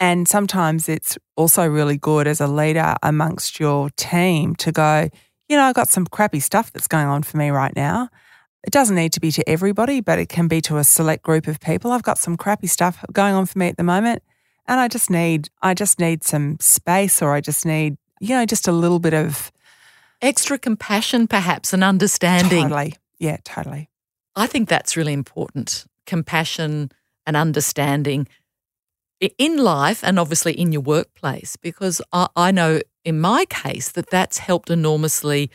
And 0.00 0.28
sometimes 0.28 0.88
it's 0.88 1.16
also 1.36 1.66
really 1.66 1.96
good 1.96 2.26
as 2.26 2.40
a 2.40 2.46
leader 2.46 2.96
amongst 3.02 3.60
your 3.60 3.90
team 3.90 4.54
to 4.56 4.72
go, 4.72 5.08
you 5.48 5.56
know, 5.56 5.64
I've 5.64 5.74
got 5.74 5.88
some 5.88 6.06
crappy 6.06 6.40
stuff 6.40 6.72
that's 6.72 6.88
going 6.88 7.06
on 7.06 7.22
for 7.22 7.36
me 7.36 7.50
right 7.50 7.74
now. 7.74 8.10
it 8.64 8.72
doesn't 8.72 8.96
need 8.96 9.12
to 9.12 9.20
be 9.20 9.30
to 9.30 9.48
everybody, 9.48 10.00
but 10.00 10.18
it 10.18 10.28
can 10.28 10.48
be 10.48 10.60
to 10.62 10.78
a 10.78 10.84
select 10.84 11.22
group 11.22 11.46
of 11.46 11.60
people. 11.60 11.92
I've 11.92 12.02
got 12.02 12.18
some 12.18 12.36
crappy 12.36 12.66
stuff 12.66 13.04
going 13.12 13.34
on 13.34 13.46
for 13.46 13.58
me 13.58 13.68
at 13.68 13.76
the 13.76 13.82
moment, 13.82 14.22
and 14.66 14.80
I 14.80 14.88
just 14.88 15.10
need 15.10 15.50
I 15.62 15.74
just 15.74 15.98
need 15.98 16.24
some 16.24 16.58
space, 16.60 17.22
or 17.22 17.32
I 17.32 17.40
just 17.40 17.66
need 17.66 17.96
you 18.20 18.36
know 18.36 18.46
just 18.46 18.68
a 18.68 18.72
little 18.72 18.98
bit 18.98 19.14
of 19.14 19.52
extra 20.22 20.58
compassion, 20.58 21.26
perhaps, 21.26 21.72
and 21.72 21.84
understanding. 21.84 22.64
Totally, 22.64 22.94
yeah, 23.18 23.38
totally. 23.44 23.90
I 24.36 24.46
think 24.46 24.68
that's 24.68 24.96
really 24.96 25.12
important. 25.12 25.84
Compassion 26.06 26.90
and 27.26 27.36
understanding 27.36 28.26
in 29.38 29.58
life 29.58 30.02
and 30.02 30.18
obviously 30.18 30.52
in 30.52 30.72
your 30.72 30.82
workplace, 30.82 31.56
because 31.56 32.02
I, 32.12 32.28
I 32.36 32.50
know 32.50 32.80
in 33.04 33.20
my 33.20 33.44
case 33.46 33.90
that 33.92 34.10
that's 34.10 34.38
helped 34.38 34.70
enormously 34.70 35.50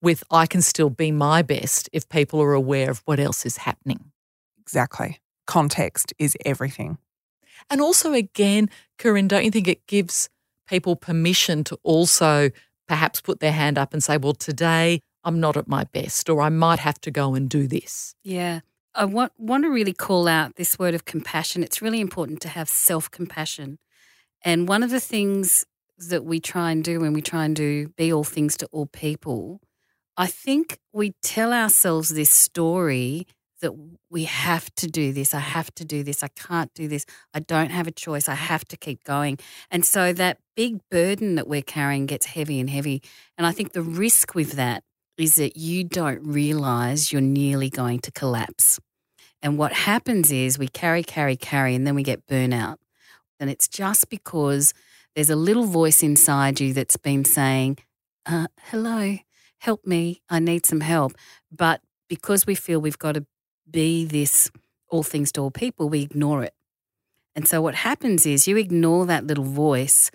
with 0.00 0.24
I 0.30 0.46
can 0.46 0.62
still 0.62 0.90
be 0.90 1.12
my 1.12 1.42
best 1.42 1.88
if 1.92 2.08
people 2.08 2.40
are 2.42 2.54
aware 2.54 2.90
of 2.90 3.02
what 3.04 3.20
else 3.20 3.46
is 3.46 3.58
happening. 3.58 4.12
Exactly. 4.60 5.20
Context 5.46 6.12
is 6.18 6.36
everything. 6.44 6.98
And 7.70 7.80
also, 7.80 8.12
again, 8.12 8.70
Corinne, 8.98 9.28
don't 9.28 9.44
you 9.44 9.50
think 9.50 9.68
it 9.68 9.86
gives 9.86 10.28
people 10.68 10.96
permission 10.96 11.64
to 11.64 11.78
also 11.82 12.50
perhaps 12.88 13.20
put 13.20 13.40
their 13.40 13.52
hand 13.52 13.78
up 13.78 13.92
and 13.92 14.02
say, 14.02 14.16
well, 14.16 14.34
today 14.34 15.00
I'm 15.24 15.40
not 15.40 15.56
at 15.56 15.68
my 15.68 15.84
best, 15.84 16.28
or 16.28 16.40
I 16.40 16.48
might 16.48 16.78
have 16.80 17.00
to 17.02 17.10
go 17.10 17.34
and 17.34 17.48
do 17.48 17.66
this? 17.66 18.14
Yeah. 18.22 18.60
I 18.94 19.06
want, 19.06 19.32
want 19.38 19.64
to 19.64 19.70
really 19.70 19.94
call 19.94 20.28
out 20.28 20.56
this 20.56 20.78
word 20.78 20.94
of 20.94 21.04
compassion. 21.04 21.62
It's 21.62 21.80
really 21.80 22.00
important 22.00 22.42
to 22.42 22.48
have 22.48 22.68
self 22.68 23.10
compassion. 23.10 23.78
And 24.44 24.68
one 24.68 24.82
of 24.82 24.90
the 24.90 25.00
things 25.00 25.64
that 26.08 26.24
we 26.24 26.40
try 26.40 26.72
and 26.72 26.82
do 26.82 27.00
when 27.00 27.12
we 27.12 27.22
try 27.22 27.44
and 27.44 27.54
do 27.54 27.88
be 27.96 28.12
all 28.12 28.24
things 28.24 28.56
to 28.58 28.66
all 28.72 28.86
people 28.86 29.60
I 30.16 30.26
think 30.26 30.78
we 30.92 31.14
tell 31.22 31.52
ourselves 31.52 32.10
this 32.10 32.30
story 32.30 33.26
that 33.62 33.72
we 34.10 34.24
have 34.24 34.72
to 34.74 34.86
do 34.86 35.12
this. 35.12 35.32
I 35.34 35.38
have 35.38 35.74
to 35.76 35.84
do 35.84 36.02
this. 36.02 36.22
I 36.22 36.28
can't 36.28 36.72
do 36.74 36.86
this. 36.88 37.06
I 37.32 37.40
don't 37.40 37.70
have 37.70 37.86
a 37.86 37.92
choice. 37.92 38.28
I 38.28 38.34
have 38.34 38.66
to 38.66 38.76
keep 38.76 39.02
going. 39.04 39.38
And 39.70 39.84
so 39.84 40.12
that 40.12 40.38
big 40.54 40.80
burden 40.90 41.36
that 41.36 41.48
we're 41.48 41.62
carrying 41.62 42.06
gets 42.06 42.26
heavy 42.26 42.60
and 42.60 42.68
heavy. 42.68 43.02
And 43.38 43.46
I 43.46 43.52
think 43.52 43.72
the 43.72 43.82
risk 43.82 44.34
with 44.34 44.52
that 44.52 44.84
is 45.16 45.36
that 45.36 45.56
you 45.56 45.84
don't 45.84 46.22
realize 46.26 47.12
you're 47.12 47.22
nearly 47.22 47.70
going 47.70 48.00
to 48.00 48.10
collapse. 48.10 48.78
And 49.40 49.58
what 49.58 49.72
happens 49.72 50.30
is 50.30 50.58
we 50.58 50.68
carry, 50.68 51.02
carry, 51.02 51.36
carry, 51.36 51.74
and 51.74 51.86
then 51.86 51.94
we 51.94 52.02
get 52.02 52.26
burnout. 52.26 52.76
And 53.40 53.50
it's 53.50 53.68
just 53.68 54.08
because 54.08 54.72
there's 55.14 55.30
a 55.30 55.36
little 55.36 55.64
voice 55.64 56.02
inside 56.02 56.60
you 56.60 56.72
that's 56.72 56.96
been 56.96 57.24
saying, 57.24 57.78
uh, 58.26 58.46
hello, 58.70 59.18
help 59.58 59.84
me, 59.84 60.22
I 60.28 60.38
need 60.38 60.64
some 60.64 60.80
help. 60.80 61.12
But 61.50 61.80
because 62.08 62.46
we 62.46 62.54
feel 62.54 62.80
we've 62.80 62.98
got 62.98 63.14
to 63.14 63.26
be 63.72 64.04
this 64.04 64.50
all 64.88 65.02
things 65.02 65.32
to 65.32 65.40
all 65.40 65.50
people, 65.50 65.88
we 65.88 66.02
ignore 66.02 66.44
it. 66.44 66.54
And 67.34 67.48
so 67.48 67.62
what 67.62 67.74
happens 67.74 68.26
is 68.26 68.46
you 68.46 68.56
ignore 68.58 69.06
that 69.06 69.26
little 69.26 69.44
voice 69.44 70.10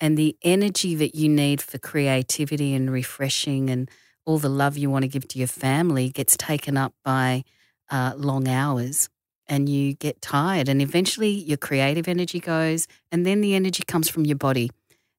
and 0.00 0.16
the 0.16 0.36
energy 0.42 0.94
that 0.94 1.14
you 1.14 1.28
need 1.28 1.60
for 1.60 1.78
creativity 1.78 2.74
and 2.74 2.90
refreshing 2.90 3.68
and 3.70 3.90
all 4.24 4.38
the 4.38 4.48
love 4.48 4.78
you 4.78 4.90
want 4.90 5.02
to 5.02 5.08
give 5.08 5.28
to 5.28 5.38
your 5.38 5.48
family 5.48 6.08
gets 6.08 6.36
taken 6.36 6.76
up 6.76 6.94
by 7.04 7.44
uh, 7.90 8.14
long 8.16 8.48
hours 8.48 9.08
and 9.46 9.68
you 9.68 9.94
get 9.94 10.22
tired 10.22 10.68
and 10.68 10.80
eventually 10.80 11.28
your 11.28 11.56
creative 11.56 12.08
energy 12.08 12.40
goes 12.40 12.86
and 13.10 13.26
then 13.26 13.40
the 13.40 13.54
energy 13.54 13.82
comes 13.86 14.08
from 14.08 14.24
your 14.24 14.36
body 14.36 14.70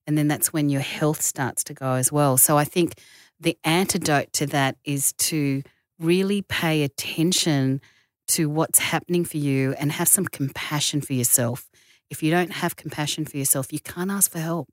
and 0.07 0.17
then 0.17 0.27
that's 0.27 0.51
when 0.51 0.69
your 0.69 0.81
health 0.81 1.21
starts 1.21 1.63
to 1.63 1.73
go 1.73 1.93
as 1.93 2.11
well 2.11 2.37
so 2.37 2.57
i 2.57 2.63
think 2.63 2.99
the 3.39 3.57
antidote 3.63 4.31
to 4.31 4.45
that 4.45 4.77
is 4.85 5.13
to 5.13 5.61
really 5.99 6.41
pay 6.41 6.83
attention 6.83 7.81
to 8.27 8.49
what's 8.49 8.79
happening 8.79 9.25
for 9.25 9.37
you 9.37 9.73
and 9.73 9.91
have 9.91 10.07
some 10.07 10.25
compassion 10.25 11.01
for 11.01 11.13
yourself. 11.13 11.69
If 12.09 12.23
you 12.23 12.31
don't 12.31 12.51
have 12.51 12.75
compassion 12.75 13.25
for 13.25 13.37
yourself, 13.37 13.73
you 13.73 13.79
can't 13.79 14.11
ask 14.11 14.31
for 14.31 14.39
help. 14.39 14.69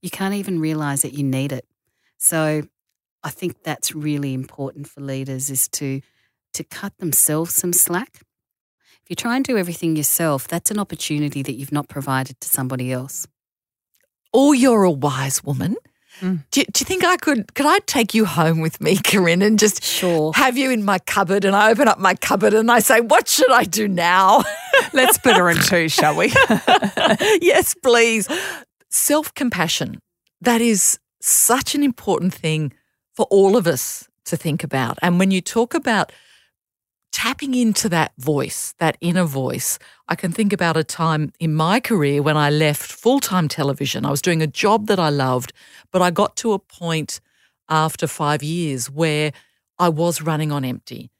You 0.00 0.10
can't 0.10 0.34
even 0.34 0.60
realize 0.60 1.02
that 1.02 1.12
you 1.12 1.24
need 1.24 1.52
it. 1.52 1.66
So 2.18 2.62
I 3.22 3.30
think 3.30 3.62
that's 3.62 3.94
really 3.94 4.32
important 4.32 4.88
for 4.88 5.00
leaders 5.00 5.50
is 5.50 5.68
to 5.68 6.00
to 6.54 6.64
cut 6.64 6.96
themselves 6.98 7.54
some 7.54 7.72
slack. 7.72 8.20
If 9.02 9.10
you 9.10 9.16
try 9.16 9.36
and 9.36 9.44
do 9.44 9.58
everything 9.58 9.96
yourself, 9.96 10.48
that's 10.48 10.70
an 10.70 10.78
opportunity 10.78 11.42
that 11.42 11.52
you've 11.52 11.72
not 11.72 11.88
provided 11.88 12.40
to 12.40 12.48
somebody 12.48 12.90
else. 12.90 13.26
Or 14.32 14.54
you're 14.54 14.84
a 14.84 14.90
wise 14.90 15.44
woman 15.44 15.76
Mm. 16.20 16.44
Do, 16.50 16.64
do, 16.64 16.80
you 16.80 16.84
think 16.84 17.04
I 17.04 17.16
could? 17.16 17.54
Could 17.54 17.66
I 17.66 17.78
take 17.80 18.14
you 18.14 18.24
home 18.24 18.60
with 18.60 18.80
me, 18.80 18.96
Corinne, 18.96 19.42
and 19.42 19.58
just 19.58 19.82
sure. 19.82 20.32
have 20.34 20.56
you 20.56 20.70
in 20.70 20.84
my 20.84 20.98
cupboard? 20.98 21.44
And 21.44 21.54
I 21.54 21.70
open 21.70 21.88
up 21.88 21.98
my 21.98 22.14
cupboard 22.14 22.54
and 22.54 22.70
I 22.70 22.80
say, 22.80 23.00
"What 23.00 23.28
should 23.28 23.50
I 23.50 23.64
do 23.64 23.88
now?" 23.88 24.42
Let's 24.92 25.18
put 25.18 25.36
her 25.36 25.48
in 25.50 25.58
two, 25.58 25.88
shall 25.88 26.16
we? 26.16 26.26
yes, 27.40 27.74
please. 27.74 28.28
Self 28.88 29.34
compassion. 29.34 30.00
That 30.40 30.60
is 30.60 30.98
such 31.20 31.74
an 31.74 31.82
important 31.82 32.34
thing 32.34 32.72
for 33.14 33.26
all 33.30 33.56
of 33.56 33.66
us 33.66 34.08
to 34.26 34.36
think 34.36 34.62
about. 34.62 34.98
And 35.02 35.18
when 35.18 35.30
you 35.30 35.40
talk 35.40 35.74
about 35.74 36.12
tapping 37.12 37.54
into 37.54 37.88
that 37.88 38.12
voice, 38.18 38.74
that 38.78 38.96
inner 39.00 39.24
voice. 39.24 39.78
I 40.08 40.14
can 40.14 40.32
think 40.32 40.52
about 40.52 40.76
a 40.76 40.84
time 40.84 41.32
in 41.40 41.54
my 41.54 41.80
career 41.80 42.22
when 42.22 42.36
I 42.36 42.50
left 42.50 42.92
full 42.92 43.20
time 43.20 43.48
television. 43.48 44.04
I 44.04 44.10
was 44.10 44.22
doing 44.22 44.42
a 44.42 44.46
job 44.46 44.86
that 44.86 44.98
I 44.98 45.10
loved, 45.10 45.52
but 45.92 46.02
I 46.02 46.10
got 46.10 46.36
to 46.36 46.52
a 46.52 46.58
point 46.58 47.20
after 47.68 48.06
five 48.06 48.42
years 48.42 48.90
where 48.90 49.32
I 49.78 49.88
was 49.88 50.22
running 50.22 50.52
on 50.52 50.64
empty. 50.64 51.10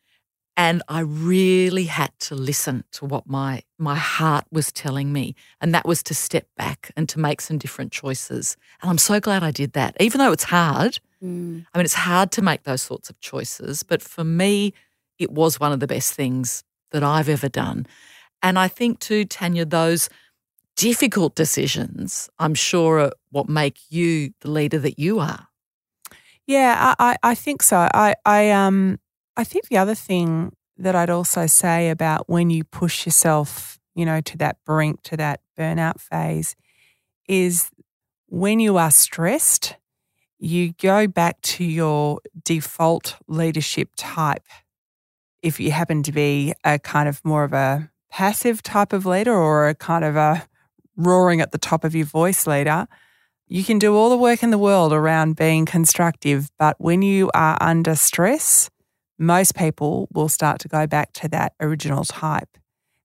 And 0.57 0.82
I 0.89 1.01
really 1.01 1.84
had 1.84 2.11
to 2.20 2.34
listen 2.34 2.82
to 2.93 3.05
what 3.05 3.28
my, 3.28 3.62
my 3.78 3.95
heart 3.95 4.45
was 4.51 4.72
telling 4.72 5.12
me. 5.12 5.36
And 5.61 5.72
that 5.72 5.86
was 5.86 6.03
to 6.05 6.14
step 6.14 6.49
back 6.57 6.91
and 6.97 7.09
to 7.11 7.20
make 7.20 7.41
some 7.41 7.59
different 7.59 7.93
choices. 7.93 8.57
And 8.82 8.91
I'm 8.91 8.99
so 8.99 9.20
glad 9.20 9.45
I 9.45 9.53
did 9.53 9.74
that, 9.74 9.97
even 10.01 10.18
though 10.18 10.32
it's 10.32 10.45
hard. 10.45 10.99
Mm. 11.22 11.64
I 11.72 11.78
mean, 11.78 11.84
it's 11.84 11.95
hard 11.95 12.32
to 12.32 12.43
make 12.43 12.64
those 12.64 12.82
sorts 12.82 13.09
of 13.09 13.20
choices. 13.20 13.84
But 13.84 14.03
for 14.03 14.24
me, 14.24 14.74
it 15.19 15.31
was 15.31 15.61
one 15.61 15.73
of 15.73 15.81
the 15.81 15.87
best 15.87 16.14
things 16.14 16.64
that 16.91 17.03
I've 17.03 17.29
ever 17.29 17.49
done. 17.49 17.87
And 18.43 18.59
I 18.59 18.69
think 18.69 19.01
too, 19.01 19.25
Tanya, 19.25 19.64
those 19.64 20.09
difficult 20.77 21.35
decisions, 21.35 22.31
I'm 22.39 22.55
sure, 22.55 23.01
are 23.01 23.12
what 23.31 23.49
make 23.49 23.79
you 23.91 24.33
the 24.41 24.51
leader 24.51 24.79
that 24.79 24.99
you 24.99 25.19
are. 25.19 25.49
Yeah, 26.47 26.95
I, 26.99 27.16
I 27.23 27.35
think 27.35 27.62
so. 27.62 27.89
I, 27.93 28.14
I, 28.25 28.51
um, 28.51 28.99
I 29.37 29.45
think 29.45 29.69
the 29.69 29.77
other 29.77 29.95
thing 29.95 30.53
that 30.79 30.95
I'd 30.95 31.11
also 31.11 31.47
say 31.47 31.91
about 31.91 32.29
when 32.29 32.49
you 32.49 32.64
push 32.64 33.05
yourself, 33.05 33.79
you 33.95 34.07
know, 34.07 34.21
to 34.23 34.39
that 34.39 34.57
brink, 34.64 35.03
to 35.03 35.16
that 35.16 35.41
burnout 35.59 36.01
phase, 36.01 36.57
is 37.29 37.71
when 38.29 38.61
you 38.61 38.77
are 38.77 38.91
stressed, 38.91 39.77
you 40.39 40.73
go 40.81 41.07
back 41.07 41.43
to 41.43 41.64
your 41.64 42.21
default 42.45 43.16
leadership 43.27 43.91
type 43.97 44.45
if 45.43 45.61
you 45.61 45.70
happen 45.70 46.03
to 46.05 46.12
be 46.12 46.53
a 46.64 46.78
kind 46.78 47.09
of 47.09 47.24
more 47.24 47.45
of 47.45 47.53
a 47.53 47.91
passive 48.11 48.62
type 48.62 48.93
of 48.93 49.07
leader 49.07 49.34
or 49.34 49.68
a 49.68 49.74
kind 49.74 50.05
of 50.05 50.16
a 50.16 50.47
roaring 50.97 51.41
at 51.41 51.53
the 51.53 51.59
top 51.59 51.84
of 51.84 51.95
your 51.95 52.07
voice 52.07 52.47
leader, 52.47 52.86
you 53.47 53.64
can 53.64 53.78
do 53.78 53.97
all 53.97 54.11
the 54.11 54.16
work 54.16 54.43
in 54.43 54.51
the 54.51 54.59
world 54.59 54.93
around 54.93 55.36
being 55.36 55.64
constructive. 55.64 56.51
But 56.59 56.76
when 56.78 57.03
you 57.03 57.30
are 57.34 57.57
under 57.61 57.95
stress, 57.95 58.70
most 59.18 59.55
people 59.55 60.09
will 60.12 60.28
start 60.28 60.61
to 60.61 60.68
go 60.68 60.86
back 60.86 61.12
to 61.14 61.28
that 61.28 61.55
original 61.61 62.05
type. 62.05 62.59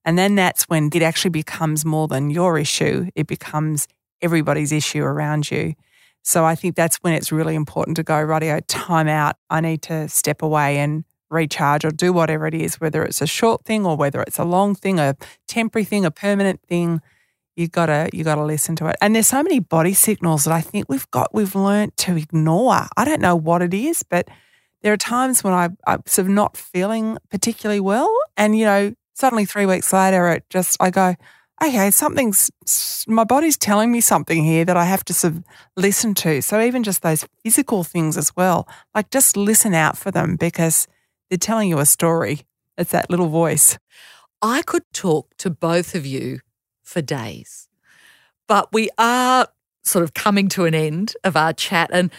And 0.04 0.18
then 0.18 0.34
that's 0.34 0.64
when 0.64 0.90
it 0.92 1.02
actually 1.02 1.30
becomes 1.30 1.84
more 1.84 2.08
than 2.08 2.30
your 2.30 2.58
issue, 2.58 3.08
it 3.14 3.26
becomes 3.26 3.88
everybody's 4.20 4.72
issue 4.72 5.02
around 5.02 5.50
you. 5.50 5.74
So 6.22 6.44
I 6.44 6.54
think 6.54 6.74
that's 6.74 6.96
when 6.98 7.12
it's 7.12 7.32
really 7.32 7.54
important 7.54 7.96
to 7.96 8.02
go, 8.02 8.20
radio, 8.20 8.60
time 8.60 9.08
out. 9.08 9.36
I 9.50 9.60
need 9.60 9.82
to 9.82 10.08
step 10.08 10.42
away 10.42 10.78
and 10.78 11.04
recharge 11.34 11.84
or 11.84 11.90
do 11.90 12.12
whatever 12.12 12.46
it 12.46 12.54
is, 12.54 12.80
whether 12.80 13.02
it's 13.02 13.20
a 13.20 13.26
short 13.26 13.64
thing 13.64 13.84
or 13.84 13.96
whether 13.96 14.22
it's 14.22 14.38
a 14.38 14.44
long 14.44 14.74
thing, 14.74 14.98
a 14.98 15.16
temporary 15.46 15.84
thing, 15.84 16.04
a 16.04 16.10
permanent 16.10 16.62
thing. 16.62 17.00
You 17.56 17.68
gotta 17.68 18.08
you 18.12 18.24
gotta 18.24 18.44
listen 18.44 18.74
to 18.76 18.86
it. 18.86 18.96
And 19.00 19.14
there's 19.14 19.28
so 19.28 19.42
many 19.42 19.60
body 19.60 19.94
signals 19.94 20.44
that 20.44 20.52
I 20.52 20.60
think 20.60 20.86
we've 20.88 21.10
got 21.10 21.34
we've 21.34 21.54
learned 21.54 21.96
to 21.98 22.16
ignore. 22.16 22.86
I 22.96 23.04
don't 23.04 23.20
know 23.20 23.36
what 23.36 23.62
it 23.62 23.74
is, 23.74 24.02
but 24.02 24.28
there 24.82 24.92
are 24.92 24.98
times 24.98 25.44
when 25.44 25.52
I, 25.52 25.70
I'm 25.86 26.02
sort 26.06 26.26
of 26.26 26.32
not 26.32 26.56
feeling 26.56 27.16
particularly 27.30 27.80
well, 27.80 28.12
and 28.36 28.58
you 28.58 28.64
know, 28.64 28.94
suddenly 29.14 29.44
three 29.44 29.66
weeks 29.66 29.92
later, 29.92 30.28
it 30.28 30.44
just 30.50 30.76
I 30.80 30.90
go, 30.90 31.14
okay, 31.62 31.90
something's 31.90 32.50
my 33.06 33.24
body's 33.24 33.56
telling 33.56 33.92
me 33.92 34.00
something 34.00 34.44
here 34.44 34.64
that 34.64 34.76
I 34.76 34.84
have 34.84 35.04
to 35.06 35.14
sort 35.14 35.34
of 35.34 35.44
listen 35.76 36.14
to. 36.14 36.42
So 36.42 36.60
even 36.60 36.82
just 36.82 37.02
those 37.02 37.26
physical 37.42 37.84
things 37.84 38.16
as 38.16 38.34
well, 38.36 38.68
like 38.94 39.10
just 39.10 39.36
listen 39.36 39.74
out 39.74 39.96
for 39.96 40.10
them 40.10 40.36
because 40.36 40.86
they're 41.28 41.38
telling 41.38 41.68
you 41.68 41.78
a 41.78 41.86
story. 41.86 42.40
It's 42.76 42.92
that 42.92 43.10
little 43.10 43.28
voice. 43.28 43.78
I 44.42 44.62
could 44.62 44.84
talk 44.92 45.36
to 45.38 45.50
both 45.50 45.94
of 45.94 46.04
you 46.04 46.40
for 46.82 47.00
days, 47.00 47.68
but 48.46 48.72
we 48.72 48.90
are 48.98 49.48
sort 49.82 50.02
of 50.02 50.14
coming 50.14 50.48
to 50.50 50.64
an 50.64 50.74
end 50.74 51.14
of 51.24 51.36
our 51.36 51.52
chat. 51.52 51.90
And 51.92 52.10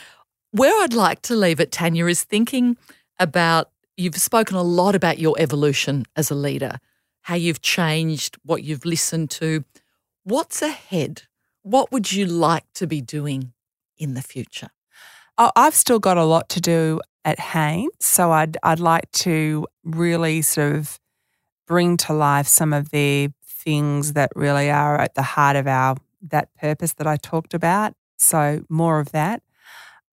where 0.51 0.83
I'd 0.83 0.93
like 0.93 1.21
to 1.23 1.35
leave 1.35 1.59
it, 1.59 1.71
Tanya, 1.71 2.07
is 2.07 2.23
thinking 2.23 2.77
about 3.19 3.69
You've 3.97 4.17
spoken 4.17 4.57
a 4.57 4.63
lot 4.63 4.93
about 4.93 5.19
your 5.19 5.35
evolution 5.39 6.05
as 6.17 6.29
a 6.29 6.35
leader, 6.35 6.79
how 7.21 7.35
you've 7.35 7.61
changed, 7.61 8.37
what 8.43 8.61
you've 8.61 8.83
listened 8.83 9.29
to. 9.31 9.63
What's 10.23 10.61
ahead? 10.61 11.23
What 11.61 11.93
would 11.93 12.11
you 12.11 12.25
like 12.25 12.65
to 12.73 12.87
be 12.87 12.99
doing 12.99 13.53
in 13.97 14.13
the 14.13 14.21
future? 14.21 14.67
I've 15.37 15.75
still 15.75 15.99
got 15.99 16.17
a 16.17 16.23
lot 16.23 16.49
to 16.49 16.61
do 16.61 17.01
at 17.23 17.39
Hanes, 17.39 17.91
so 17.99 18.31
I'd 18.31 18.57
I'd 18.63 18.79
like 18.79 19.11
to 19.11 19.67
really 19.83 20.41
sort 20.41 20.75
of 20.75 20.99
bring 21.67 21.97
to 21.97 22.13
life 22.13 22.47
some 22.47 22.71
of 22.73 22.91
the 22.91 23.31
things 23.45 24.13
that 24.13 24.31
really 24.35 24.69
are 24.69 24.97
at 24.99 25.15
the 25.15 25.23
heart 25.23 25.55
of 25.55 25.67
our 25.67 25.97
that 26.21 26.49
purpose 26.55 26.93
that 26.93 27.07
I 27.07 27.17
talked 27.17 27.53
about. 27.53 27.93
So 28.17 28.63
more 28.69 28.99
of 28.99 29.11
that. 29.11 29.41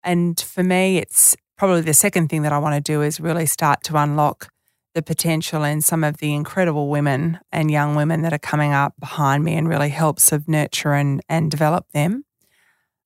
And 0.03 0.39
for 0.39 0.63
me, 0.63 0.97
it's 0.97 1.35
probably 1.57 1.81
the 1.81 1.93
second 1.93 2.29
thing 2.29 2.43
that 2.43 2.53
I 2.53 2.57
want 2.57 2.75
to 2.75 2.91
do 2.91 3.01
is 3.01 3.19
really 3.19 3.45
start 3.45 3.83
to 3.83 3.97
unlock 3.97 4.49
the 4.95 5.01
potential 5.01 5.63
in 5.63 5.81
some 5.81 6.03
of 6.03 6.17
the 6.17 6.33
incredible 6.33 6.89
women 6.89 7.39
and 7.51 7.69
young 7.69 7.95
women 7.95 8.21
that 8.21 8.33
are 8.33 8.39
coming 8.39 8.73
up 8.73 8.93
behind 8.99 9.43
me 9.43 9.55
and 9.55 9.67
really 9.67 9.89
help 9.89 10.19
sort 10.19 10.41
of 10.41 10.47
nurture 10.47 10.93
and, 10.93 11.21
and 11.29 11.51
develop 11.51 11.91
them. 11.91 12.23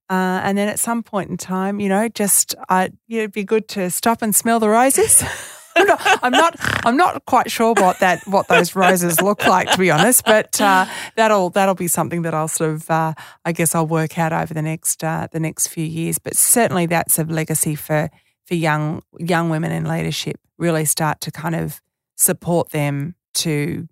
Uh, 0.09 0.41
and 0.43 0.57
then 0.57 0.67
at 0.67 0.79
some 0.79 1.01
point 1.01 1.29
in 1.29 1.37
time, 1.37 1.79
you 1.79 1.89
know, 1.89 2.07
just 2.09 2.55
I, 2.69 2.91
it'd 3.09 3.31
be 3.31 3.43
good 3.43 3.67
to 3.69 3.89
stop 3.89 4.21
and 4.21 4.35
smell 4.35 4.59
the 4.59 4.69
roses. 4.69 5.23
I'm, 5.75 5.87
not, 5.87 6.19
I'm 6.23 6.31
not. 6.31 6.55
I'm 6.85 6.97
not 6.97 7.25
quite 7.25 7.49
sure 7.49 7.73
what 7.73 7.99
that 7.99 8.27
what 8.27 8.47
those 8.47 8.75
roses 8.75 9.21
look 9.21 9.45
like, 9.47 9.71
to 9.71 9.77
be 9.77 9.89
honest. 9.89 10.23
But 10.23 10.61
uh, 10.61 10.85
that'll 11.15 11.49
that'll 11.49 11.75
be 11.75 11.87
something 11.87 12.21
that 12.23 12.33
I'll 12.33 12.47
sort 12.47 12.71
of, 12.71 12.91
uh, 12.91 13.13
I 13.43 13.51
guess, 13.53 13.73
I'll 13.73 13.87
work 13.87 14.19
out 14.19 14.33
over 14.33 14.53
the 14.53 14.61
next 14.61 15.03
uh, 15.03 15.27
the 15.31 15.39
next 15.39 15.67
few 15.67 15.85
years. 15.85 16.19
But 16.19 16.35
certainly, 16.35 16.85
that's 16.85 17.17
a 17.17 17.23
legacy 17.23 17.73
for 17.73 18.11
for 18.45 18.53
young 18.53 19.01
young 19.17 19.49
women 19.49 19.71
in 19.71 19.85
leadership. 19.85 20.39
Really 20.59 20.85
start 20.85 21.21
to 21.21 21.31
kind 21.31 21.55
of 21.55 21.81
support 22.15 22.69
them 22.69 23.15
to 23.35 23.87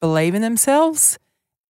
believe 0.00 0.34
in 0.34 0.42
themselves 0.42 1.18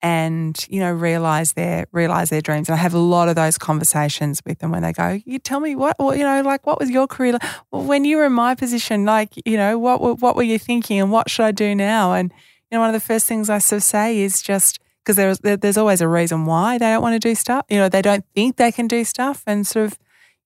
and 0.02 0.66
you 0.70 0.80
know 0.80 0.92
realize 0.92 1.54
their 1.54 1.86
realize 1.92 2.30
their 2.30 2.42
dreams. 2.42 2.70
And 2.70 2.76
I 2.76 2.82
have 2.82 2.94
a 2.94 3.00
lot 3.00 3.30
of 3.30 3.36
those 3.36 3.58
conversations 3.58 4.42
with 4.46 4.60
them 4.60 4.72
when 4.72 4.82
they 4.82 4.94
go, 4.94 5.20
"You 5.26 5.40
tell 5.40 5.60
me 5.60 5.76
what, 5.76 5.98
what 6.00 6.18
you 6.18 6.24
know, 6.24 6.42
like 6.42 6.66
what 6.66 6.80
was 6.80 6.90
your 6.90 7.08
career 7.08 7.38
well, 7.72 7.84
when 7.84 8.06
you 8.06 8.18
were 8.18 8.26
in 8.26 8.34
my 8.34 8.56
position? 8.56 9.06
Like 9.06 9.34
you 9.46 9.58
know, 9.58 9.78
what 9.78 10.20
what 10.20 10.36
were 10.36 10.44
you 10.44 10.60
thinking, 10.60 11.00
and 11.00 11.12
what 11.12 11.30
should 11.30 11.46
I 11.46 11.52
do 11.52 11.76
now?" 11.76 12.14
And 12.14 12.32
you 12.70 12.78
know, 12.78 12.80
one 12.80 12.90
of 12.90 12.94
the 12.94 13.06
first 13.06 13.28
things 13.28 13.50
I 13.50 13.60
sort 13.60 13.78
of 13.78 13.84
say 13.84 14.20
is 14.20 14.42
just 14.42 14.80
because 15.04 15.16
there's 15.16 15.40
there's 15.40 15.78
always 15.78 16.02
a 16.02 16.08
reason 16.08 16.46
why 16.46 16.78
they 16.78 16.88
don't 16.88 17.02
want 17.02 17.22
to 17.22 17.28
do 17.30 17.36
stuff. 17.36 17.66
You 17.70 17.78
know, 17.78 17.90
they 17.90 18.02
don't 18.02 18.26
think 18.36 18.58
they 18.58 18.72
can 18.72 18.88
do 18.88 19.04
stuff, 19.04 19.44
and 19.46 19.66
sort 19.68 19.86
of, 19.86 20.00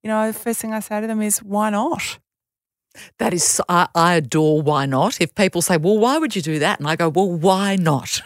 you 0.04 0.10
know, 0.10 0.28
the 0.28 0.34
first 0.34 0.60
thing 0.60 0.74
I 0.74 0.80
say 0.80 1.02
to 1.02 1.08
them 1.08 1.22
is, 1.22 1.40
"Why 1.40 1.70
not?" 1.70 2.20
That 3.20 3.34
is, 3.34 3.62
I, 3.68 3.90
I 3.94 4.16
adore 4.16 4.62
why 4.62 4.86
not. 4.86 5.20
If 5.20 5.36
people 5.36 5.62
say, 5.62 5.76
well, 5.76 5.98
why 5.98 6.18
would 6.18 6.34
you 6.34 6.42
do 6.42 6.60
that? 6.60 6.80
And 6.80 6.88
I 6.88 6.96
go, 6.96 7.10
well, 7.10 7.30
why 7.30 7.76
not? 7.76 8.22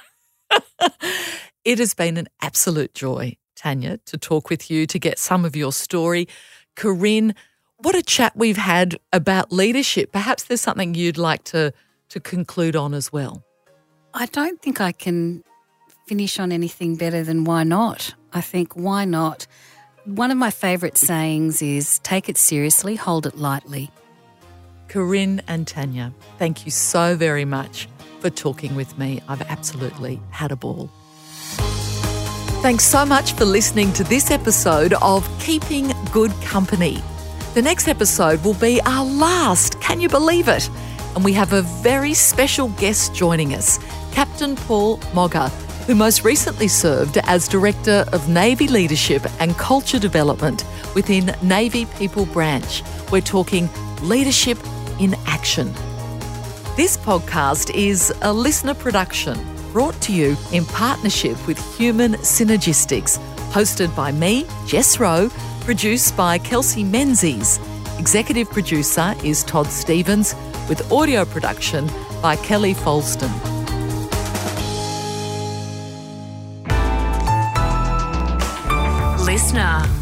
it 1.66 1.80
has 1.80 1.94
been 1.94 2.18
an 2.18 2.28
absolute 2.42 2.94
joy, 2.94 3.38
Tanya, 3.56 3.98
to 4.06 4.18
talk 4.18 4.50
with 4.50 4.70
you, 4.70 4.86
to 4.88 5.00
get 5.00 5.20
some 5.20 5.46
of 5.46 5.56
your 5.56 5.72
story. 5.72 6.28
Corinne, 6.76 7.36
what 7.78 7.96
a 7.96 8.02
chat 8.02 8.36
we've 8.36 8.58
had 8.58 8.98
about 9.14 9.52
leadership. 9.52 10.12
Perhaps 10.12 10.44
there's 10.44 10.62
something 10.62 10.96
you'd 10.96 11.18
like 11.18 11.44
to, 11.46 11.74
to 12.10 12.20
conclude 12.20 12.76
on 12.76 12.94
as 12.94 13.12
well. 13.12 13.44
I 14.14 14.26
don't 14.28 14.62
think 14.62 14.82
I 14.82 14.92
can 14.92 15.44
finish 16.08 16.40
on 16.40 16.52
anything 16.52 16.96
better 16.96 17.24
than 17.24 17.44
why 17.44 17.64
not. 17.64 18.16
I 18.34 18.42
think 18.42 18.74
why 18.74 19.06
not? 19.06 19.46
One 20.06 20.32
of 20.32 20.38
my 20.38 20.50
favourite 20.50 20.98
sayings 20.98 21.62
is 21.62 22.00
take 22.00 22.30
it 22.30 22.38
seriously, 22.38 22.96
hold 22.96 23.28
it 23.28 23.38
lightly. 23.38 23.92
Corinne 24.88 25.42
and 25.48 25.68
Tanya, 25.68 26.12
thank 26.40 26.66
you 26.66 26.72
so 26.72 27.16
very 27.16 27.46
much 27.46 27.88
for 28.20 28.30
talking 28.30 28.76
with 28.76 28.98
me. 28.98 29.22
I've 29.28 29.42
absolutely 29.44 30.20
had 30.32 30.52
a 30.52 30.56
ball. 30.56 30.90
Thanks 32.62 32.84
so 32.84 33.06
much 33.06 33.34
for 33.34 33.46
listening 33.46 33.94
to 33.94 34.04
this 34.04 34.32
episode 34.32 34.94
of 35.02 35.28
Keeping 35.40 35.94
Good 36.12 36.32
Company. 36.42 37.02
The 37.54 37.62
next 37.62 37.88
episode 37.88 38.44
will 38.44 38.54
be 38.56 38.82
our 38.82 39.06
last, 39.06 39.80
can 39.80 40.02
you 40.02 40.10
believe 40.10 40.48
it? 40.50 40.70
And 41.16 41.24
we 41.24 41.34
have 41.34 41.54
a 41.54 41.62
very 41.62 42.14
special 42.14 42.68
guest 42.70 43.16
joining 43.16 43.54
us, 43.54 43.80
Captain 44.12 44.56
Paul 44.56 44.98
Moggach, 45.14 45.52
who 45.86 45.96
most 45.96 46.24
recently 46.24 46.68
served 46.68 47.18
as 47.24 47.48
Director 47.48 48.06
of 48.12 48.30
Navy 48.30 48.68
Leadership 48.68 49.26
and 49.40 49.58
Culture 49.58 49.98
Development 49.98 50.64
within 50.94 51.34
Navy 51.42 51.86
People 51.98 52.26
Branch. 52.26 52.84
We're 53.12 53.22
talking 53.22 53.70
leadership 54.02 54.58
in 55.00 55.16
action. 55.26 55.74
This 56.80 56.96
podcast 56.96 57.76
is 57.76 58.14
a 58.22 58.32
listener 58.32 58.74
production 58.74 59.38
brought 59.74 60.00
to 60.04 60.14
you 60.14 60.38
in 60.54 60.64
partnership 60.64 61.36
with 61.46 61.60
Human 61.78 62.14
Synergistics, 62.14 63.18
hosted 63.52 63.94
by 63.98 64.14
me, 64.14 64.46
Jess 64.66 64.98
Rowe, 64.98 65.30
produced 65.66 66.16
by 66.16 66.38
Kelsey 66.38 66.86
Menzies. 66.86 67.60
Executive 67.98 68.50
producer 68.50 69.14
is 69.26 69.44
Todd 69.44 69.68
Stevens, 69.68 70.34
with 70.70 70.90
audio 70.90 71.26
production 71.26 71.86
by 72.22 72.38
Kelly 72.38 72.74
Folston. 72.74 73.30
Listener. 79.26 79.99